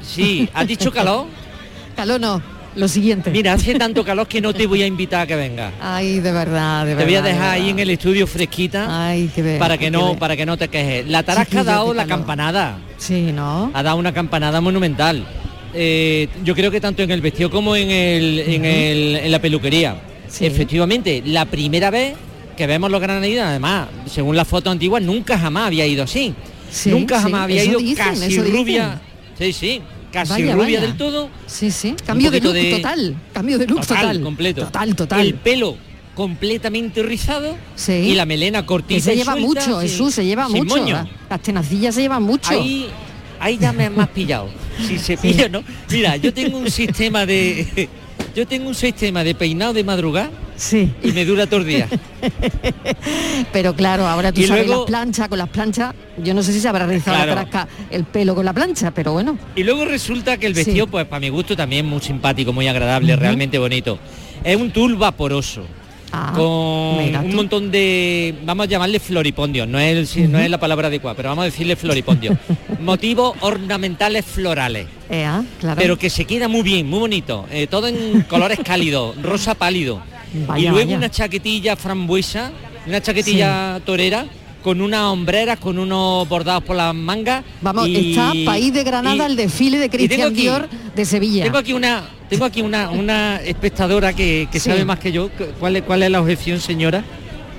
Sí, 0.04 0.48
¿has 0.54 0.68
dicho 0.68 0.92
calor? 0.92 1.26
Calor 1.96 2.20
no, 2.20 2.42
lo 2.76 2.88
siguiente. 2.88 3.30
Mira, 3.32 3.54
hace 3.54 3.76
tanto 3.76 4.04
calor 4.04 4.28
que 4.28 4.42
no 4.42 4.54
te 4.54 4.66
voy 4.68 4.82
a 4.84 4.88
invitar 4.88 5.22
a 5.22 5.28
que 5.28 5.36
venga. 5.36 5.72
Ay, 5.82 6.20
de 6.20 6.32
verdad, 6.32 6.86
de 6.86 6.92
Te 6.92 6.96
verdad. 6.96 7.06
voy 7.08 7.16
a 7.16 7.22
de 7.22 7.30
dejar 7.34 7.50
ahí 7.52 7.70
en 7.70 7.80
el 7.80 7.90
estudio 7.92 8.26
fresquita 8.28 9.08
Ay, 9.08 9.30
qué 9.34 9.42
ver, 9.42 9.60
para 9.60 9.78
que 9.78 9.86
qué 9.86 9.92
no 9.92 10.18
para 10.18 10.36
que 10.36 10.46
no 10.46 10.58
te 10.58 10.68
quejes. 10.68 11.08
La 11.08 11.24
Tarasca 11.24 11.60
ha 11.62 11.64
dado 11.64 11.94
la 11.94 12.06
campanada. 12.06 12.78
Sí, 12.98 13.32
¿no? 13.34 13.72
Ha 13.74 13.84
dado 13.84 13.98
una 13.98 14.14
campanada 14.14 14.60
monumental. 14.62 15.26
Eh, 15.74 16.28
yo 16.44 16.54
creo 16.56 16.70
que 16.72 16.80
tanto 16.82 17.02
en 17.04 17.12
el 17.12 17.22
vestido 17.22 17.50
como 17.50 17.76
en 17.76 17.90
el, 17.90 18.40
en, 18.40 18.66
el- 18.66 19.16
en 19.18 19.32
la 19.32 19.40
peluquería. 19.40 19.96
Efectivamente, 20.40 21.22
la 21.26 21.46
primera 21.46 21.90
vez 21.90 22.16
que 22.58 22.68
vemos 22.68 22.92
los 22.92 23.02
granadinos, 23.02 23.46
además, 23.46 23.88
según 24.06 24.36
las 24.36 24.48
fotos 24.48 24.72
antiguas, 24.72 25.02
nunca 25.02 25.38
jamás 25.38 25.68
había 25.68 25.86
ido 25.88 26.04
así. 26.04 26.34
Sí, 26.70 26.90
nunca 26.90 27.18
sí, 27.18 27.24
jamás 27.24 27.42
había 27.44 27.62
eso 27.62 27.72
ido 27.72 27.80
dicen, 27.80 28.06
casi 28.06 28.28
dicen. 28.28 28.52
rubia. 28.52 29.02
Sí, 29.38 29.54
sí, 29.54 29.82
casi 30.14 30.32
Vaya, 30.34 30.54
rubia 30.54 30.66
vaya. 30.66 30.82
del 30.82 30.96
todo. 30.98 31.30
Sí, 31.48 31.72
sí. 31.72 31.96
Cambio 32.06 32.32
de 32.32 32.40
look 32.40 32.54
de- 32.54 32.72
total. 32.76 33.16
Cambio 33.34 33.58
de 33.58 33.68
look 33.68 33.82
total. 33.86 34.22
completo. 34.22 34.62
Total, 34.64 34.96
total. 34.96 35.20
El 35.20 35.34
pelo 35.34 35.76
completamente 36.16 37.02
rizado 37.04 37.58
Sí. 37.76 37.92
y 37.94 38.14
la 38.14 38.26
melena 38.26 38.66
cortita 38.66 39.02
se 39.02 39.16
lleva 39.16 39.36
mucho, 39.36 39.82
Jesús, 39.82 40.14
se 40.14 40.24
lleva 40.26 40.48
mucho. 40.48 40.78
moño. 40.78 40.94
la- 40.96 41.08
Las 41.30 41.42
tenacillas 41.42 41.96
se 41.96 42.02
llevan 42.02 42.24
mucho. 42.24 42.52
Ahí, 42.52 42.88
ahí 43.40 43.58
ya 43.58 43.74
me 43.74 43.86
has 43.88 44.10
pillado. 44.10 44.48
Si 44.88 44.98
se 45.00 45.18
pilla, 45.24 45.50
¿no? 45.50 45.64
Mira, 45.92 46.16
yo 46.18 46.34
tengo 46.34 46.58
un 46.58 46.70
sistema 46.72 47.26
de. 47.26 47.90
Yo 48.36 48.48
tengo 48.48 48.68
un 48.68 48.74
sistema 48.74 49.24
de 49.24 49.36
peinado 49.36 49.74
de 49.74 49.84
madrugada 49.84 50.32
sí. 50.56 50.92
y 51.04 51.12
me 51.12 51.26
dura 51.26 51.46
todo 51.48 51.62
el 51.62 51.68
día. 51.68 51.88
Pero 53.52 53.76
claro, 53.76 54.08
ahora 54.08 54.32
tú 54.32 54.42
Y 54.42 54.46
sabes 54.48 54.66
luego- 54.66 54.82
las 54.84 54.88
planchas, 54.90 55.28
con 55.28 55.38
las 55.38 55.50
planchas, 55.50 55.94
yo 56.18 56.34
no 56.34 56.44
sé 56.44 56.54
si 56.54 56.60
se 56.60 56.68
habrá 56.68 56.86
rizado 56.86 57.16
Claro. 57.18 57.36
la 57.36 57.46
tarasca 57.46 57.68
el 57.90 58.04
pelo 58.06 58.36
con 58.36 58.46
la 58.46 58.54
plancha, 58.54 58.92
pero 58.92 59.14
bueno. 59.14 59.38
Y 59.56 59.64
luego 59.64 59.86
resulta 59.86 60.38
que 60.38 60.48
el 60.48 60.56
Sí. 60.56 60.64
vestido, 60.66 60.88
pues 60.88 61.06
para 61.06 61.20
mi 61.20 61.30
gusto 61.30 61.56
también 61.56 61.86
muy 61.86 62.02
simpático, 62.02 62.54
muy 62.54 62.68
agradable, 62.68 63.16
realmente 63.16 63.58
bonito. 63.58 64.00
Es 64.44 64.56
un 64.56 64.72
tul 64.72 64.96
vaporoso. 64.96 65.66
con 66.36 66.98
mira 67.04 67.22
un 67.22 67.34
montón 67.34 67.72
de, 67.72 68.36
vamos 68.46 68.68
a 68.68 68.70
llamarle 68.70 69.00
floripondios, 69.00 69.68
no 69.68 69.80
es, 69.80 69.98
el- 69.98 70.06
si- 70.06 70.28
no 70.28 70.38
es 70.38 70.48
la 70.48 70.60
palabra 70.60 70.88
adecuada, 70.90 71.16
pero 71.18 71.30
vamos 71.30 71.42
a 71.42 71.46
decirle 71.46 71.76
floripondios. 71.76 72.38
Motivos 72.82 73.36
ornamentales 73.40 74.24
florales. 74.24 74.86
Ea, 75.10 75.44
claro. 75.60 75.82
Pero 75.82 75.98
que 75.98 76.12
se 76.12 76.26
queda 76.26 76.48
muy 76.48 76.62
bien, 76.62 76.88
muy 76.88 77.00
bonito. 77.00 77.48
eh, 77.50 77.66
todo 77.66 77.88
en 77.88 78.22
colores 78.30 78.60
cálidos, 78.64 79.20
rosa 79.24 79.56
pálido. 79.56 80.04
Vaya, 80.48 80.64
y 80.70 80.70
luego 80.72 80.86
vaya. 80.88 80.98
una 80.98 81.10
chaquetilla 81.12 81.76
frambuesa, 81.76 82.52
una 82.88 83.02
chaquetilla 83.02 83.80
torera, 83.86 84.26
con 84.64 84.82
unas 84.82 85.02
hombreras, 85.02 85.60
con 85.60 85.78
unos 85.78 86.28
bordados 86.30 86.64
por 86.64 86.76
las 86.76 86.96
mangas. 86.96 87.44
Vamos, 87.62 87.88
y- 87.88 88.12
está 88.12 88.32
País 88.46 88.74
de 88.74 88.84
Granada 88.84 89.28
y- 89.28 89.32
el 89.32 89.36
desfile 89.36 89.78
de 89.78 89.90
Cristian 89.90 90.30
aquí- 90.32 90.42
Dior 90.42 90.70
de 90.96 91.06
Sevilla. 91.06 91.44
Tengo 91.44 91.58
aquí 91.58 91.74
una, 91.74 92.04
tengo 92.30 92.46
aquí 92.46 92.62
una, 92.62 92.90
una 92.90 93.42
espectadora 93.42 94.14
que, 94.14 94.48
que 94.52 94.60
Sí. 94.60 94.70
sabe 94.70 94.86
más 94.86 95.00
que 95.00 95.12
yo. 95.12 95.30
¿Cuál 95.60 95.76
es, 95.76 95.84
¿Cuál 95.84 96.04
es 96.04 96.12
la 96.12 96.22
objeción, 96.22 96.60
señora? 96.62 97.04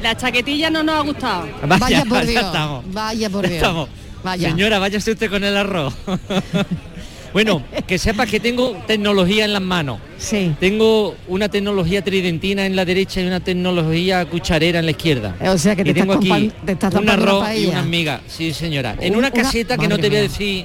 La 0.03 0.17
chaquetilla 0.17 0.71
no 0.71 0.83
nos 0.83 0.95
ha 0.97 1.01
gustado. 1.01 1.47
Vaya, 1.67 2.05
por 2.05 2.27
Dios. 2.27 2.45
estamos. 2.45 2.85
Vaya 2.93 3.31
por 3.31 3.43
Dios. 3.43 3.55
Estamos. 3.55 3.89
Vaya. 4.23 4.49
Señora, 4.49 4.79
váyase 4.79 5.13
usted 5.13 5.31
con 5.31 5.45
el 5.45 5.57
arroz. 5.57 5.95
bueno, 7.35 7.63
que 7.87 7.99
sepa 7.99 8.25
que 8.25 8.41
tengo 8.41 8.71
tecnología 8.87 9.45
en 9.45 9.53
las 9.53 9.61
manos. 9.61 9.99
Sí. 10.17 10.55
Tengo 10.61 11.15
una 11.29 11.49
tecnología 11.51 12.03
tridentina 12.03 12.65
en 12.65 12.77
la 12.77 12.85
derecha 12.87 13.21
y 13.21 13.27
una 13.27 13.41
tecnología 13.41 14.25
cucharera 14.25 14.79
en 14.79 14.85
la 14.87 14.93
izquierda. 14.93 15.35
O 15.43 15.59
sea 15.59 15.77
que 15.77 15.85
te 15.85 15.91
Y 15.91 15.95
tengo 15.95 16.15
estás 16.15 16.31
aquí 16.33 16.53
te 16.65 16.73
estás 16.73 16.95
un 16.95 17.09
arroz 17.11 17.45
y 17.59 17.67
una 17.67 17.83
miga. 17.83 18.21
Sí, 18.29 18.55
señora. 18.55 18.97
En 19.01 19.13
Un- 19.13 19.19
una 19.19 19.29
una- 19.29 19.43
caseta 19.43 19.77
que 19.77 19.89
no 19.89 19.99
te 19.99 20.09
voy 20.09 20.19
a 20.19 20.23
decir, 20.23 20.65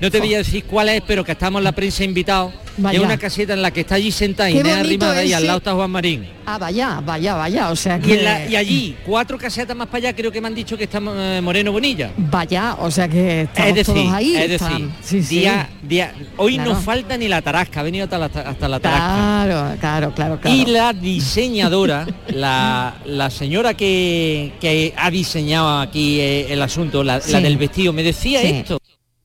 no 0.00 0.10
te 0.10 0.18
voy 0.20 0.34
a 0.34 0.38
decir 0.38 0.64
cuál 0.64 0.88
es, 0.88 1.02
pero 1.06 1.24
que 1.24 1.32
estamos 1.32 1.60
en 1.60 1.64
la 1.64 1.72
prensa 1.72 2.04
invitados. 2.04 2.52
Es 2.92 2.98
una 2.98 3.18
caseta 3.18 3.52
en 3.52 3.60
la 3.60 3.70
que 3.72 3.80
está 3.80 3.96
allí 3.96 4.10
sentada 4.10 4.48
Inés 4.50 4.74
arrimada 4.76 5.22
y 5.24 5.32
al 5.34 5.46
lado 5.46 5.58
está 5.58 5.74
Juan 5.74 5.90
Marín. 5.90 6.26
Ah, 6.46 6.56
vaya, 6.56 7.00
vaya, 7.04 7.34
vaya. 7.34 7.70
O 7.70 7.76
sea 7.76 7.98
Y, 7.98 8.00
que. 8.00 8.18
en 8.18 8.24
la- 8.24 8.46
y 8.48 8.56
allí, 8.56 8.96
cuatro 9.04 9.36
casetas 9.36 9.76
más 9.76 9.86
para 9.88 9.98
allá, 9.98 10.16
creo 10.16 10.32
que 10.32 10.40
me 10.40 10.46
han 10.48 10.54
dicho 10.54 10.78
que 10.78 10.84
está 10.84 10.98
eh, 10.98 11.40
Moreno 11.42 11.72
Bonilla. 11.72 12.10
Vaya, 12.16 12.76
o 12.78 12.90
sea 12.90 13.06
que 13.08 13.42
estamos 13.42 13.68
es 13.70 13.74
decir, 13.74 13.94
todos 13.94 14.12
ahí. 14.14 14.34
es 14.36 14.48
decir, 14.50 14.88
sí, 15.02 15.22
sí. 15.22 15.38
día- 15.40 15.68
día- 15.82 16.14
hoy 16.38 16.54
Claro. 16.54 16.72
no 16.74 16.80
falta 16.80 17.16
ni 17.18 17.28
la 17.28 17.42
tarasca, 17.42 17.80
ha 17.80 17.82
venido 17.82 18.04
hasta 18.04 18.18
la, 18.18 18.26
hasta 18.26 18.68
la 18.68 18.80
tarasca. 18.80 19.06
Claro, 19.44 19.76
claro, 19.80 20.14
claro, 20.14 20.40
claro. 20.40 20.56
Y 20.56 20.64
la 20.66 20.92
diseñadora, 20.94 22.06
la, 22.28 22.94
la 23.04 23.30
señora 23.30 23.74
que, 23.74 24.52
que 24.60 24.94
ha 24.96 25.10
diseñado 25.10 25.80
aquí 25.80 26.18
eh, 26.20 26.46
el 26.52 26.62
asunto, 26.62 27.04
la, 27.04 27.20
Sí. 27.20 27.32
la 27.32 27.40
del 27.40 27.58
vestido, 27.58 27.92
me 27.92 28.02
decía 28.02 28.40
esto. 28.42 28.79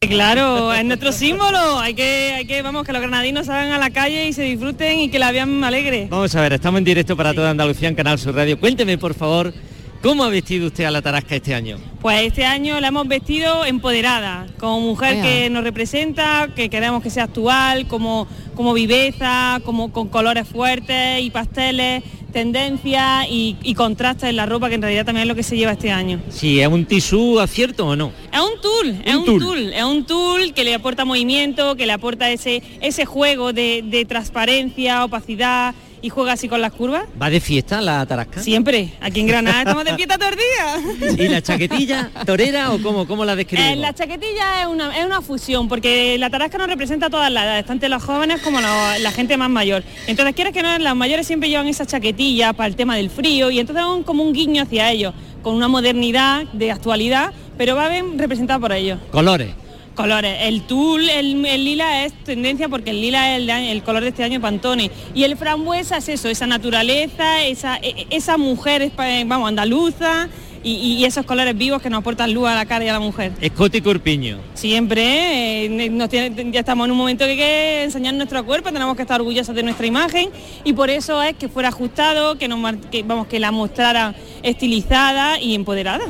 Claro, 0.16 0.74
es 0.74 0.86
nuestro 0.86 1.12
símbolo. 1.12 1.80
Hay 1.80 1.94
que, 1.94 2.34
hay 2.36 2.46
que, 2.46 2.62
vamos, 2.62 2.86
que 2.86 2.94
los 2.94 3.02
granadinos 3.02 3.48
salgan 3.48 3.72
a 3.72 3.78
la 3.78 3.90
calle 3.90 4.28
y 4.28 4.34
se 4.34 4.44
disfruten 4.44 5.00
y 5.00 5.10
que 5.10 5.20
la 5.20 5.32
vean 5.32 5.64
alegre. 5.64 6.08
Vamos 6.10 6.36
a 6.36 6.42
ver, 6.42 6.54
estamos 6.54 6.78
en 6.80 6.84
directo 6.86 7.18
para 7.18 7.34
toda 7.34 7.50
Andalucía 7.50 7.90
en 7.90 7.96
Canal 7.96 8.20
Sur 8.20 8.36
Radio. 8.36 8.60
Cuénteme, 8.60 8.98
por 8.98 9.14
favor, 9.14 9.54
¿cómo 10.02 10.24
ha 10.24 10.30
vestido 10.30 10.68
usted 10.68 10.86
a 10.86 10.92
la 10.92 11.02
tarasca 11.02 11.36
este 11.36 11.54
año? 11.56 11.78
Pues 12.02 12.22
este 12.22 12.46
año 12.46 12.80
la 12.80 12.90
hemos 12.90 13.08
vestido 13.08 13.66
empoderada, 13.66 14.48
como 14.60 14.80
mujer 14.82 15.16
Ea. 15.16 15.24
que 15.24 15.50
nos 15.50 15.64
representa, 15.64 16.50
que 16.56 16.70
queremos 16.70 17.02
que 17.02 17.10
sea 17.10 17.24
actual, 17.24 17.88
como, 17.88 18.28
como 18.56 18.74
viveza, 18.74 19.60
como 19.66 19.92
con 19.92 20.08
colores 20.08 20.48
fuertes 20.48 21.22
y 21.22 21.30
pasteles, 21.30 22.04
tendencia 22.34 23.28
y, 23.30 23.56
y 23.64 23.74
contrastes 23.76 24.30
en 24.30 24.36
la 24.36 24.46
ropa, 24.46 24.68
que 24.70 24.76
en 24.76 24.82
realidad 24.82 25.06
también 25.06 25.24
es 25.24 25.28
lo 25.28 25.36
que 25.36 25.44
se 25.44 25.56
lleva 25.58 25.72
este 25.72 25.92
año. 25.92 26.20
Si 26.30 26.60
es 26.60 26.68
un 26.68 26.86
tisú 26.86 27.40
acierto 27.40 27.88
o 27.88 27.96
no. 27.96 28.12
Es 28.34 28.40
un 28.42 28.62
tool, 28.62 29.02
es 29.06 29.14
Un 29.16 29.20
un 29.22 29.26
tool. 29.26 29.40
tool. 29.40 29.74
es 29.74 29.84
un 29.84 30.06
tool 30.06 30.54
que 30.54 30.64
le 30.64 30.74
aporta 30.74 31.06
movimiento, 31.06 31.76
que 31.76 31.86
le 31.86 31.94
aporta 31.94 32.30
ese, 32.32 32.62
ese 32.82 33.06
juego 33.06 33.54
de, 33.54 33.84
de 33.86 34.04
transparencia, 34.06 35.06
opacidad 35.06 35.74
y 36.06 36.10
juega 36.10 36.34
así 36.34 36.48
con 36.48 36.62
las 36.62 36.72
curvas. 36.72 37.06
¿Va 37.20 37.32
de 37.32 37.40
fiesta 37.40 37.82
la 37.82 38.06
tarasca? 38.06 38.40
Siempre, 38.40 38.94
aquí 39.02 39.22
en 39.22 39.28
Granada 39.28 39.60
estamos 39.62 39.84
de 39.86 39.96
fiesta 39.96 40.20
todo 40.20 40.30
el 40.30 40.36
día. 40.36 41.26
¿Y 41.26 41.28
la 41.30 41.42
chaquetilla 41.42 42.12
torera 42.28 42.72
o 42.74 42.80
cómo, 42.80 43.08
cómo 43.08 43.26
la 43.26 43.36
describimos? 43.36 43.74
Eh, 43.74 43.76
la 43.78 43.92
chaquetilla 43.92 44.62
es 44.62 44.68
una, 44.68 44.96
es 44.96 45.04
una 45.04 45.22
fusión, 45.24 45.68
porque 45.68 46.16
la 46.20 46.30
tarasca 46.30 46.60
nos 46.60 46.68
representa 46.68 47.08
a 47.08 47.10
todas 47.10 47.32
las 47.32 47.44
edades, 47.44 47.66
tanto 47.66 47.90
los 47.90 48.04
jóvenes 48.04 48.40
como 48.44 48.62
la 48.62 49.12
gente 49.12 49.36
más 49.36 49.50
mayor. 49.50 49.84
Entonces, 50.06 50.36
quieres 50.36 50.54
que 50.54 50.62
no, 50.62 50.78
las 50.78 50.96
mayores 50.96 51.26
siempre 51.26 51.50
llevan 51.50 51.68
esa 51.68 51.88
chaquetilla 51.88 52.54
para 52.54 52.68
el 52.68 52.76
tema 52.76 52.96
del 52.98 53.10
frío 53.10 53.50
y 53.50 53.60
entonces 53.60 53.84
es 53.84 54.06
como 54.06 54.22
un 54.22 54.32
guiño 54.32 54.62
hacia 54.62 54.92
ellos, 54.92 55.16
con 55.42 55.56
una 55.56 55.68
modernidad 55.68 56.44
de 56.54 56.72
actualidad, 56.72 57.34
pero 57.58 57.76
va 57.76 57.90
bien 57.90 58.20
representado 58.20 58.60
por 58.60 58.74
ellos. 58.74 59.00
Colores. 59.10 59.65
Colores. 59.96 60.38
El 60.42 60.64
tul, 60.64 61.10
el, 61.10 61.46
el 61.46 61.64
lila 61.66 62.04
es 62.06 62.14
tendencia 62.26 62.68
porque 62.68 62.90
el 62.92 63.00
lila 63.02 63.38
es 63.38 63.50
el, 63.50 63.82
color 63.84 64.04
de 64.04 64.10
este 64.10 64.24
año 64.24 64.42
Pantone. 64.42 64.92
Y 65.14 65.24
el 65.24 65.38
frambuesa 65.38 65.98
es 65.98 66.10
eso, 66.10 66.28
esa 66.30 66.46
naturaleza, 66.48 67.44
esa, 67.44 67.78
e- 67.78 68.06
esa 68.10 68.38
mujer, 68.38 68.82
espa- 68.82 69.26
vamos, 69.26 69.48
andaluza 69.48 70.28
y, 70.64 70.72
y 70.98 71.06
esos 71.06 71.26
colores 71.26 71.56
vivos 71.58 71.82
que 71.82 71.90
nos 71.90 72.00
aportan 72.00 72.34
luz 72.34 72.48
a 72.50 72.56
la 72.56 72.66
cara 72.66 72.84
y 72.84 72.90
a 72.90 72.94
la 72.94 73.00
mujer. 73.00 73.32
Escote 73.40 73.78
y 73.78 73.82
corpiño. 73.82 74.40
Siempre, 74.54 75.66
eh, 75.66 75.70
ne- 75.70 75.90
nos 75.90 76.10
tiene- 76.10 76.52
ya 76.52 76.60
estamos 76.60 76.86
en 76.86 76.92
un 76.92 76.98
momento 76.98 77.24
que 77.24 77.32
hay 77.32 77.38
que 77.38 77.84
enseñar 77.84 78.16
nuestro 78.16 78.44
cuerpo, 78.46 78.72
tenemos 78.74 78.96
que 78.98 79.04
estar 79.04 79.22
orgullosos 79.22 79.56
de 79.56 79.64
nuestra 79.64 79.86
imagen 79.86 80.30
y 80.66 80.74
por 80.74 80.90
eso 80.90 81.24
es 81.24 81.36
que 81.38 81.48
fuera 81.48 81.70
ajustado, 81.70 82.38
que, 82.38 82.48
nos, 82.50 82.76
que, 82.92 83.04
vamos, 83.04 83.28
que 83.28 83.40
la 83.40 83.52
mostrara 83.52 84.14
estilizada 84.44 85.40
y 85.40 85.56
empoderada. 85.56 86.04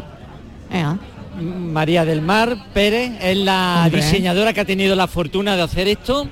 María 1.40 2.06
del 2.06 2.22
Mar 2.22 2.58
Pérez 2.74 3.12
es 3.22 3.38
la 3.38 3.84
Hombre. 3.86 4.02
diseñadora 4.02 4.54
que 4.54 4.62
ha 4.62 4.66
tenido 4.66 4.96
la 4.96 5.08
fortuna 5.08 5.56
de 5.56 5.62
hacer 5.62 5.88
esto 5.88 6.28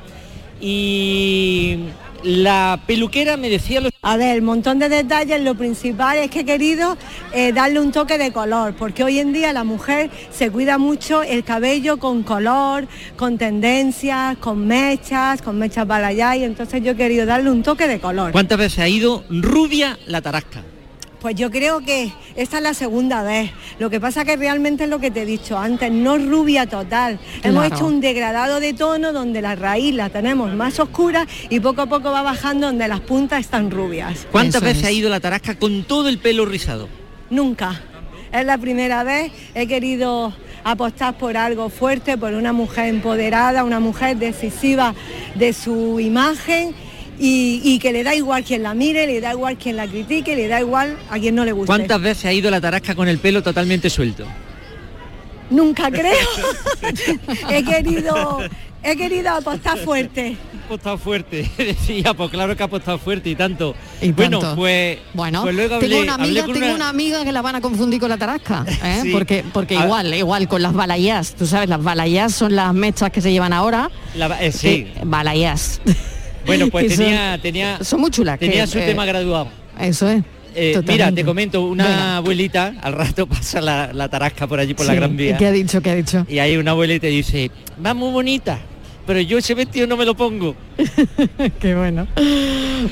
y 0.62 1.80
la 2.24 2.80
peluquera 2.88 3.36
me 3.36 3.50
decía 3.50 3.82
los 3.82 3.92
A 4.02 4.16
ver, 4.16 4.40
un 4.40 4.46
montón 4.46 4.80
de 4.80 4.88
detalles, 4.88 5.42
lo 5.42 5.56
principal 5.56 6.18
es 6.18 6.32
que 6.32 6.42
he 6.42 6.46
querido 6.46 6.98
eh, 7.34 7.52
darle 7.52 7.82
un 7.82 7.92
toque 7.92 8.18
de 8.18 8.32
color, 8.32 8.76
porque 8.76 9.04
hoy 9.04 9.20
en 9.20 9.34
día 9.34 9.52
la 9.52 9.66
mujer 9.66 10.10
se 10.32 10.50
cuida 10.50 10.78
mucho 10.78 11.22
el 11.22 11.44
cabello 11.44 11.98
con 11.98 12.24
color, 12.24 12.88
con 13.18 13.38
tendencias, 13.38 14.38
con 14.38 14.66
mechas, 14.66 15.42
con 15.42 15.60
mechas 15.60 15.86
balayage, 15.86 16.40
y 16.40 16.44
entonces 16.46 16.82
yo 16.82 16.92
he 16.92 16.96
querido 16.96 17.26
darle 17.26 17.52
un 17.52 17.62
toque 17.62 17.88
de 17.88 18.00
color. 18.00 18.32
¿Cuántas 18.32 18.58
veces 18.58 18.80
ha 18.80 18.88
ido 18.88 19.26
rubia 19.30 20.00
la 20.08 20.22
tarasca? 20.22 20.64
Pues 21.24 21.36
yo 21.38 21.50
creo 21.50 21.80
que 21.80 22.12
esta 22.36 22.58
es 22.58 22.64
la 22.64 22.74
segunda 22.74 23.24
vez. 23.24 23.50
Lo 23.80 23.90
que 23.90 24.02
pasa 24.02 24.26
que 24.26 24.36
realmente 24.36 24.84
es 24.84 24.90
lo 24.90 25.00
que 25.00 25.10
te 25.10 25.22
he 25.22 25.26
dicho 25.26 25.58
antes, 25.58 25.90
no 25.90 26.18
rubia 26.18 26.66
total. 26.68 27.18
Hemos 27.42 27.62
Claro. 27.66 27.76
hecho 27.76 27.86
un 27.88 28.02
degradado 28.02 28.60
de 28.60 28.74
tono 28.74 29.14
donde 29.14 29.42
la 29.42 29.56
raíz 29.56 29.96
la 29.96 30.10
tenemos 30.10 30.54
más 30.54 30.82
oscura 30.82 31.26
y 31.50 31.62
poco 31.62 31.84
a 31.84 31.86
poco 31.86 32.12
va 32.12 32.24
bajando 32.24 32.68
donde 32.68 32.90
las 32.90 33.00
puntas 33.00 33.40
están 33.40 33.72
rubias. 33.72 34.28
¿Cuántas 34.34 34.62
veces 34.62 34.84
ha 34.84 34.92
ido 34.92 35.10
la 35.10 35.22
tarasca 35.22 35.56
con 35.58 35.86
todo 35.86 36.10
el 36.10 36.18
pelo 36.18 36.46
rizado? 36.46 36.90
Nunca. 37.30 37.82
Es 38.34 38.46
la 38.46 38.58
primera 38.58 39.06
vez. 39.06 39.32
He 39.56 39.66
querido 39.66 40.34
apostar 40.66 41.18
por 41.18 41.38
algo 41.38 41.70
fuerte, 41.70 42.18
por 42.18 42.34
una 42.34 42.52
mujer 42.52 42.88
empoderada, 42.90 43.64
una 43.64 43.80
mujer 43.80 44.18
decisiva 44.18 44.94
de 45.36 45.54
su 45.54 46.02
imagen 46.02 46.76
y, 47.20 47.62
y 47.64 47.80
que 47.80 47.92
le 47.92 48.04
da 48.04 48.16
igual 48.16 48.44
quien 48.44 48.64
la 48.64 48.74
mire, 48.74 49.06
le 49.08 49.22
da 49.22 49.32
igual 49.34 49.58
quien 49.58 49.76
la 49.78 49.88
critique, 49.88 50.36
le 50.36 50.48
da 50.48 50.60
igual 50.60 50.98
a 51.10 51.20
quien 51.20 51.36
no 51.36 51.46
le 51.46 51.52
guste. 51.52 51.68
¿Cuántas 51.68 52.02
veces 52.02 52.26
ha 52.26 52.34
ido 52.34 52.50
la 52.52 52.60
tarasca 52.62 52.96
con 52.96 53.08
el 53.08 53.20
pelo 53.20 53.42
totalmente 53.44 53.90
suelto? 53.90 54.26
Nunca 55.50 55.92
creo. 55.92 56.28
he 57.50 57.64
querido 57.64 58.40
he 58.82 58.96
querido 58.98 59.30
apostar 59.32 59.78
fuerte. 59.78 60.36
Apostado 60.66 60.98
fuerte, 60.98 61.50
decía, 61.58 62.14
pues 62.14 62.32
claro 62.32 62.56
que 62.56 62.64
ha 62.64 62.66
apostado 62.66 62.98
fuerte 62.98 63.30
y 63.30 63.36
tanto. 63.36 63.76
Y 64.02 64.12
bueno, 64.14 64.40
tanto. 64.40 64.56
pues, 64.56 64.98
Bueno, 65.14 65.42
pues 65.44 65.54
luego 65.56 65.78
tengo 65.80 66.00
una 66.02 66.14
hablé 66.16 66.26
amiga, 66.28 66.46
con 66.46 66.54
tengo 66.54 66.66
una- 66.68 66.76
una 66.76 66.90
amiga 66.90 67.24
que 67.24 67.32
la 67.34 67.42
van 67.42 67.56
a 67.58 67.62
confundir 67.62 68.00
con 68.00 68.10
la 68.10 68.18
tarasca, 68.18 68.66
¿eh? 68.84 69.00
Sí. 69.04 69.12
porque, 69.12 69.44
porque 69.54 69.78
A- 69.78 69.84
igual, 69.86 70.14
igual 70.14 70.48
con 70.48 70.62
las 70.62 70.74
balayas, 70.74 71.36
tú 71.36 71.46
sabes, 71.46 71.68
las 71.70 71.84
balayas 71.84 72.34
son 72.34 72.56
las 72.56 72.74
mechas 72.74 73.12
que 73.12 73.22
se 73.22 73.32
llevan 73.32 73.52
ahora. 73.54 73.92
La- 74.16 74.42
eh, 74.44 74.52
sí. 74.52 74.86
que- 74.86 74.94
balayas. 75.04 75.82
Bueno, 76.46 76.68
pues 76.70 76.98
tenía, 76.98 77.40
tenía, 77.42 77.84
son 77.84 78.02
muy 78.02 78.12
chulas. 78.12 78.38
que, 78.38 78.48
tenía 78.48 78.68
su 78.68 78.80
eh, 78.80 78.86
tema 78.86 79.06
graduado. 79.06 79.48
Eso 79.80 80.10
es. 80.10 80.24
Eh, 80.56 80.80
mira, 80.88 81.12
te 81.12 81.26
comento, 81.26 81.62
una 81.66 81.84
Venga. 81.84 82.18
abuelita, 82.18 82.76
al 82.82 82.94
rato 82.94 83.26
pasa 83.28 83.60
la, 83.62 83.92
la 83.92 84.08
tarasca 84.10 84.48
por 84.48 84.60
allí 84.60 84.74
por 84.74 84.86
la 84.86 84.94
Gran 84.94 85.18
Vía. 85.18 85.36
¿y 85.36 85.38
qué 85.38 85.48
ha 85.48 85.52
dicho? 85.52 85.82
¿Qué 85.82 85.90
ha 85.90 85.96
dicho? 85.96 86.26
Y 86.30 86.40
hay 86.40 86.58
una 86.58 86.72
abuelita 86.72 87.08
y 87.08 87.18
dice, 87.18 87.52
va 87.84 87.94
muy 87.94 88.12
bonita, 88.12 88.60
pero 89.06 89.20
yo 89.22 89.38
ese 89.38 89.54
vestido 89.54 89.88
no 89.88 89.98
me 89.98 90.06
lo 90.06 90.16
pongo. 90.16 90.56
Qué 91.60 91.76
bueno. 91.76 92.08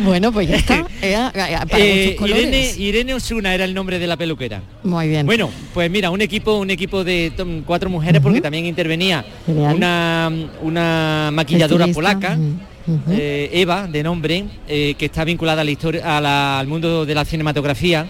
Bueno, 0.03 0.32
pues 0.32 0.47
ya 0.49 0.55
está. 0.57 0.84
Para 1.34 1.84
Eh. 1.84 2.16
Irene, 2.20 2.72
Irene 2.78 3.14
Osuna 3.14 3.53
era 3.53 3.66
el 3.66 3.74
nombre 3.74 3.99
de 3.99 4.07
la 4.07 4.18
peluquera. 4.18 4.62
Muy 4.84 5.07
bien. 5.07 5.26
Bueno, 5.26 5.49
pues 5.74 5.89
mira, 5.89 6.09
un 6.09 6.22
equipo, 6.22 6.57
un 6.57 6.70
equipo 6.70 7.03
de 7.03 7.32
cuatro 7.66 7.89
mujeres, 7.89 8.22
porque 8.22 8.41
también 8.41 8.66
intervenía 8.66 9.26
Genial. 9.45 9.76
una, 9.76 10.32
una 10.62 11.30
maquilladora 11.34 11.86
Estilista. 11.86 12.20
polaca, 12.20 12.38
eh, 13.09 13.49
Eva, 13.53 13.88
de 13.88 14.03
nombre, 14.03 14.45
eh, 14.68 14.95
que 14.97 15.05
está 15.05 15.24
vinculada 15.24 15.62
a 15.62 15.64
la 15.66 15.72
historia, 15.72 16.18
a 16.18 16.22
la- 16.22 16.59
al 16.59 16.68
mundo 16.68 17.05
de 17.05 17.16
la 17.16 17.26
cinematografía. 17.26 18.07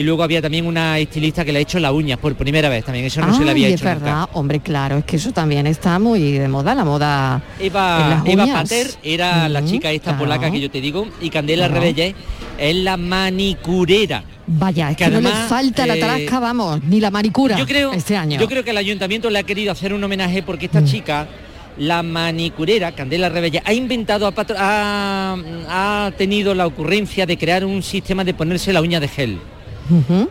Y 0.00 0.02
luego 0.02 0.22
había 0.22 0.40
también 0.40 0.64
una 0.66 0.98
estilista 0.98 1.44
que 1.44 1.52
le 1.52 1.58
ha 1.58 1.62
hecho 1.62 1.78
las 1.78 1.92
uñas 1.92 2.18
por 2.18 2.34
primera 2.34 2.70
vez 2.70 2.86
también. 2.86 3.04
Eso 3.04 3.20
no 3.20 3.34
se 3.36 3.44
le 3.44 3.50
había 3.50 3.66
hecho 3.68 3.74
es 3.74 3.82
nunca. 3.82 3.94
verdad, 4.06 4.28
hombre, 4.32 4.60
claro, 4.60 4.96
es 4.96 5.04
que 5.04 5.16
eso 5.16 5.30
también 5.30 5.66
está 5.66 5.98
muy 5.98 6.32
de 6.38 6.48
moda, 6.48 6.74
la 6.74 6.86
moda 6.86 7.42
Eva, 7.60 8.22
Eva. 8.24 8.46
Pater 8.46 8.86
era 9.02 9.46
la 9.50 9.60
Ujú, 9.60 9.68
chica 9.72 9.92
esta 9.92 10.12
claro. 10.12 10.20
polaca 10.20 10.50
que 10.50 10.58
yo 10.58 10.70
te 10.70 10.80
digo 10.80 11.06
y 11.20 11.28
Candela 11.28 11.66
Claro. 11.66 11.82
Rebellés 11.82 12.14
es 12.58 12.76
la 12.76 12.96
manicurera. 12.96 14.24
Vaya, 14.46 14.90
es 14.90 14.96
que, 14.96 15.04
que 15.04 15.10
no 15.10 15.20
le 15.20 15.28
falta 15.28 15.86
la 15.86 15.96
eh, 15.96 16.00
tarasca, 16.00 16.40
vamos, 16.40 16.82
ni 16.84 16.98
la 16.98 17.10
maricura 17.10 17.58
Yo 17.58 17.66
creo, 17.66 17.92
este 17.92 18.16
año. 18.16 18.40
yo 18.40 18.48
creo 18.48 18.64
que 18.64 18.70
el 18.70 18.78
ayuntamiento 18.78 19.28
le 19.28 19.38
ha 19.38 19.42
querido 19.42 19.70
hacer 19.70 19.92
un 19.92 20.02
homenaje 20.02 20.42
porque 20.42 20.66
Mm. 20.66 20.76
esta 20.78 20.84
chica, 20.90 21.28
la 21.76 22.02
manicurera, 22.02 22.92
Candela 22.92 23.28
Rebella, 23.28 23.60
ha 23.66 23.74
inventado, 23.74 24.26
ha, 24.26 24.34
ha- 24.56 26.06
ha 26.06 26.10
tenido 26.12 26.54
la 26.54 26.66
ocurrencia 26.66 27.26
de 27.26 27.36
crear 27.36 27.66
un 27.66 27.82
sistema 27.82 28.24
de 28.24 28.32
ponerse 28.32 28.72
la 28.72 28.80
uña 28.80 28.98
de 28.98 29.08
gel. 29.08 29.38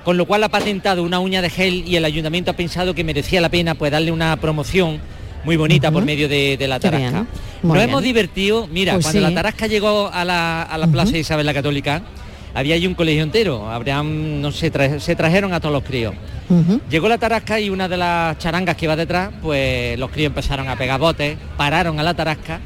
Con 0.03 0.17
lo 0.17 0.25
cual 0.25 0.43
ha 0.43 0.49
patentado 0.49 1.03
una 1.03 1.19
uña 1.19 1.41
de 1.41 1.49
gel 1.49 1.83
y 1.87 1.95
el 1.95 2.05
ayuntamiento 2.05 2.51
ha 2.51 2.55
pensado 2.55 2.93
que 2.95 3.03
merecía 3.03 3.41
la 3.41 3.49
pena 3.49 3.75
pues 3.75 3.91
darle 3.91 4.11
una 4.11 4.35
promoción 4.37 4.99
muy 5.43 5.55
bonita 5.57 5.91
por 5.91 6.03
medio 6.05 6.27
de, 6.29 6.55
de 6.57 6.67
la 6.67 6.79
tarasca. 6.79 7.25
Nos 7.63 7.73
bien. 7.73 7.89
hemos 7.89 8.03
divertido, 8.03 8.67
mira, 8.67 8.93
Pues 8.93 9.05
cuando 9.05 9.19
sí. 9.19 9.25
la 9.27 9.33
tarasca 9.33 9.67
llegó 9.67 10.09
a 10.13 10.23
la, 10.25 10.63
a 10.63 10.77
la 10.77 10.87
plaza 10.87 11.17
Isabel 11.17 11.45
la 11.45 11.53
Católica, 11.53 12.01
había 12.53 12.75
ahí 12.75 12.87
un 12.87 12.93
colegio 12.95 13.21
entero, 13.23 13.69
habrían, 13.69 14.41
no 14.41 14.51
sé, 14.51 14.71
tra- 14.71 14.99
se 14.99 15.15
trajeron 15.15 15.53
a 15.53 15.59
todos 15.59 15.73
los 15.73 15.83
críos. 15.83 16.13
Llegó 16.89 17.07
la 17.07 17.17
tarasca 17.17 17.59
y 17.59 17.69
una 17.69 17.87
de 17.87 17.95
las 17.97 18.37
charangas 18.39 18.75
que 18.75 18.85
iba 18.85 18.95
detrás, 18.95 19.29
pues 19.41 19.99
los 19.99 20.09
críos 20.09 20.27
empezaron 20.31 20.67
a 20.67 20.75
pegar 20.75 20.99
botes, 20.99 21.37
pararon 21.57 21.99
a 21.99 22.03
la 22.03 22.13
tarasca, 22.15 22.59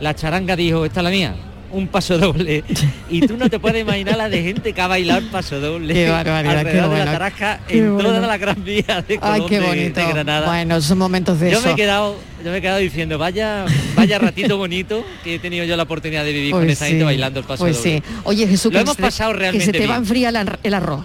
la 0.00 0.14
charanga 0.14 0.54
dijo, 0.56 0.84
esta 0.84 1.00
es 1.00 1.04
la 1.04 1.10
mía, 1.10 1.34
un 1.74 1.88
paso 1.88 2.16
doble. 2.18 2.62
Y 3.10 3.20
tú 3.26 3.36
no 3.36 3.50
te 3.50 3.58
puedes 3.58 3.82
imaginar 3.82 4.16
la 4.16 4.28
de 4.28 4.42
gente 4.42 4.72
que 4.72 4.80
ha 4.80 4.86
bailado 4.86 5.18
el 5.20 5.26
paso 5.26 5.60
doble 5.60 5.92
Qué 5.92 6.08
barbaridad, 6.08 6.58
alrededor 6.58 6.72
qué 6.72 6.80
de 6.80 6.86
bueno, 6.88 7.04
la 7.04 7.12
tarasca 7.12 7.60
qué 7.68 7.78
en 7.78 7.94
bueno. 7.94 8.08
toda 8.10 8.26
la 8.26 8.36
gran 8.38 8.64
vía 8.64 9.04
de 9.06 9.18
Colón 9.18 9.34
Ay, 9.34 9.42
qué 9.48 9.60
bonito. 9.60 10.00
de 10.00 10.06
Granada. 10.06 10.46
Bueno, 10.46 10.80
son 10.80 10.98
momentos 10.98 11.38
de 11.40 11.50
yo 11.50 11.58
eso. 11.58 11.66
me 11.66 11.72
he 11.72 11.76
quedado, 11.76 12.16
yo 12.44 12.50
me 12.50 12.58
he 12.58 12.60
quedado 12.62 12.78
diciendo, 12.78 13.18
vaya, 13.18 13.64
vaya 13.96 14.18
ratito 14.18 14.56
bonito 14.56 15.04
que 15.22 15.34
he 15.34 15.38
tenido 15.38 15.64
yo 15.64 15.76
la 15.76 15.82
oportunidad 15.82 16.24
de 16.24 16.32
vivir 16.32 16.52
con 16.52 16.60
Pues 16.60 16.72
esta 16.72 16.86
gente 16.86 17.00
sí, 17.00 17.04
bailando 17.04 17.40
el 17.40 17.46
paso 17.46 17.64
Pues 17.64 17.76
doble. 17.76 17.98
sí. 17.98 18.02
Oye, 18.24 18.46
Jesús, 18.46 18.72
Lo 18.72 18.78
que 18.78 18.82
hemos 18.82 18.96
pasado 18.96 19.32
Que 19.32 19.38
realmente 19.38 19.66
se 19.66 19.72
te 19.72 19.86
va 19.86 19.98
bien. 20.00 20.24
el 20.26 20.36
ar- 20.36 20.58
el 20.62 20.74
arroz. 20.74 21.04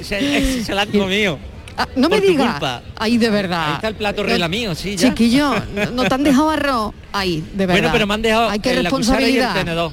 Se, 0.00 0.64
se 0.64 0.74
la 0.74 0.82
han 0.82 0.88
comido. 0.92 1.38
Ah, 1.76 1.86
no 1.96 2.08
me 2.08 2.18
Por 2.18 2.26
digas. 2.26 2.62
Ahí 2.98 3.16
de 3.18 3.30
verdad. 3.30 3.68
Ahí 3.68 3.74
está 3.74 3.88
el 3.88 3.94
plato 3.94 4.22
No, 4.22 4.28
relamío, 4.28 4.74
sí, 4.74 4.96
ya. 4.96 5.08
Chiquillo, 5.08 5.54
no, 5.74 5.90
no 5.92 6.04
te 6.04 6.14
han 6.14 6.24
dejado 6.24 6.50
arroz. 6.50 6.94
Ahí, 7.12 7.40
de 7.54 7.66
verdad. 7.66 7.74
Bueno, 7.74 7.88
pero 7.92 8.06
me 8.06 8.14
han 8.14 8.22
dejado 8.22 8.48
Hay 8.50 8.58
que 8.60 8.72
eh, 8.72 8.82
la 8.82 8.90
cuchara 8.90 9.20
y 9.22 9.24
el 9.24 9.30
responsabilidad. 9.40 9.54
tenedor. 9.54 9.92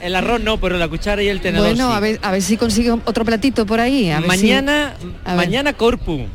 El 0.00 0.14
arroz 0.14 0.40
no, 0.40 0.58
pero 0.58 0.78
la 0.78 0.88
cuchara 0.88 1.22
y 1.22 1.28
el 1.28 1.40
tenedor 1.40 1.66
Bueno, 1.68 1.90
sí. 1.90 1.96
a 1.96 2.00
ver, 2.00 2.18
a 2.22 2.30
ver 2.30 2.40
si 2.42 2.56
consigue 2.56 2.90
otro 2.92 3.24
platito 3.24 3.66
por 3.66 3.80
ahí. 3.80 4.10
a 4.10 4.20
ver 4.20 4.30
si- 4.32 4.42
mañana, 4.46 4.94
a 5.24 5.34
mañana 5.34 5.72
Corpu. 5.72 6.26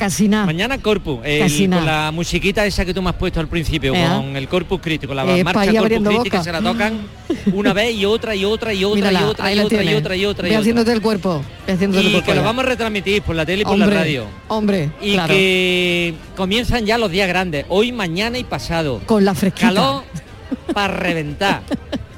Casi 0.00 0.28
nada. 0.28 0.46
Mañana 0.46 0.78
Corpu. 0.78 1.20
el- 1.22 1.40
Casi 1.40 1.68
con 1.68 1.84
la 1.84 2.10
musiquita 2.10 2.64
esa 2.64 2.86
que 2.86 2.94
tú 2.94 3.02
me 3.02 3.10
has 3.10 3.16
puesto 3.16 3.38
al 3.38 3.48
principio, 3.48 3.92
con 3.92 4.34
el 4.34 4.48
Corpus 4.48 4.80
Christi, 4.80 5.06
con 5.06 5.14
la 5.14 5.24
Eh, 5.36 5.44
marcha 5.44 5.70
Corpus 5.74 6.08
Christi 6.08 6.30
que 6.30 6.42
se 6.42 6.50
la 6.52 6.62
tocan 6.62 7.00
una 7.52 7.74
vez 7.74 7.94
y 7.94 8.06
otra 8.06 8.34
y 8.34 8.46
otra 8.46 8.72
y 8.72 8.82
otra 8.82 8.94
Mírala, 8.96 9.20
y 9.20 9.24
otra 9.24 9.52
y 9.54 9.58
otra 9.60 9.82
y 9.84 9.94
otra 9.94 10.16
y 10.16 10.24
otra 10.24 10.46
y 10.46 10.50
Ve 10.50 10.56
otra. 10.56 10.60
haciéndote 10.60 10.92
el 10.92 11.02
cuerpo. 11.02 11.42
ve 11.66 11.72
haciéndote 11.74 12.00
el 12.00 12.08
Y 12.08 12.12
cuerpo 12.12 12.30
que 12.30 12.34
lo 12.34 12.42
vamos 12.42 12.64
a 12.64 12.68
retransmitir 12.68 13.20
por 13.20 13.36
la 13.36 13.44
tele 13.44 13.60
y 13.60 13.64
por 13.64 13.74
hombre, 13.74 13.88
la 13.94 13.94
radio. 14.00 14.24
Hombre, 14.48 14.90
Y 15.02 15.12
claro. 15.12 15.34
que 15.34 16.14
comienzan 16.34 16.86
ya 16.86 16.96
los 16.96 17.10
días 17.10 17.28
grandes, 17.28 17.66
hoy, 17.68 17.92
mañana 17.92 18.38
y 18.38 18.44
pasado. 18.44 19.02
Con 19.04 19.26
la 19.26 19.34
fresquita. 19.34 19.68
Calor 19.68 20.02
para 20.72 20.94
reventar. 20.94 21.60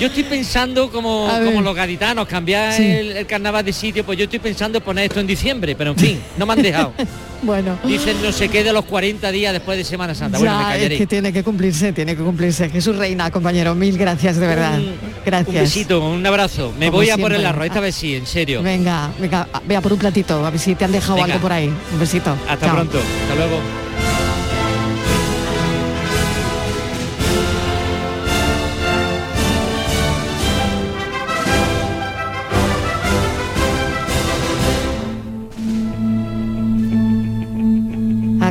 Yo 0.00 0.06
estoy 0.08 0.22
pensando 0.24 0.90
como, 0.90 1.28
como 1.44 1.60
los 1.62 1.74
gaditanos, 1.74 2.26
cambiar 2.26 2.72
Sí. 2.72 2.82
el, 2.84 3.16
el 3.18 3.26
carnaval 3.26 3.64
de 3.64 3.72
sitio, 3.72 4.04
pues 4.04 4.18
yo 4.18 4.24
estoy 4.24 4.38
pensando 4.38 4.78
en 4.78 4.84
poner 4.84 5.04
esto 5.04 5.20
en 5.20 5.26
diciembre, 5.26 5.74
pero 5.76 5.90
en 5.92 5.96
fin, 5.98 6.20
no 6.36 6.46
me 6.46 6.52
han 6.54 6.62
dejado. 6.62 6.92
Bueno. 7.40 7.78
Dicen 7.84 8.20
no 8.20 8.32
se 8.32 8.48
quede 8.48 8.72
los 8.72 8.84
40 8.86 9.30
días 9.30 9.52
después 9.52 9.78
de 9.78 9.84
Semana 9.84 10.12
Santa. 10.12 10.38
Bueno, 10.38 10.58
me 10.58 10.64
Ya, 10.64 10.76
es 10.86 10.98
que 10.98 11.06
tiene 11.06 11.32
que 11.32 11.44
cumplirse, 11.44 11.92
tiene 11.92 12.16
que 12.16 12.22
cumplirse. 12.24 12.68
Jesús 12.68 12.96
Reina, 12.96 13.30
compañero, 13.30 13.76
mil 13.76 13.96
gracias 13.96 14.38
de 14.38 14.46
verdad. 14.48 14.80
Gracias. 15.24 15.54
Un 15.54 15.62
besito, 15.62 16.00
un 16.04 16.26
abrazo. 16.26 16.72
Me 16.76 16.86
Como 16.86 16.98
voy 16.98 17.10
a 17.10 17.16
por 17.16 17.30
el 17.30 17.38
siempre. 17.38 17.46
arroz, 17.46 17.66
esta 17.66 17.78
vez 17.78 17.94
sí, 17.94 18.16
en 18.16 18.26
serio. 18.26 18.60
Venga, 18.60 19.10
venga, 19.20 19.46
vea 19.68 19.80
por 19.80 19.92
un 19.92 20.00
platito, 20.00 20.44
a 20.44 20.50
ver 20.50 20.58
si 20.58 20.74
te 20.74 20.84
han 20.84 20.90
dejado 20.90 21.14
Venga. 21.14 21.26
algo 21.34 21.38
por 21.42 21.52
ahí. 21.52 21.68
Un 21.92 22.00
besito. 22.00 22.36
Hasta 22.48 22.66
Chao. 22.66 22.74
pronto. 22.74 22.98
Hasta 22.98 23.34
luego. 23.36 23.87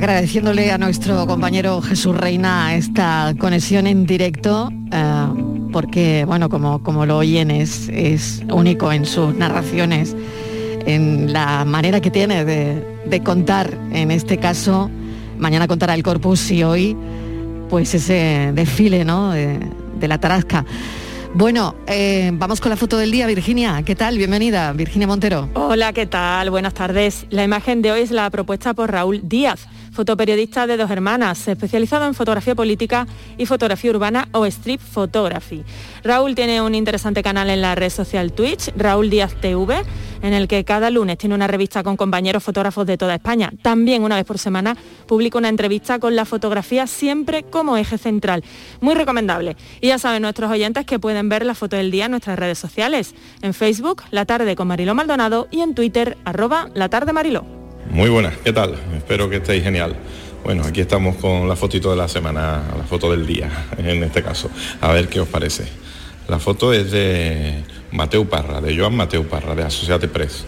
Agradeciéndole 0.08 0.72
a 0.72 0.78
nuestro 0.78 1.28
compañero 1.28 1.82
Jesús 1.82 2.16
Reina 2.16 2.76
esta 2.76 3.36
conexión 3.38 3.88
en 3.88 4.06
directo, 4.06 4.72
eh, 4.90 5.28
porque, 5.74 6.24
bueno, 6.24 6.48
como, 6.48 6.82
como 6.82 7.06
lo 7.06 7.18
oyen, 7.18 7.52
es, 7.52 7.90
único 8.50 8.94
en 8.94 9.06
sus 9.06 9.36
narraciones, 9.36 10.16
en 10.86 11.34
la 11.34 11.66
manera 11.66 12.00
que 12.00 12.10
tiene 12.10 12.46
de, 12.46 12.88
de 13.06 13.22
contar, 13.22 13.78
en 13.92 14.12
este 14.12 14.38
caso, 14.38 14.90
mañana 15.38 15.68
contará 15.68 15.94
el 15.94 16.04
Corpus 16.04 16.52
y 16.52 16.64
hoy, 16.64 16.96
pues 17.70 17.94
ese 17.94 18.54
desfile, 18.56 19.04
¿no?, 19.04 19.34
de, 19.34 19.60
de 20.00 20.08
la 20.08 20.20
Tarasca. 20.20 20.64
Bueno, 21.34 21.76
eh, 21.86 22.32
vamos 22.34 22.62
con 22.62 22.70
la 22.70 22.78
foto 22.78 22.98
del 22.98 23.12
día, 23.12 23.28
Virginia. 23.28 23.84
¿Qué 23.84 23.96
tal? 23.96 24.18
Bienvenida, 24.18 24.72
Virginia 24.74 25.06
Montero. 25.06 25.50
Hola, 25.54 25.94
¿qué 25.94 26.08
tal? 26.08 26.50
Buenas 26.50 26.74
tardes. 26.74 27.28
La 27.30 27.44
imagen 27.44 27.82
de 27.82 27.92
hoy 27.92 28.02
es 28.02 28.12
la 28.12 28.30
propuesta 28.30 28.74
por 28.74 28.92
Raúl 28.92 29.22
Díaz, 29.24 29.68
fotoperiodista 29.98 30.68
de 30.68 30.78
dos 30.78 30.92
hermanas, 30.92 31.48
especializado 31.48 32.06
en 32.06 32.14
fotografía 32.14 32.54
política 32.54 33.08
y 33.36 33.48
fotografía 33.48 33.90
urbana 33.90 34.30
o 34.32 34.46
street 34.46 34.80
photography. 34.80 35.64
Raúl 36.04 36.36
tiene 36.36 36.62
un 36.62 36.76
interesante 36.76 37.24
canal 37.24 37.50
en 37.50 37.64
la 37.64 37.74
red 37.74 37.90
social 37.90 38.32
Twitch, 38.32 38.72
Raúl 38.76 39.10
Díaz 39.10 39.34
TV, 39.42 39.82
en 40.22 40.34
el 40.34 40.48
que 40.48 40.64
cada 40.64 40.92
lunes 40.92 41.18
tiene 41.18 41.34
una 41.34 41.48
revista 41.48 41.82
con 41.82 41.98
compañeros 41.98 42.44
fotógrafos 42.44 42.86
de 42.86 42.96
toda 42.96 43.16
España. 43.16 43.52
También 43.64 44.04
una 44.04 44.18
vez 44.18 44.26
por 44.26 44.38
semana 44.38 44.78
publica 45.08 45.40
una 45.40 45.50
entrevista 45.50 45.98
con 45.98 46.16
la 46.16 46.26
fotografía 46.26 46.86
siempre 46.86 47.42
como 47.42 47.76
eje 47.76 47.98
central. 47.98 48.44
Muy 48.82 48.94
recomendable. 48.94 49.58
Y 49.82 49.88
ya 49.88 49.98
saben 49.98 50.22
nuestros 50.22 50.52
oyentes 50.52 50.86
que 50.86 51.00
pueden 51.00 51.28
ver 51.28 51.44
la 51.44 51.56
foto 51.56 51.76
del 51.76 51.90
día 51.90 52.06
en 52.06 52.12
nuestras 52.12 52.38
redes 52.38 52.60
sociales. 52.60 53.16
En 53.42 53.56
Facebook, 53.56 54.04
La 54.12 54.26
Tarde 54.26 54.56
con 54.56 54.68
Mariló 54.68 54.94
Maldonado 54.94 55.48
y 55.50 55.62
en 55.62 55.74
Twitter, 55.74 56.20
arroba 56.24 56.70
La 56.76 56.88
Tarde 56.88 57.14
Mariló. 57.14 57.57
Muy 57.90 58.10
buenas, 58.10 58.36
¿qué 58.44 58.52
tal? 58.52 58.76
Espero 58.98 59.30
que 59.30 59.38
estéis 59.38 59.64
genial. 59.64 59.96
Bueno, 60.44 60.64
aquí 60.66 60.82
estamos 60.82 61.16
con 61.16 61.48
la 61.48 61.56
fotito 61.56 61.90
de 61.90 61.96
la 61.96 62.08
semana, 62.10 62.62
la 62.78 62.84
foto 62.84 63.10
del 63.10 63.26
día, 63.26 63.50
en 63.78 64.04
este 64.04 64.22
caso. 64.22 64.52
A 64.82 64.92
ver 64.92 65.08
qué 65.08 65.22
os 65.22 65.28
parece. 65.28 65.64
La 66.28 66.38
foto 66.38 66.74
es 66.74 66.92
de 66.92 67.64
Mateu 67.92 68.28
Parra, 68.28 68.60
de 68.60 68.78
Joan 68.78 68.94
Mateu 68.94 69.24
Parra, 69.26 69.56
de 69.56 69.64
Associate 69.64 70.08
Press. 70.10 70.46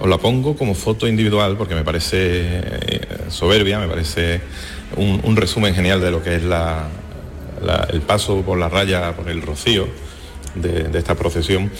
Os 0.00 0.08
la 0.08 0.16
pongo 0.16 0.56
como 0.56 0.74
foto 0.74 1.06
individual 1.06 1.58
porque 1.58 1.74
me 1.74 1.84
parece 1.84 2.16
eh, 2.18 3.00
soberbia, 3.28 3.78
me 3.78 3.86
parece 3.86 4.40
un, 4.96 5.36
resumen 5.36 5.74
genial 5.74 6.00
de 6.00 6.10
lo 6.10 6.22
que 6.22 6.36
es 6.36 6.42
el 6.42 8.00
paso 8.00 8.40
por 8.40 8.58
la 8.58 8.70
raya, 8.70 9.14
por 9.14 9.28
el 9.28 9.42
rocío 9.42 9.86
de 10.54 10.98
esta 10.98 11.14
procesión. 11.14 11.70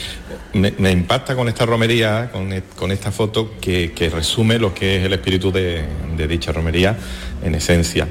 Me, 0.52 0.90
impacta 0.90 1.36
con 1.36 1.48
esta 1.48 1.64
romería, 1.64 2.30
con, 2.32 2.52
e- 2.52 2.62
con 2.76 2.90
esta 2.90 3.12
foto 3.12 3.52
que, 3.60 3.92
que 3.92 4.10
resume 4.10 4.58
lo 4.58 4.74
que 4.74 4.96
es 4.96 5.04
el 5.04 5.12
espíritu 5.12 5.52
de, 5.52 5.84
de 6.16 6.26
dicha 6.28 6.50
romería 6.52 6.96
en 7.44 7.54
esencia. 7.54 8.08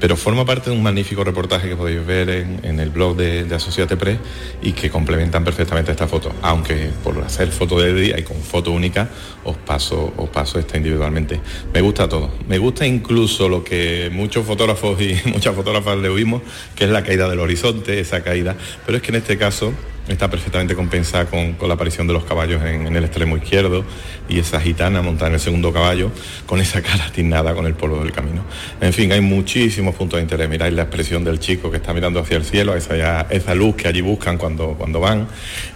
Pero 0.00 0.16
forma 0.16 0.44
parte 0.44 0.68
de 0.70 0.76
un 0.76 0.82
magnífico 0.82 1.24
reportaje 1.24 1.68
que 1.68 1.76
podéis 1.76 2.04
ver 2.04 2.28
en, 2.28 2.60
en 2.64 2.80
el 2.80 2.90
blog 2.90 3.16
de, 3.16 3.44
de 3.44 3.54
Associate 3.54 3.96
Press 3.96 4.18
y 4.60 4.72
que 4.72 4.90
complementan 4.90 5.42
perfectamente 5.44 5.90
esta 5.92 6.06
foto. 6.06 6.32
Aunque 6.42 6.90
por 7.02 7.18
hacer 7.22 7.48
foto 7.48 7.80
de 7.80 7.94
día 7.94 8.18
y 8.18 8.22
con 8.22 8.36
foto 8.42 8.72
única 8.72 9.08
os 9.44 9.56
paso, 9.56 10.12
os 10.16 10.28
paso 10.28 10.58
esta 10.58 10.76
individualmente. 10.76 11.40
Me 11.72 11.80
gusta 11.80 12.08
todo. 12.08 12.30
Me 12.46 12.58
gusta 12.58 12.86
incluso 12.86 13.48
lo 13.48 13.64
que 13.64 14.10
muchos 14.12 14.44
fotógrafos 14.44 15.00
y 15.00 15.16
muchas 15.26 15.54
fotógrafas 15.54 15.96
le 15.98 16.08
oímos, 16.08 16.42
que 16.74 16.84
es 16.84 16.90
la 16.90 17.02
caída 17.02 17.28
del 17.28 17.38
horizonte, 17.38 17.98
esa 18.00 18.22
caída. 18.22 18.56
Pero 18.84 18.98
es 18.98 19.02
que 19.02 19.12
en 19.12 19.16
este 19.16 19.38
caso 19.38 19.72
está 20.08 20.30
perfectamente 20.30 20.74
compensada 20.74 21.26
con, 21.26 21.54
con 21.54 21.68
la 21.68 21.74
aparición 21.74 22.06
de 22.06 22.12
los 22.12 22.24
caballos 22.24 22.62
en, 22.62 22.94
el 22.94 23.04
extremo 23.04 23.36
izquierdo 23.36 23.84
y 24.28 24.38
esa 24.38 24.60
gitana 24.60 25.02
montada 25.02 25.28
en 25.28 25.34
el 25.34 25.40
segundo 25.40 25.72
caballo 25.72 26.10
con 26.46 26.60
esa 26.60 26.82
cara 26.82 27.10
tiznada 27.12 27.54
con 27.54 27.66
el 27.66 27.74
polvo 27.74 28.02
del 28.02 28.12
camino. 28.12 28.42
En 28.80 28.92
fin, 28.92 29.12
hay 29.12 29.20
muchísimos 29.20 29.94
puntos 29.94 30.18
de 30.18 30.22
interés. 30.22 30.48
Miráis 30.48 30.74
la 30.74 30.82
expresión 30.82 31.24
del 31.24 31.40
chico 31.40 31.70
que 31.70 31.78
está 31.78 31.92
mirando 31.92 32.20
hacia 32.20 32.36
el 32.36 32.44
cielo, 32.44 32.74
esa, 32.76 33.22
esa 33.30 33.54
luz 33.54 33.76
que 33.76 33.88
allí 33.88 34.00
buscan 34.00 34.38
cuando, 34.38 34.74
cuando 34.74 35.00
van, 35.00 35.26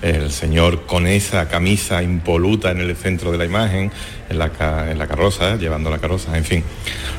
el 0.03 0.31
señor 0.31 0.87
con 0.87 1.07
esa 1.07 1.49
camisa 1.49 2.03
impoluta 2.03 2.71
en 2.71 2.81
el 2.81 2.97
centro 2.97 3.33
de 3.33 3.39
la 3.39 3.45
imagen, 3.45 3.91
en 4.31 4.39
la, 4.39 4.47
en 4.91 4.99
carroza, 4.99 5.57
llevando 5.57 5.91
la 5.91 5.99
carroza, 5.99 6.37
en 6.37 6.45
fin. 6.45 6.65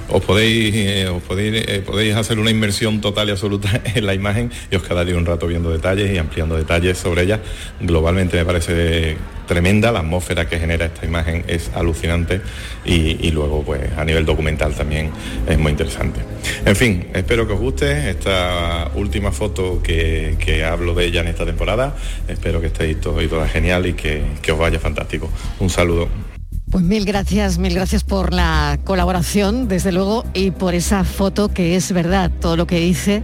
Os 0.09 0.23
podéis, 0.23 0.73
eh, 0.75 1.07
os 1.07 1.21
podéis, 1.21 1.63
eh, 1.67 1.83
podéis 1.85 2.15
hacer 2.15 2.39
una 2.39 2.49
inmersión 2.49 3.01
total 3.01 3.29
y 3.29 3.31
absoluta 3.31 3.81
en 3.95 4.05
la 4.05 4.13
imagen 4.13 4.51
y 4.71 4.75
os 4.75 4.83
quedaréis 4.83 5.15
un 5.15 5.25
rato 5.25 5.45
viendo 5.47 5.69
detalles 5.69 6.11
y 6.11 6.17
ampliando 6.17 6.55
detalles 6.55 6.97
sobre 6.97 7.23
ella. 7.23 7.39
Globalmente 7.79 8.37
me 8.37 8.45
parece 8.45 9.17
tremenda, 9.45 9.91
la 9.91 9.99
atmósfera 9.99 10.47
que 10.47 10.57
genera 10.57 10.85
esta 10.85 11.05
imagen 11.05 11.43
es 11.47 11.71
alucinante 11.75 12.41
y, 12.85 13.27
y 13.27 13.31
luego 13.31 13.63
pues 13.63 13.81
a 13.97 14.05
nivel 14.05 14.25
documental 14.25 14.73
también 14.73 15.11
es 15.45 15.59
muy 15.59 15.71
interesante. 15.71 16.21
En 16.65 16.75
fin, 16.75 17.07
espero 17.13 17.45
que 17.45 17.53
os 17.53 17.59
guste 17.59 18.09
esta 18.09 18.89
última 18.95 19.33
foto 19.33 19.81
que, 19.83 20.37
que 20.39 20.63
hablo 20.63 20.93
de 20.93 21.05
ella 21.05 21.21
en 21.21 21.27
esta 21.27 21.45
temporada. 21.45 21.93
Espero 22.29 22.61
que 22.61 22.67
estéis 22.67 23.01
todos 23.01 23.21
y 23.21 23.27
todas 23.27 23.51
genial 23.51 23.85
y 23.85 23.93
que, 23.93 24.21
que 24.41 24.53
os 24.53 24.59
vaya 24.59 24.79
fantástico. 24.79 25.29
Un 25.59 25.69
saludo. 25.69 26.30
Pues 26.71 26.85
mil 26.85 27.03
gracias, 27.03 27.57
mil 27.57 27.73
gracias 27.73 28.05
por 28.05 28.33
la 28.33 28.79
colaboración, 28.85 29.67
desde 29.67 29.91
luego, 29.91 30.23
y 30.33 30.51
por 30.51 30.73
esa 30.73 31.03
foto 31.03 31.49
que 31.49 31.75
es 31.75 31.91
verdad, 31.91 32.31
todo 32.39 32.55
lo 32.55 32.65
que 32.65 32.79
dice. 32.79 33.23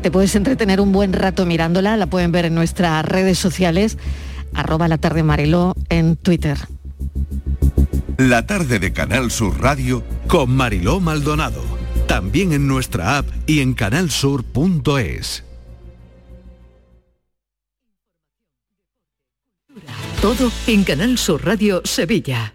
Te 0.00 0.12
puedes 0.12 0.36
entretener 0.36 0.80
un 0.80 0.92
buen 0.92 1.12
rato 1.12 1.44
mirándola, 1.44 1.96
la 1.96 2.06
pueden 2.06 2.30
ver 2.30 2.44
en 2.44 2.54
nuestras 2.54 3.04
redes 3.04 3.36
sociales, 3.36 3.98
arroba 4.54 4.86
la 4.86 4.98
tarde 4.98 5.24
Mariló 5.24 5.74
en 5.88 6.14
Twitter. 6.14 6.56
La 8.16 8.46
tarde 8.46 8.78
de 8.78 8.92
Canal 8.92 9.32
Sur 9.32 9.60
Radio 9.60 10.04
Con 10.28 10.54
Mariló 10.54 11.00
Maldonado. 11.00 11.64
También 12.06 12.52
en 12.52 12.68
nuestra 12.68 13.18
app 13.18 13.26
y 13.48 13.58
en 13.58 13.74
canalsur.es. 13.74 15.42
Todo 20.22 20.52
en 20.68 20.84
Canal 20.84 21.18
Sur 21.18 21.44
Radio 21.44 21.82
Sevilla. 21.84 22.54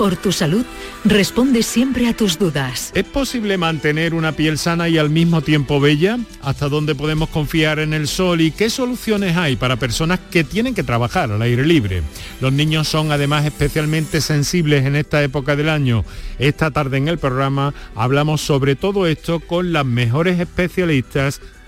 por 0.00 0.16
tu 0.16 0.32
salud, 0.32 0.64
responde 1.04 1.62
siempre 1.62 2.08
a 2.08 2.16
tus 2.16 2.38
dudas. 2.38 2.90
¿Es 2.94 3.04
posible 3.04 3.58
mantener 3.58 4.14
una 4.14 4.32
piel 4.32 4.56
sana 4.56 4.88
y 4.88 4.96
al 4.96 5.10
mismo 5.10 5.42
tiempo 5.42 5.78
bella? 5.78 6.18
¿Hasta 6.40 6.70
dónde 6.70 6.94
podemos 6.94 7.28
confiar 7.28 7.80
en 7.80 7.92
el 7.92 8.08
sol 8.08 8.40
y 8.40 8.50
qué 8.50 8.70
soluciones 8.70 9.36
hay 9.36 9.56
para 9.56 9.76
personas 9.76 10.18
que 10.30 10.42
tienen 10.42 10.74
que 10.74 10.84
trabajar 10.84 11.30
al 11.30 11.42
aire 11.42 11.66
libre? 11.66 12.02
Los 12.40 12.50
niños 12.50 12.88
son 12.88 13.12
además 13.12 13.44
especialmente 13.44 14.22
sensibles 14.22 14.86
en 14.86 14.96
esta 14.96 15.22
época 15.22 15.54
del 15.54 15.68
año. 15.68 16.06
Esta 16.38 16.70
tarde 16.70 16.96
en 16.96 17.08
el 17.08 17.18
programa 17.18 17.74
hablamos 17.94 18.40
sobre 18.40 18.76
todo 18.76 19.06
esto 19.06 19.40
con 19.40 19.74
las 19.74 19.84
mejores 19.84 20.40
especialistas 20.40 21.42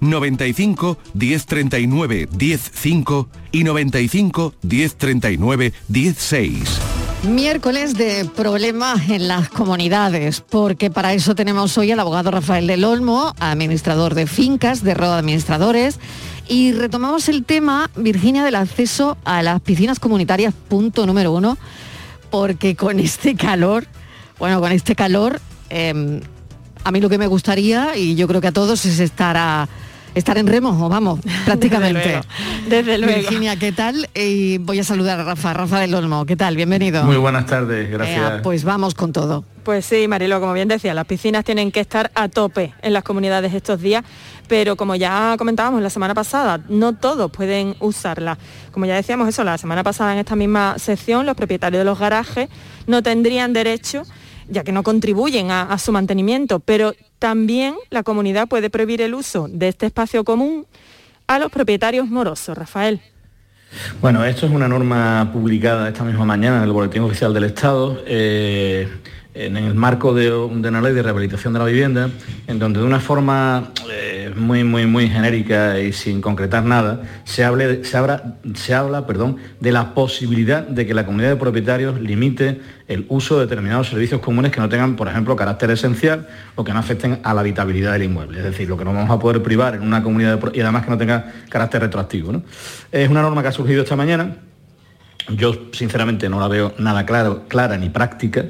95 0.00 0.98
1039 1.14 2.28
105 2.36 3.28
y 3.52 3.64
95 3.64 4.54
1039 4.62 5.72
16. 5.88 6.80
Miércoles 7.28 7.98
de 7.98 8.24
problemas 8.24 9.10
en 9.10 9.28
las 9.28 9.50
comunidades, 9.50 10.40
porque 10.40 10.90
para 10.90 11.12
eso 11.12 11.34
tenemos 11.34 11.76
hoy 11.76 11.92
al 11.92 12.00
abogado 12.00 12.30
Rafael 12.30 12.66
del 12.66 12.82
Olmo, 12.82 13.34
administrador 13.40 14.14
de 14.14 14.26
fincas, 14.26 14.82
de 14.82 14.94
Roda 14.94 15.18
Administradores, 15.18 15.98
y 16.48 16.72
retomamos 16.72 17.28
el 17.28 17.44
tema, 17.44 17.90
Virginia, 17.94 18.42
del 18.42 18.54
acceso 18.54 19.18
a 19.24 19.42
las 19.42 19.60
piscinas 19.60 20.00
comunitarias, 20.00 20.54
punto 20.68 21.04
número 21.04 21.32
uno, 21.32 21.58
porque 22.30 22.74
con 22.74 22.98
este 22.98 23.36
calor, 23.36 23.86
bueno, 24.38 24.58
con 24.60 24.72
este 24.72 24.96
calor, 24.96 25.42
eh, 25.68 26.22
a 26.84 26.90
mí 26.90 27.00
lo 27.02 27.10
que 27.10 27.18
me 27.18 27.26
gustaría, 27.26 27.98
y 27.98 28.14
yo 28.14 28.26
creo 28.28 28.40
que 28.40 28.48
a 28.48 28.52
todos, 28.52 28.86
es 28.86 28.98
estar 28.98 29.36
a 29.36 29.68
estar 30.14 30.38
en 30.38 30.46
remo, 30.46 30.88
vamos, 30.88 31.20
prácticamente. 31.44 32.04
luego, 32.04 32.24
desde 32.68 32.98
luego. 32.98 33.18
Virginia, 33.20 33.56
¿qué 33.56 33.72
tal? 33.72 34.08
Y 34.14 34.58
voy 34.58 34.78
a 34.80 34.84
saludar 34.84 35.20
a 35.20 35.24
Rafa, 35.24 35.52
Rafa 35.52 35.80
del 35.80 35.94
Olmo, 35.94 36.26
¿qué 36.26 36.36
tal? 36.36 36.56
Bienvenido. 36.56 37.04
Muy 37.04 37.16
buenas 37.16 37.46
tardes, 37.46 37.90
gracias. 37.90 38.40
Pues 38.42 38.64
vamos 38.64 38.94
con 38.94 39.12
todo. 39.12 39.44
Pues 39.64 39.84
sí, 39.84 40.08
Marilo, 40.08 40.40
como 40.40 40.52
bien 40.54 40.68
decía, 40.68 40.94
las 40.94 41.04
piscinas 41.04 41.44
tienen 41.44 41.70
que 41.70 41.80
estar 41.80 42.10
a 42.14 42.28
tope 42.28 42.72
en 42.82 42.92
las 42.92 43.04
comunidades 43.04 43.52
estos 43.52 43.80
días, 43.80 44.04
pero 44.48 44.74
como 44.74 44.94
ya 44.94 45.34
comentábamos 45.38 45.82
la 45.82 45.90
semana 45.90 46.14
pasada, 46.14 46.60
no 46.68 46.94
todos 46.94 47.30
pueden 47.30 47.76
usarlas. 47.78 48.38
Como 48.72 48.86
ya 48.86 48.94
decíamos 48.94 49.28
eso, 49.28 49.44
la 49.44 49.58
semana 49.58 49.84
pasada 49.84 50.12
en 50.12 50.18
esta 50.18 50.34
misma 50.34 50.78
sección, 50.78 51.26
los 51.26 51.36
propietarios 51.36 51.80
de 51.80 51.84
los 51.84 51.98
garajes 51.98 52.48
no 52.86 53.02
tendrían 53.02 53.52
derecho 53.52 54.04
ya 54.50 54.64
que 54.64 54.72
no 54.72 54.82
contribuyen 54.82 55.50
a, 55.50 55.78
su 55.78 55.92
mantenimiento, 55.92 56.60
pero 56.60 56.92
también 57.18 57.74
la 57.90 58.02
comunidad 58.02 58.48
puede 58.48 58.70
prohibir 58.70 59.00
el 59.00 59.14
uso 59.14 59.48
de 59.48 59.68
este 59.68 59.86
espacio 59.86 60.24
común 60.24 60.66
a 61.26 61.38
los 61.38 61.50
propietarios 61.50 62.08
morosos. 62.08 62.56
Rafael. 62.58 63.00
Bueno, 64.00 64.24
esto 64.24 64.46
es 64.46 64.52
una 64.52 64.66
norma 64.66 65.30
publicada 65.32 65.88
esta 65.88 66.02
misma 66.02 66.24
mañana 66.24 66.58
en 66.58 66.64
el 66.64 66.72
Boletín 66.72 67.02
Oficial 67.02 67.32
del 67.32 67.44
Estado, 67.44 68.02
eh, 68.04 68.88
en 69.32 69.56
el 69.56 69.74
marco 69.74 70.12
de, 70.12 70.32
una 70.32 70.80
ley 70.80 70.92
de 70.92 71.02
rehabilitación 71.02 71.52
de 71.52 71.60
la 71.60 71.64
vivienda, 71.64 72.10
en 72.48 72.58
donde 72.58 72.80
de 72.80 72.86
una 72.86 72.98
forma 72.98 73.70
eh, 73.90 74.32
muy, 74.34 74.64
muy, 74.64 74.86
muy 74.86 75.08
genérica 75.08 75.78
y 75.78 75.92
sin 75.92 76.20
concretar 76.20 76.64
nada, 76.64 77.02
se, 77.24 77.44
hable, 77.44 77.84
se, 77.84 78.74
habla, 78.74 79.06
perdón, 79.06 79.36
de 79.60 79.70
la 79.70 79.94
posibilidad 79.94 80.66
de 80.66 80.84
que 80.84 80.94
la 80.94 81.06
comunidad 81.06 81.30
de 81.30 81.36
propietarios 81.36 82.00
limite 82.00 82.60
el 82.88 83.06
uso 83.08 83.36
de 83.36 83.46
determinados 83.46 83.88
servicios 83.88 84.20
comunes 84.20 84.50
que 84.50 84.60
no 84.60 84.68
tengan, 84.68 84.96
por 84.96 85.06
ejemplo, 85.06 85.36
carácter 85.36 85.70
esencial 85.70 86.26
o 86.56 86.64
que 86.64 86.72
no 86.72 86.80
afecten 86.80 87.20
a 87.22 87.32
la 87.32 87.42
habitabilidad 87.42 87.92
del 87.92 88.02
inmueble. 88.02 88.38
Es 88.38 88.44
decir, 88.44 88.68
lo 88.68 88.76
que 88.76 88.84
no 88.84 88.92
vamos 88.92 89.10
a 89.10 89.18
poder 89.20 89.40
privar 89.42 89.76
en 89.76 89.82
una 89.82 90.02
comunidad 90.02 90.38
de, 90.38 90.58
y 90.58 90.60
además 90.60 90.84
que 90.84 90.90
no 90.90 90.98
tenga 90.98 91.32
carácter 91.48 91.82
retroactivo. 91.82 92.42
Es 92.90 93.08
una 93.08 93.22
norma 93.22 93.42
que 93.42 93.48
ha 93.48 93.52
surgido 93.52 93.84
esta 93.84 93.94
mañana. 93.94 94.38
Yo, 95.28 95.54
sinceramente, 95.72 96.28
no 96.28 96.40
la 96.40 96.48
veo 96.48 96.74
nada 96.78 97.06
clara 97.06 97.76
ni 97.76 97.90
práctica 97.90 98.46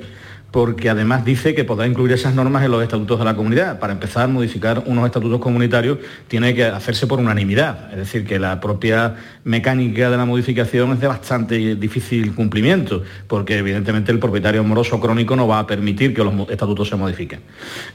porque 0.51 0.91
además 0.91 1.25
dice 1.25 1.55
que 1.55 1.65
podrá 1.65 1.87
incluir 1.87 2.13
esas 2.13 2.35
normas 2.35 2.65
en 2.65 2.71
los 2.71 2.83
estatutos 2.83 3.19
de 3.19 3.25
la 3.25 3.37
comunidad. 3.37 3.79
Para 3.79 3.93
empezar, 3.93 4.29
modificar 4.29 4.83
unos 4.87 5.07
estatutos 5.07 5.41
comunitarios 5.41 5.99
tiene 6.29 6.55
que 6.55 6.65
hacerse 6.65 7.07
por 7.07 7.21
unanimidad, 7.21 7.91
es 7.93 7.99
decir, 7.99 8.27
que 8.27 8.39
la 8.39 8.61
propia 8.61 9.15
mecánica 9.45 10.11
de 10.11 10.17
la 10.17 10.25
modificación 10.25 10.93
es 10.93 11.01
de 11.01 11.07
bastante 11.07 11.77
difícil 11.77 12.35
cumplimiento, 12.35 13.03
porque 13.27 13.59
evidentemente 13.59 14.13
el 14.13 14.19
propietario 14.19 14.65
moroso 14.65 15.01
crónico 15.01 15.37
no 15.37 15.47
va 15.47 15.61
a 15.61 15.67
permitir 15.67 16.15
que 16.15 16.25
los 16.25 16.35
estatutos 16.49 16.89
se 16.89 16.97
modifiquen. 16.97 17.41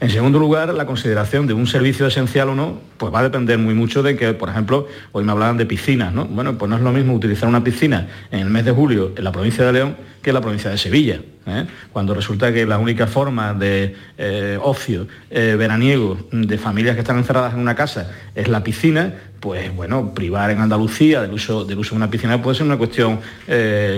En 0.00 0.10
segundo 0.10 0.38
lugar, 0.38 0.72
la 0.72 0.86
consideración 0.86 1.46
de 1.46 1.54
un 1.54 1.66
servicio 1.66 2.06
esencial 2.06 2.50
o 2.50 2.54
no, 2.54 2.78
pues 2.96 3.12
va 3.12 3.20
a 3.20 3.22
depender 3.24 3.58
muy 3.58 3.74
mucho 3.74 4.02
de 4.02 4.16
que, 4.16 4.32
por 4.32 4.48
ejemplo, 4.48 4.88
hoy 5.12 5.24
me 5.24 5.32
hablaban 5.32 5.56
de 5.56 5.66
piscinas, 5.66 6.12
¿no? 6.12 6.24
Bueno, 6.24 6.56
pues 6.56 6.70
no 6.70 6.76
es 6.76 6.82
lo 6.82 6.92
mismo 6.92 7.14
utilizar 7.14 7.48
una 7.48 7.62
piscina 7.62 8.08
en 8.30 8.40
el 8.40 8.50
mes 8.50 8.64
de 8.64 8.72
julio 8.72 9.12
en 9.16 9.24
la 9.24 9.32
provincia 9.32 9.64
de 9.64 9.72
León 9.72 9.96
que 10.22 10.30
en 10.30 10.34
la 10.34 10.40
provincia 10.40 10.70
de 10.70 10.78
Sevilla. 10.78 11.20
¿Eh? 11.46 11.66
Cuando 11.92 12.14
resulta 12.14 12.52
que 12.52 12.66
la 12.66 12.78
única 12.78 13.06
forma 13.06 13.54
de 13.54 13.94
eh, 14.18 14.58
ocio 14.60 15.06
eh, 15.30 15.54
veraniego 15.58 16.18
de 16.30 16.58
familias 16.58 16.94
que 16.94 17.00
están 17.00 17.18
encerradas 17.18 17.54
en 17.54 17.60
una 17.60 17.74
casa 17.74 18.10
es 18.34 18.48
la 18.48 18.62
piscina, 18.62 19.14
pues 19.40 19.74
bueno, 19.74 20.12
privar 20.14 20.50
en 20.50 20.60
Andalucía 20.60 21.22
del 21.22 21.32
uso, 21.32 21.64
del 21.64 21.78
uso 21.78 21.90
de 21.90 21.96
una 21.96 22.10
piscina 22.10 22.42
puede 22.42 22.56
ser 22.56 22.66
una 22.66 22.78
cuestión 22.78 23.20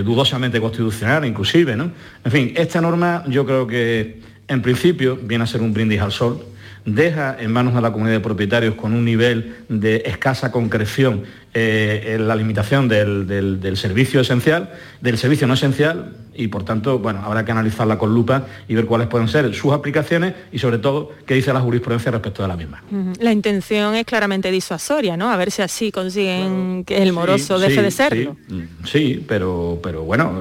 dudosamente 0.05 0.61
constitucional, 0.61 1.25
inclusive, 1.25 1.77
¿no? 1.77 1.93
En 2.25 2.33
fin, 2.33 2.53
esta 2.57 2.81
norma 2.81 3.25
yo 3.29 3.47
creo 3.47 3.67
que 3.67 4.21
en 4.47 4.63
principio 4.63 5.17
viene 5.17 5.45
a 5.45 5.47
ser 5.47 5.63
un 5.63 5.73
brindis 5.73 6.01
al 6.01 6.13
sol 6.13 6.45
deja 6.85 7.37
en 7.39 7.53
manos 7.53 7.75
de 7.75 7.81
la 7.81 7.93
comunidad 7.93 8.17
de 8.17 8.21
propietarios 8.21 8.75
con 8.75 8.95
un 8.95 9.05
nivel 9.05 9.57
de 9.69 10.03
escasa 10.07 10.51
concreción 10.51 11.25
eh, 11.55 12.17
la 12.21 12.37
limitación 12.37 12.89
del, 12.89 13.77
servicio 13.77 14.21
esencial, 14.21 14.71
del 15.01 15.19
servicio 15.19 15.47
no 15.47 15.55
esencial, 15.55 16.13
y 16.39 16.47
por 16.47 16.63
tanto, 16.63 17.01
bueno, 17.01 17.21
habrá 17.25 17.45
que 17.45 17.51
analizarla 17.51 17.99
con 17.99 18.15
lupa 18.15 18.47
y 18.69 18.75
ver 18.75 18.87
cuáles 18.87 19.09
pueden 19.09 19.27
ser 19.27 19.53
sus 19.55 19.73
aplicaciones 19.73 20.35
y 20.53 20.61
sobre 20.61 20.79
todo 20.79 21.11
qué 21.27 21.35
dice 21.35 21.53
la 21.53 21.61
jurisprudencia 21.61 22.13
respecto 22.13 22.43
de 22.43 22.49
la 22.49 22.57
misma. 22.57 22.83
La 23.19 23.33
intención 23.33 23.97
es 23.97 24.05
claramente 24.05 24.49
disuasoria, 24.53 25.17
¿no? 25.17 25.31
A 25.31 25.37
ver 25.37 25.51
si 25.51 25.63
así 25.63 25.91
consiguen 25.91 26.85
que 26.85 27.03
el 27.03 27.13
moroso 27.13 27.59
deje 27.59 27.83
de 27.83 27.91
serlo. 27.91 28.37
Sí, 28.85 29.25
pero, 29.27 29.81
pero 29.83 30.05
bueno, 30.05 30.33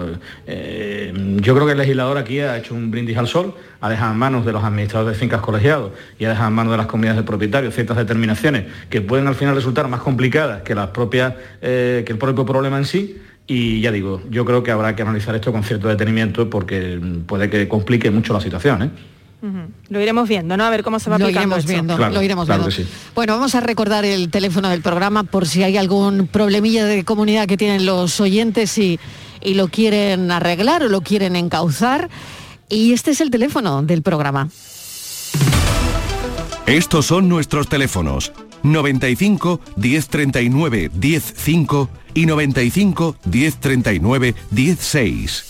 eh, 0.45 1.11
yo 1.37 1.55
creo 1.55 1.65
que 1.65 1.71
el 1.71 1.79
legislador 1.79 2.19
aquí 2.19 2.41
ha 2.41 2.57
hecho 2.57 2.75
un 2.75 2.91
brindis 2.91 3.17
al 3.17 3.27
sol, 3.27 3.55
ha 3.81 3.89
dejado 3.89 4.11
en 4.11 4.19
manos 4.19 4.45
de 4.45 4.51
los 4.51 4.63
administradores 4.63 5.15
de 5.15 5.19
fincas 5.19 5.41
colegiados 5.41 5.91
y 6.19 6.25
ha 6.25 6.29
dejado 6.29 6.49
en 6.49 6.53
manos 6.53 6.71
de 6.71 6.77
las 6.77 6.87
comunidades 6.87 7.21
de 7.21 7.25
propietarios 7.25 7.73
ciertas 7.73 7.97
determinaciones 7.97 8.65
que 8.89 9.01
pueden 9.01 9.27
al 9.27 9.35
final 9.35 9.55
resultar 9.55 9.87
más 9.87 10.01
complicadas 10.01 10.61
que 10.61 10.75
las 10.75 10.89
propias, 10.97 11.33
eh, 11.61 12.03
que 12.05 12.11
el 12.11 12.17
propio 12.17 12.45
problema 12.45 12.77
en 12.77 12.85
sí 12.85 13.17
y 13.47 13.79
ya 13.79 13.93
digo, 13.93 14.21
yo 14.29 14.43
creo 14.43 14.61
que 14.61 14.71
habrá 14.71 14.93
que 14.95 15.01
analizar 15.01 15.33
esto 15.33 15.53
con 15.53 15.63
cierto 15.63 15.87
detenimiento 15.87 16.49
porque 16.49 16.99
puede 17.25 17.49
que 17.49 17.67
complique 17.69 18.11
mucho 18.11 18.33
la 18.33 18.41
situación. 18.41 18.83
¿eh? 18.83 18.89
Lo 19.87 20.01
iremos 20.01 20.27
viendo, 20.27 20.57
¿no? 20.57 20.65
A 20.65 20.69
ver 20.69 20.83
cómo 20.83 20.99
se 20.99 21.09
va 21.09 21.17
lo 21.17 21.29
iremos 21.29 21.65
viendo, 21.65 21.97
lo 21.97 22.21
iremos 22.21 22.47
viendo. 22.47 22.67
Bueno, 23.15 23.33
vamos 23.33 23.55
a 23.55 23.61
recordar 23.61 24.03
el 24.03 24.29
teléfono 24.29 24.67
del 24.67 24.81
programa 24.81 25.23
por 25.23 25.47
si 25.47 25.63
hay 25.63 25.77
algún 25.77 26.27
problemilla 26.27 26.85
de 26.85 27.05
comunidad 27.05 27.47
que 27.47 27.55
tienen 27.55 27.85
los 27.85 28.19
oyentes 28.19 28.77
y, 28.77 28.99
y 29.41 29.53
lo 29.53 29.69
quieren 29.69 30.29
arreglar 30.29 30.83
o 30.83 30.89
lo 30.89 30.99
quieren 30.99 31.37
encauzar. 31.37 32.09
Y 32.67 32.91
este 32.91 33.11
es 33.11 33.21
el 33.21 33.31
teléfono 33.31 33.81
del 33.81 34.01
programa. 34.01 34.49
Estos 36.65 37.05
son 37.05 37.29
nuestros 37.29 37.69
teléfonos 37.69 38.33
95 38.63 39.59
1039 39.75 40.91
105 40.99 41.89
y 42.13 42.25
95 42.25 43.15
1039 43.25 44.35
16. 44.51 45.45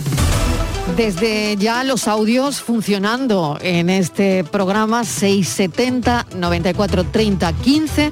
Desde 0.95 1.57
ya 1.57 1.83
los 1.83 2.07
audios 2.07 2.61
funcionando 2.61 3.57
en 3.61 3.89
este 3.89 4.43
programa 4.43 5.03
670 5.03 6.27
94 6.35 7.03
30 7.03 7.53
15 7.53 8.11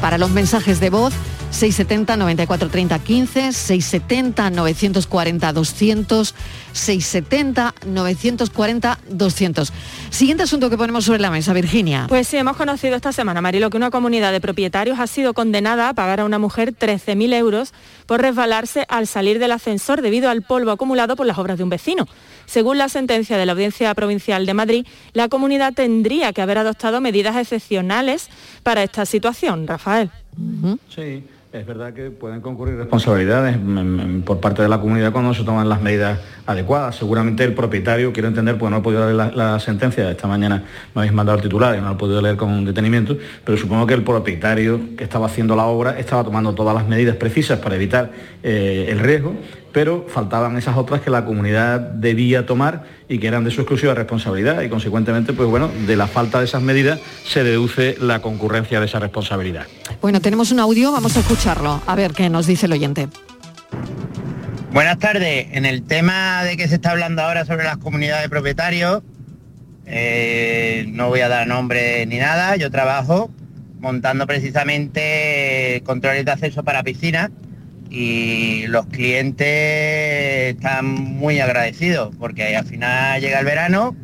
para 0.00 0.18
los 0.18 0.30
mensajes 0.30 0.80
de 0.80 0.90
voz 0.90 1.12
670 1.54 2.16
94 2.16 2.68
30 2.68 2.98
15, 2.98 3.52
670 3.52 4.50
940 4.50 5.52
200, 5.52 6.34
670 6.72 7.74
940 7.86 8.98
200. 9.08 9.72
Siguiente 10.10 10.42
asunto 10.42 10.68
que 10.68 10.76
ponemos 10.76 11.04
sobre 11.04 11.20
la 11.20 11.30
mesa, 11.30 11.52
Virginia. 11.52 12.06
Pues 12.08 12.26
sí, 12.26 12.38
hemos 12.38 12.56
conocido 12.56 12.96
esta 12.96 13.12
semana, 13.12 13.40
Marilo, 13.40 13.70
que 13.70 13.76
una 13.76 13.92
comunidad 13.92 14.32
de 14.32 14.40
propietarios 14.40 14.98
ha 14.98 15.06
sido 15.06 15.32
condenada 15.32 15.88
a 15.88 15.94
pagar 15.94 16.18
a 16.18 16.24
una 16.24 16.40
mujer 16.40 16.74
13.000 16.74 17.32
euros 17.34 17.72
por 18.06 18.20
resbalarse 18.20 18.84
al 18.88 19.06
salir 19.06 19.38
del 19.38 19.52
ascensor 19.52 20.02
debido 20.02 20.30
al 20.30 20.42
polvo 20.42 20.72
acumulado 20.72 21.14
por 21.14 21.24
las 21.24 21.38
obras 21.38 21.56
de 21.56 21.62
un 21.62 21.70
vecino. 21.70 22.08
Según 22.46 22.78
la 22.78 22.88
sentencia 22.88 23.38
de 23.38 23.46
la 23.46 23.52
Audiencia 23.52 23.94
Provincial 23.94 24.44
de 24.44 24.54
Madrid, 24.54 24.86
la 25.12 25.28
comunidad 25.28 25.72
tendría 25.72 26.32
que 26.32 26.42
haber 26.42 26.58
adoptado 26.58 27.00
medidas 27.00 27.36
excepcionales 27.36 28.28
para 28.64 28.82
esta 28.82 29.06
situación. 29.06 29.68
Rafael. 29.68 30.10
Sí. 30.92 31.22
Es 31.54 31.64
verdad 31.64 31.94
que 31.94 32.10
pueden 32.10 32.40
concurrir 32.40 32.74
responsabilidades 32.74 33.56
por 34.26 34.40
parte 34.40 34.60
de 34.60 34.68
la 34.68 34.80
comunidad 34.80 35.12
cuando 35.12 35.32
se 35.34 35.44
toman 35.44 35.68
las 35.68 35.80
medidas 35.80 36.18
adecuadas. 36.46 36.96
Seguramente 36.96 37.44
el 37.44 37.54
propietario, 37.54 38.12
quiero 38.12 38.26
entender, 38.26 38.58
pues 38.58 38.72
no 38.72 38.78
he 38.78 38.80
podido 38.80 39.08
leer 39.08 39.36
la, 39.36 39.60
sentencia, 39.60 40.10
esta 40.10 40.26
mañana 40.26 40.64
me 40.96 41.02
habéis 41.02 41.12
mandado 41.12 41.38
el 41.38 41.44
titular 41.44 41.76
y 41.76 41.80
no 41.80 41.90
lo 41.90 41.94
he 41.94 41.96
podido 41.96 42.20
leer 42.20 42.36
con 42.36 42.64
detenimiento, 42.64 43.16
pero 43.44 43.56
supongo 43.56 43.86
que 43.86 43.94
el 43.94 44.02
propietario 44.02 44.80
que 44.96 45.04
estaba 45.04 45.26
haciendo 45.26 45.54
la 45.54 45.66
obra 45.66 45.96
estaba 45.96 46.24
tomando 46.24 46.56
todas 46.56 46.74
las 46.74 46.88
medidas 46.88 47.14
precisas 47.14 47.60
para 47.60 47.76
evitar 47.76 48.10
eh, 48.42 48.86
el 48.88 48.98
riesgo 48.98 49.36
pero 49.74 50.06
faltaban 50.08 50.56
esas 50.56 50.76
otras 50.76 51.02
que 51.02 51.10
la 51.10 51.24
comunidad 51.24 51.80
debía 51.80 52.46
tomar 52.46 52.84
y 53.08 53.18
que 53.18 53.26
eran 53.26 53.42
de 53.42 53.50
su 53.50 53.60
exclusiva 53.60 53.92
responsabilidad 53.92 54.62
y 54.62 54.68
consecuentemente, 54.68 55.32
pues 55.32 55.48
bueno, 55.50 55.68
de 55.86 55.96
la 55.96 56.06
falta 56.06 56.38
de 56.38 56.44
esas 56.44 56.62
medidas 56.62 57.00
se 57.26 57.42
deduce 57.42 57.96
la 58.00 58.22
concurrencia 58.22 58.78
de 58.78 58.86
esa 58.86 59.00
responsabilidad. 59.00 59.66
Bueno, 60.00 60.20
tenemos 60.20 60.52
un 60.52 60.60
audio, 60.60 60.92
vamos 60.92 61.16
a 61.16 61.20
escucharlo, 61.20 61.82
a 61.86 61.94
ver 61.96 62.12
qué 62.12 62.30
nos 62.30 62.46
dice 62.46 62.66
el 62.66 62.72
oyente. 62.72 63.08
Buenas 64.72 64.98
tardes. 65.00 65.48
En 65.50 65.66
el 65.66 65.82
tema 65.82 66.44
de 66.44 66.56
que 66.56 66.68
se 66.68 66.76
está 66.76 66.92
hablando 66.92 67.22
ahora 67.22 67.44
sobre 67.44 67.64
las 67.64 67.78
comunidades 67.78 68.22
de 68.22 68.28
propietarios, 68.28 69.02
eh, 69.86 70.86
no 70.88 71.08
voy 71.08 71.20
a 71.20 71.28
dar 71.28 71.48
nombre 71.48 72.06
ni 72.06 72.18
nada, 72.18 72.54
yo 72.56 72.70
trabajo 72.70 73.28
montando 73.80 74.26
precisamente 74.26 75.82
controles 75.84 76.24
de 76.24 76.30
acceso 76.30 76.62
para 76.62 76.84
piscinas 76.84 77.30
y 77.94 78.66
los 78.66 78.86
clientes 78.86 79.46
están 80.56 80.84
muy 80.84 81.38
agradecidos 81.38 82.12
porque 82.18 82.56
al 82.56 82.66
final 82.66 83.20
llega 83.20 83.38
el 83.38 83.44
verano, 83.44 83.94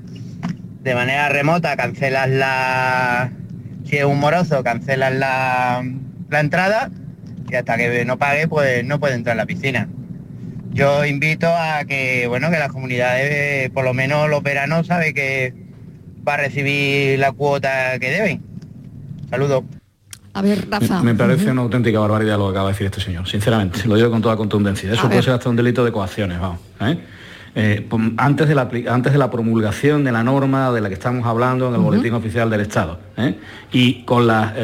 de 0.83 0.95
manera 0.95 1.29
remota 1.29 1.77
cancelas 1.77 2.29
la, 2.29 3.33
si 3.85 3.97
es 3.97 4.05
un 4.05 4.21
moroso, 4.21 4.63
cancelas 4.63 5.13
la, 5.13 5.85
la 6.29 6.41
entrada 6.41 6.91
y 7.51 7.57
hasta 7.57 7.77
que 7.77 8.05
no 8.05 8.17
pague 8.17 8.47
pues 8.47 8.85
no 8.85 9.01
puede 9.01 9.17
entrar 9.17 9.35
a 9.35 9.39
la 9.39 9.47
piscina. 9.47 9.89
Yo 10.71 11.05
invito 11.05 11.49
a 11.49 11.85
que, 11.85 12.29
bueno, 12.29 12.49
que 12.53 12.61
las 12.61 12.71
comunidades, 12.71 13.71
por 13.71 13.85
lo 13.85 13.93
menos 13.93 14.31
los 14.31 14.41
veranos, 14.45 14.87
sabe 14.87 15.13
que 15.15 15.53
va 16.27 16.35
a 16.35 16.37
recibir 16.37 17.19
la 17.19 17.33
cuota 17.33 17.99
que 17.99 18.11
deben. 18.11 18.41
Saludos. 19.31 19.65
A 20.33 20.43
ver, 20.43 20.69
Rafa. 20.71 21.03
Me, 21.03 21.15
parece 21.15 21.51
una 21.51 21.63
auténtica 21.63 21.99
barbaridad 21.99 22.39
lo 22.39 22.47
que 22.47 22.51
acaba 22.53 22.69
de 22.69 22.73
decir 22.75 22.87
este 22.87 23.01
señor, 23.01 23.27
sinceramente, 23.29 23.87
lo 23.87 23.97
digo 23.97 24.11
con 24.11 24.23
toda 24.23 24.37
contundencia. 24.37 24.93
Eso 24.93 25.09
puede 25.09 25.23
ser 25.23 25.35
hasta 25.35 25.49
un 25.49 25.57
delito 25.57 25.85
de 25.85 25.91
coacciones, 25.91 26.41
vamos. 26.41 26.61
¿eh? 26.81 26.99
Eh, 27.57 27.89
antes, 28.17 28.47
de 28.47 28.55
la, 28.55 28.71
antes 28.89 29.13
de 29.13 29.19
la 29.19 29.29
promulgación 29.29 30.05
de 30.05 30.13
la 30.13 30.23
norma 30.23 30.71
de 30.71 30.81
la 30.81 30.87
que 30.89 30.95
estamos 30.95 31.27
hablando 31.27 31.67
en 31.67 31.75
el 31.75 31.81
Boletín 31.81 32.15
Oficial 32.15 32.49
del 32.49 32.61
Estado. 32.61 33.01
¿eh? 33.17 33.35
Y 33.73 34.05
con 34.05 34.29
la 34.29 34.55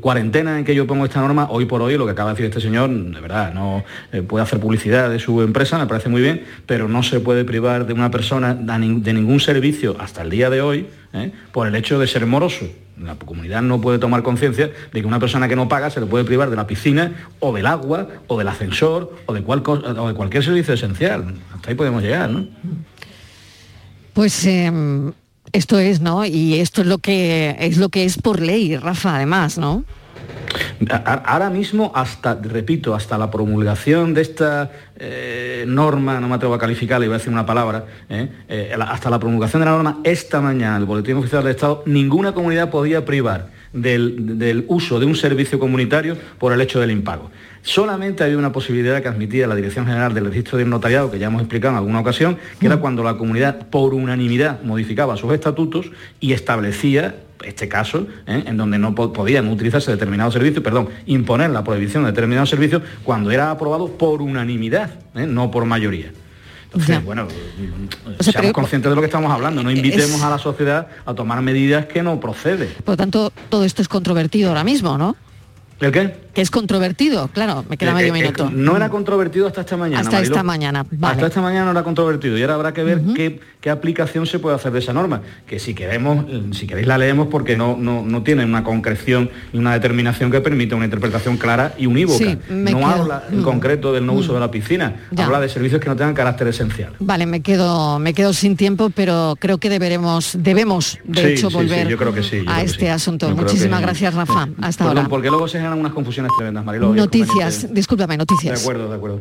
cuarentena 0.00 0.58
en 0.58 0.64
que 0.64 0.74
yo 0.74 0.88
pongo 0.88 1.04
esta 1.04 1.20
norma, 1.20 1.46
hoy 1.50 1.66
por 1.66 1.82
hoy, 1.82 1.96
lo 1.96 2.06
que 2.06 2.12
acaba 2.12 2.30
de 2.30 2.34
decir 2.34 2.46
este 2.46 2.60
señor, 2.60 2.90
de 2.90 3.20
verdad, 3.20 3.54
no 3.54 3.84
puede 4.26 4.42
hacer 4.42 4.58
publicidad 4.58 5.08
de 5.08 5.20
su 5.20 5.40
empresa, 5.40 5.78
me 5.78 5.86
parece 5.86 6.08
muy 6.08 6.20
bien, 6.20 6.42
pero 6.66 6.88
no 6.88 7.04
se 7.04 7.20
puede 7.20 7.44
privar 7.44 7.86
de 7.86 7.92
una 7.92 8.10
persona 8.10 8.54
de 8.54 9.12
ningún 9.12 9.38
servicio 9.38 9.94
hasta 10.00 10.22
el 10.22 10.30
día 10.30 10.50
de 10.50 10.62
hoy 10.62 10.88
por 11.52 11.68
el 11.68 11.76
hecho 11.76 12.00
de 12.00 12.08
ser 12.08 12.26
moroso. 12.26 12.66
La 13.02 13.14
comunidad 13.14 13.62
no 13.62 13.80
puede 13.80 13.98
tomar 13.98 14.22
conciencia 14.22 14.70
de 14.92 15.00
que 15.00 15.06
una 15.06 15.18
persona 15.18 15.48
que 15.48 15.56
no 15.56 15.68
paga 15.68 15.90
se 15.90 16.00
le 16.00 16.06
puede 16.06 16.24
privar 16.24 16.50
de 16.50 16.56
la 16.56 16.66
piscina 16.66 17.30
o 17.40 17.52
del 17.52 17.66
agua 17.66 18.08
o 18.26 18.38
del 18.38 18.48
ascensor 18.48 19.16
o 19.26 19.32
de, 19.32 19.42
o 19.46 20.08
de 20.08 20.14
cualquier 20.14 20.44
servicio 20.44 20.74
esencial. 20.74 21.34
Hasta 21.54 21.70
ahí 21.70 21.74
podemos 21.74 22.02
llegar, 22.02 22.30
¿no? 22.30 22.46
Pues 24.12 24.44
em, 24.46 25.12
esto 25.52 25.78
es, 25.78 26.00
¿no? 26.00 26.26
Y 26.26 26.60
esto 26.60 26.82
es 26.82 26.86
lo 26.86 26.98
que 26.98 27.56
es 27.58 27.78
lo 27.78 27.88
que 27.88 28.04
es 28.04 28.18
por 28.18 28.40
ley, 28.40 28.76
Rafa, 28.76 29.16
además, 29.16 29.56
¿no? 29.56 29.84
Ahora 31.04 31.50
mismo, 31.50 31.92
hasta, 31.94 32.34
repito, 32.34 32.94
hasta 32.94 33.18
la 33.18 33.30
promulgación 33.30 34.14
de 34.14 34.22
esta 34.22 34.70
eh, 34.96 35.64
norma, 35.66 36.18
no 36.20 36.28
me 36.28 36.36
atrevo 36.36 36.54
a 36.54 36.58
calificarla, 36.58 37.04
iba 37.04 37.16
a 37.16 37.18
decir 37.18 37.32
una 37.32 37.44
palabra, 37.44 37.84
¿eh? 38.08 38.28
Eh, 38.48 38.74
hasta 38.80 39.10
la 39.10 39.18
promulgación 39.18 39.60
de 39.60 39.66
la 39.66 39.72
norma, 39.72 39.98
esta 40.04 40.40
mañana, 40.40 40.78
el 40.78 40.86
Boletín 40.86 41.16
Oficial 41.16 41.42
del 41.42 41.52
Estado, 41.52 41.82
ninguna 41.84 42.32
comunidad 42.32 42.70
podía 42.70 43.04
privar 43.04 43.48
del, 43.74 44.38
del 44.38 44.64
uso 44.68 44.98
de 44.98 45.04
un 45.04 45.16
servicio 45.16 45.58
comunitario 45.58 46.16
por 46.38 46.54
el 46.54 46.60
hecho 46.62 46.80
del 46.80 46.90
impago. 46.90 47.30
Solamente 47.62 48.24
había 48.24 48.38
una 48.38 48.52
posibilidad 48.52 49.02
que 49.02 49.08
admitía 49.08 49.46
la 49.46 49.54
Dirección 49.54 49.84
General 49.84 50.14
del 50.14 50.24
Registro 50.24 50.56
del 50.56 50.70
Notariado, 50.70 51.10
que 51.10 51.18
ya 51.18 51.26
hemos 51.26 51.42
explicado 51.42 51.72
en 51.72 51.78
alguna 51.78 52.00
ocasión, 52.00 52.38
que 52.58 52.66
era 52.66 52.78
cuando 52.78 53.04
la 53.04 53.18
comunidad 53.18 53.68
por 53.68 53.92
unanimidad 53.92 54.62
modificaba 54.62 55.18
sus 55.18 55.34
estatutos 55.34 55.90
y 56.20 56.32
establecía 56.32 57.16
este 57.44 57.68
caso, 57.68 58.06
¿eh? 58.26 58.44
en 58.46 58.56
donde 58.56 58.78
no 58.78 58.94
podían 58.94 59.48
utilizarse 59.48 59.90
determinados 59.90 60.34
servicios, 60.34 60.62
perdón, 60.62 60.88
imponer 61.06 61.50
la 61.50 61.64
prohibición 61.64 62.04
de 62.04 62.10
determinados 62.10 62.50
servicios 62.50 62.82
cuando 63.04 63.30
era 63.30 63.50
aprobado 63.50 63.88
por 63.88 64.22
unanimidad, 64.22 64.90
¿eh? 65.14 65.26
no 65.26 65.50
por 65.50 65.64
mayoría. 65.64 66.12
Entonces, 66.72 67.04
bueno, 67.04 67.26
seamos 68.20 68.52
conscientes 68.52 68.90
de 68.90 68.94
lo 68.94 69.02
que 69.02 69.06
estamos 69.06 69.32
hablando, 69.32 69.62
no 69.62 69.72
invitemos 69.72 70.22
a 70.22 70.30
la 70.30 70.38
sociedad 70.38 70.86
a 71.04 71.14
tomar 71.14 71.42
medidas 71.42 71.86
que 71.86 72.02
no 72.02 72.20
proceden. 72.20 72.68
Por 72.84 72.92
lo 72.92 72.96
tanto, 72.96 73.32
todo 73.48 73.64
esto 73.64 73.82
es 73.82 73.88
controvertido 73.88 74.50
ahora 74.50 74.62
mismo, 74.62 74.96
¿no? 74.96 75.16
¿El 75.80 75.90
qué? 75.92 76.14
Que 76.34 76.40
es 76.42 76.50
controvertido, 76.50 77.28
claro, 77.28 77.64
me 77.68 77.76
queda 77.76 77.90
Eh, 77.90 77.94
medio 77.94 78.14
eh, 78.14 78.20
minuto. 78.20 78.50
no 78.52 78.76
era 78.76 78.88
controvertido 78.88 79.46
hasta 79.46 79.62
esta 79.62 79.76
mañana. 79.76 80.00
Hasta 80.00 80.20
esta 80.20 80.42
mañana, 80.42 80.86
vale. 80.90 81.14
Hasta 81.14 81.26
esta 81.26 81.40
mañana 81.40 81.64
no 81.66 81.70
era 81.72 81.82
controvertido 81.82 82.38
y 82.38 82.42
ahora 82.42 82.54
habrá 82.54 82.72
que 82.72 82.84
ver 82.84 83.00
qué, 83.16 83.40
qué 83.60 83.70
aplicación 83.70 84.26
se 84.26 84.38
puede 84.38 84.54
hacer 84.56 84.70
de 84.72 84.78
esa 84.78 84.92
norma, 84.92 85.22
que 85.46 85.58
si 85.58 85.74
queremos, 85.74 86.24
eh, 86.28 86.42
si 86.52 86.66
queréis 86.66 86.86
la 86.86 86.98
leemos 86.98 87.26
porque 87.28 87.56
no, 87.56 87.76
no, 87.76 88.02
no 88.04 88.22
tiene 88.22 88.44
una 88.44 88.62
concreción 88.62 89.28
y 89.52 89.58
una 89.58 89.72
determinación 89.72 90.30
que 90.30 90.40
permita 90.40 90.76
una 90.76 90.84
interpretación 90.84 91.36
clara 91.36 91.74
y 91.78 91.86
unívoca. 91.86 92.18
Sí, 92.24 92.38
no 92.48 92.64
quedo. 92.78 92.86
habla 92.86 93.24
en 93.30 93.40
Mm. 93.40 93.42
concreto 93.44 93.92
del 93.92 94.06
no 94.06 94.12
uso 94.12 94.32
de 94.32 94.40
la 94.40 94.50
piscina, 94.52 94.96
Ya. 95.10 95.24
habla 95.26 95.40
de 95.40 95.48
servicios 95.48 95.80
que 95.80 95.88
no 95.88 95.96
tengan 95.96 96.14
carácter 96.14 96.46
esencial. 96.48 96.92
Vale, 97.00 97.26
me 97.26 97.40
quedo, 97.40 97.98
me 97.98 98.14
quedo 98.14 98.32
sin 98.32 98.56
tiempo, 98.56 98.90
pero 98.94 99.34
creo 99.40 99.58
que 99.58 99.68
deberemos, 99.68 100.36
debemos, 100.38 100.98
de 101.04 101.20
Sí, 101.22 101.26
hecho, 101.28 101.48
sí, 101.50 101.56
volver 101.56 101.88
yo 101.88 101.96
creo 101.96 102.12
que 102.14 102.22
sí, 102.22 102.42
yo 102.44 102.50
a 102.50 102.54
creo 102.54 102.66
este 102.66 102.90
asunto. 102.90 103.28
Yo 103.28 103.34
Muchísimas 103.36 103.80
que- 103.80 103.86
gracias, 103.86 104.14
Rafa. 104.14 104.48
Hasta 104.60 104.84
Perdón, 104.84 104.98
ahora. 104.98 105.08
porque 105.08 105.28
luego 105.30 105.48
se 105.48 105.58
generan 105.58 105.78
unas 105.78 105.92
confusiones 105.92 106.19
tremendas, 106.36 106.64
Mariló. 106.64 106.94
Noticias, 106.94 107.72
discúlpame, 107.72 108.14
De 108.14 108.18
noticias. 108.18 108.60
acuerdo, 108.62 108.88
de 108.88 108.96
acuerdo. 108.96 109.20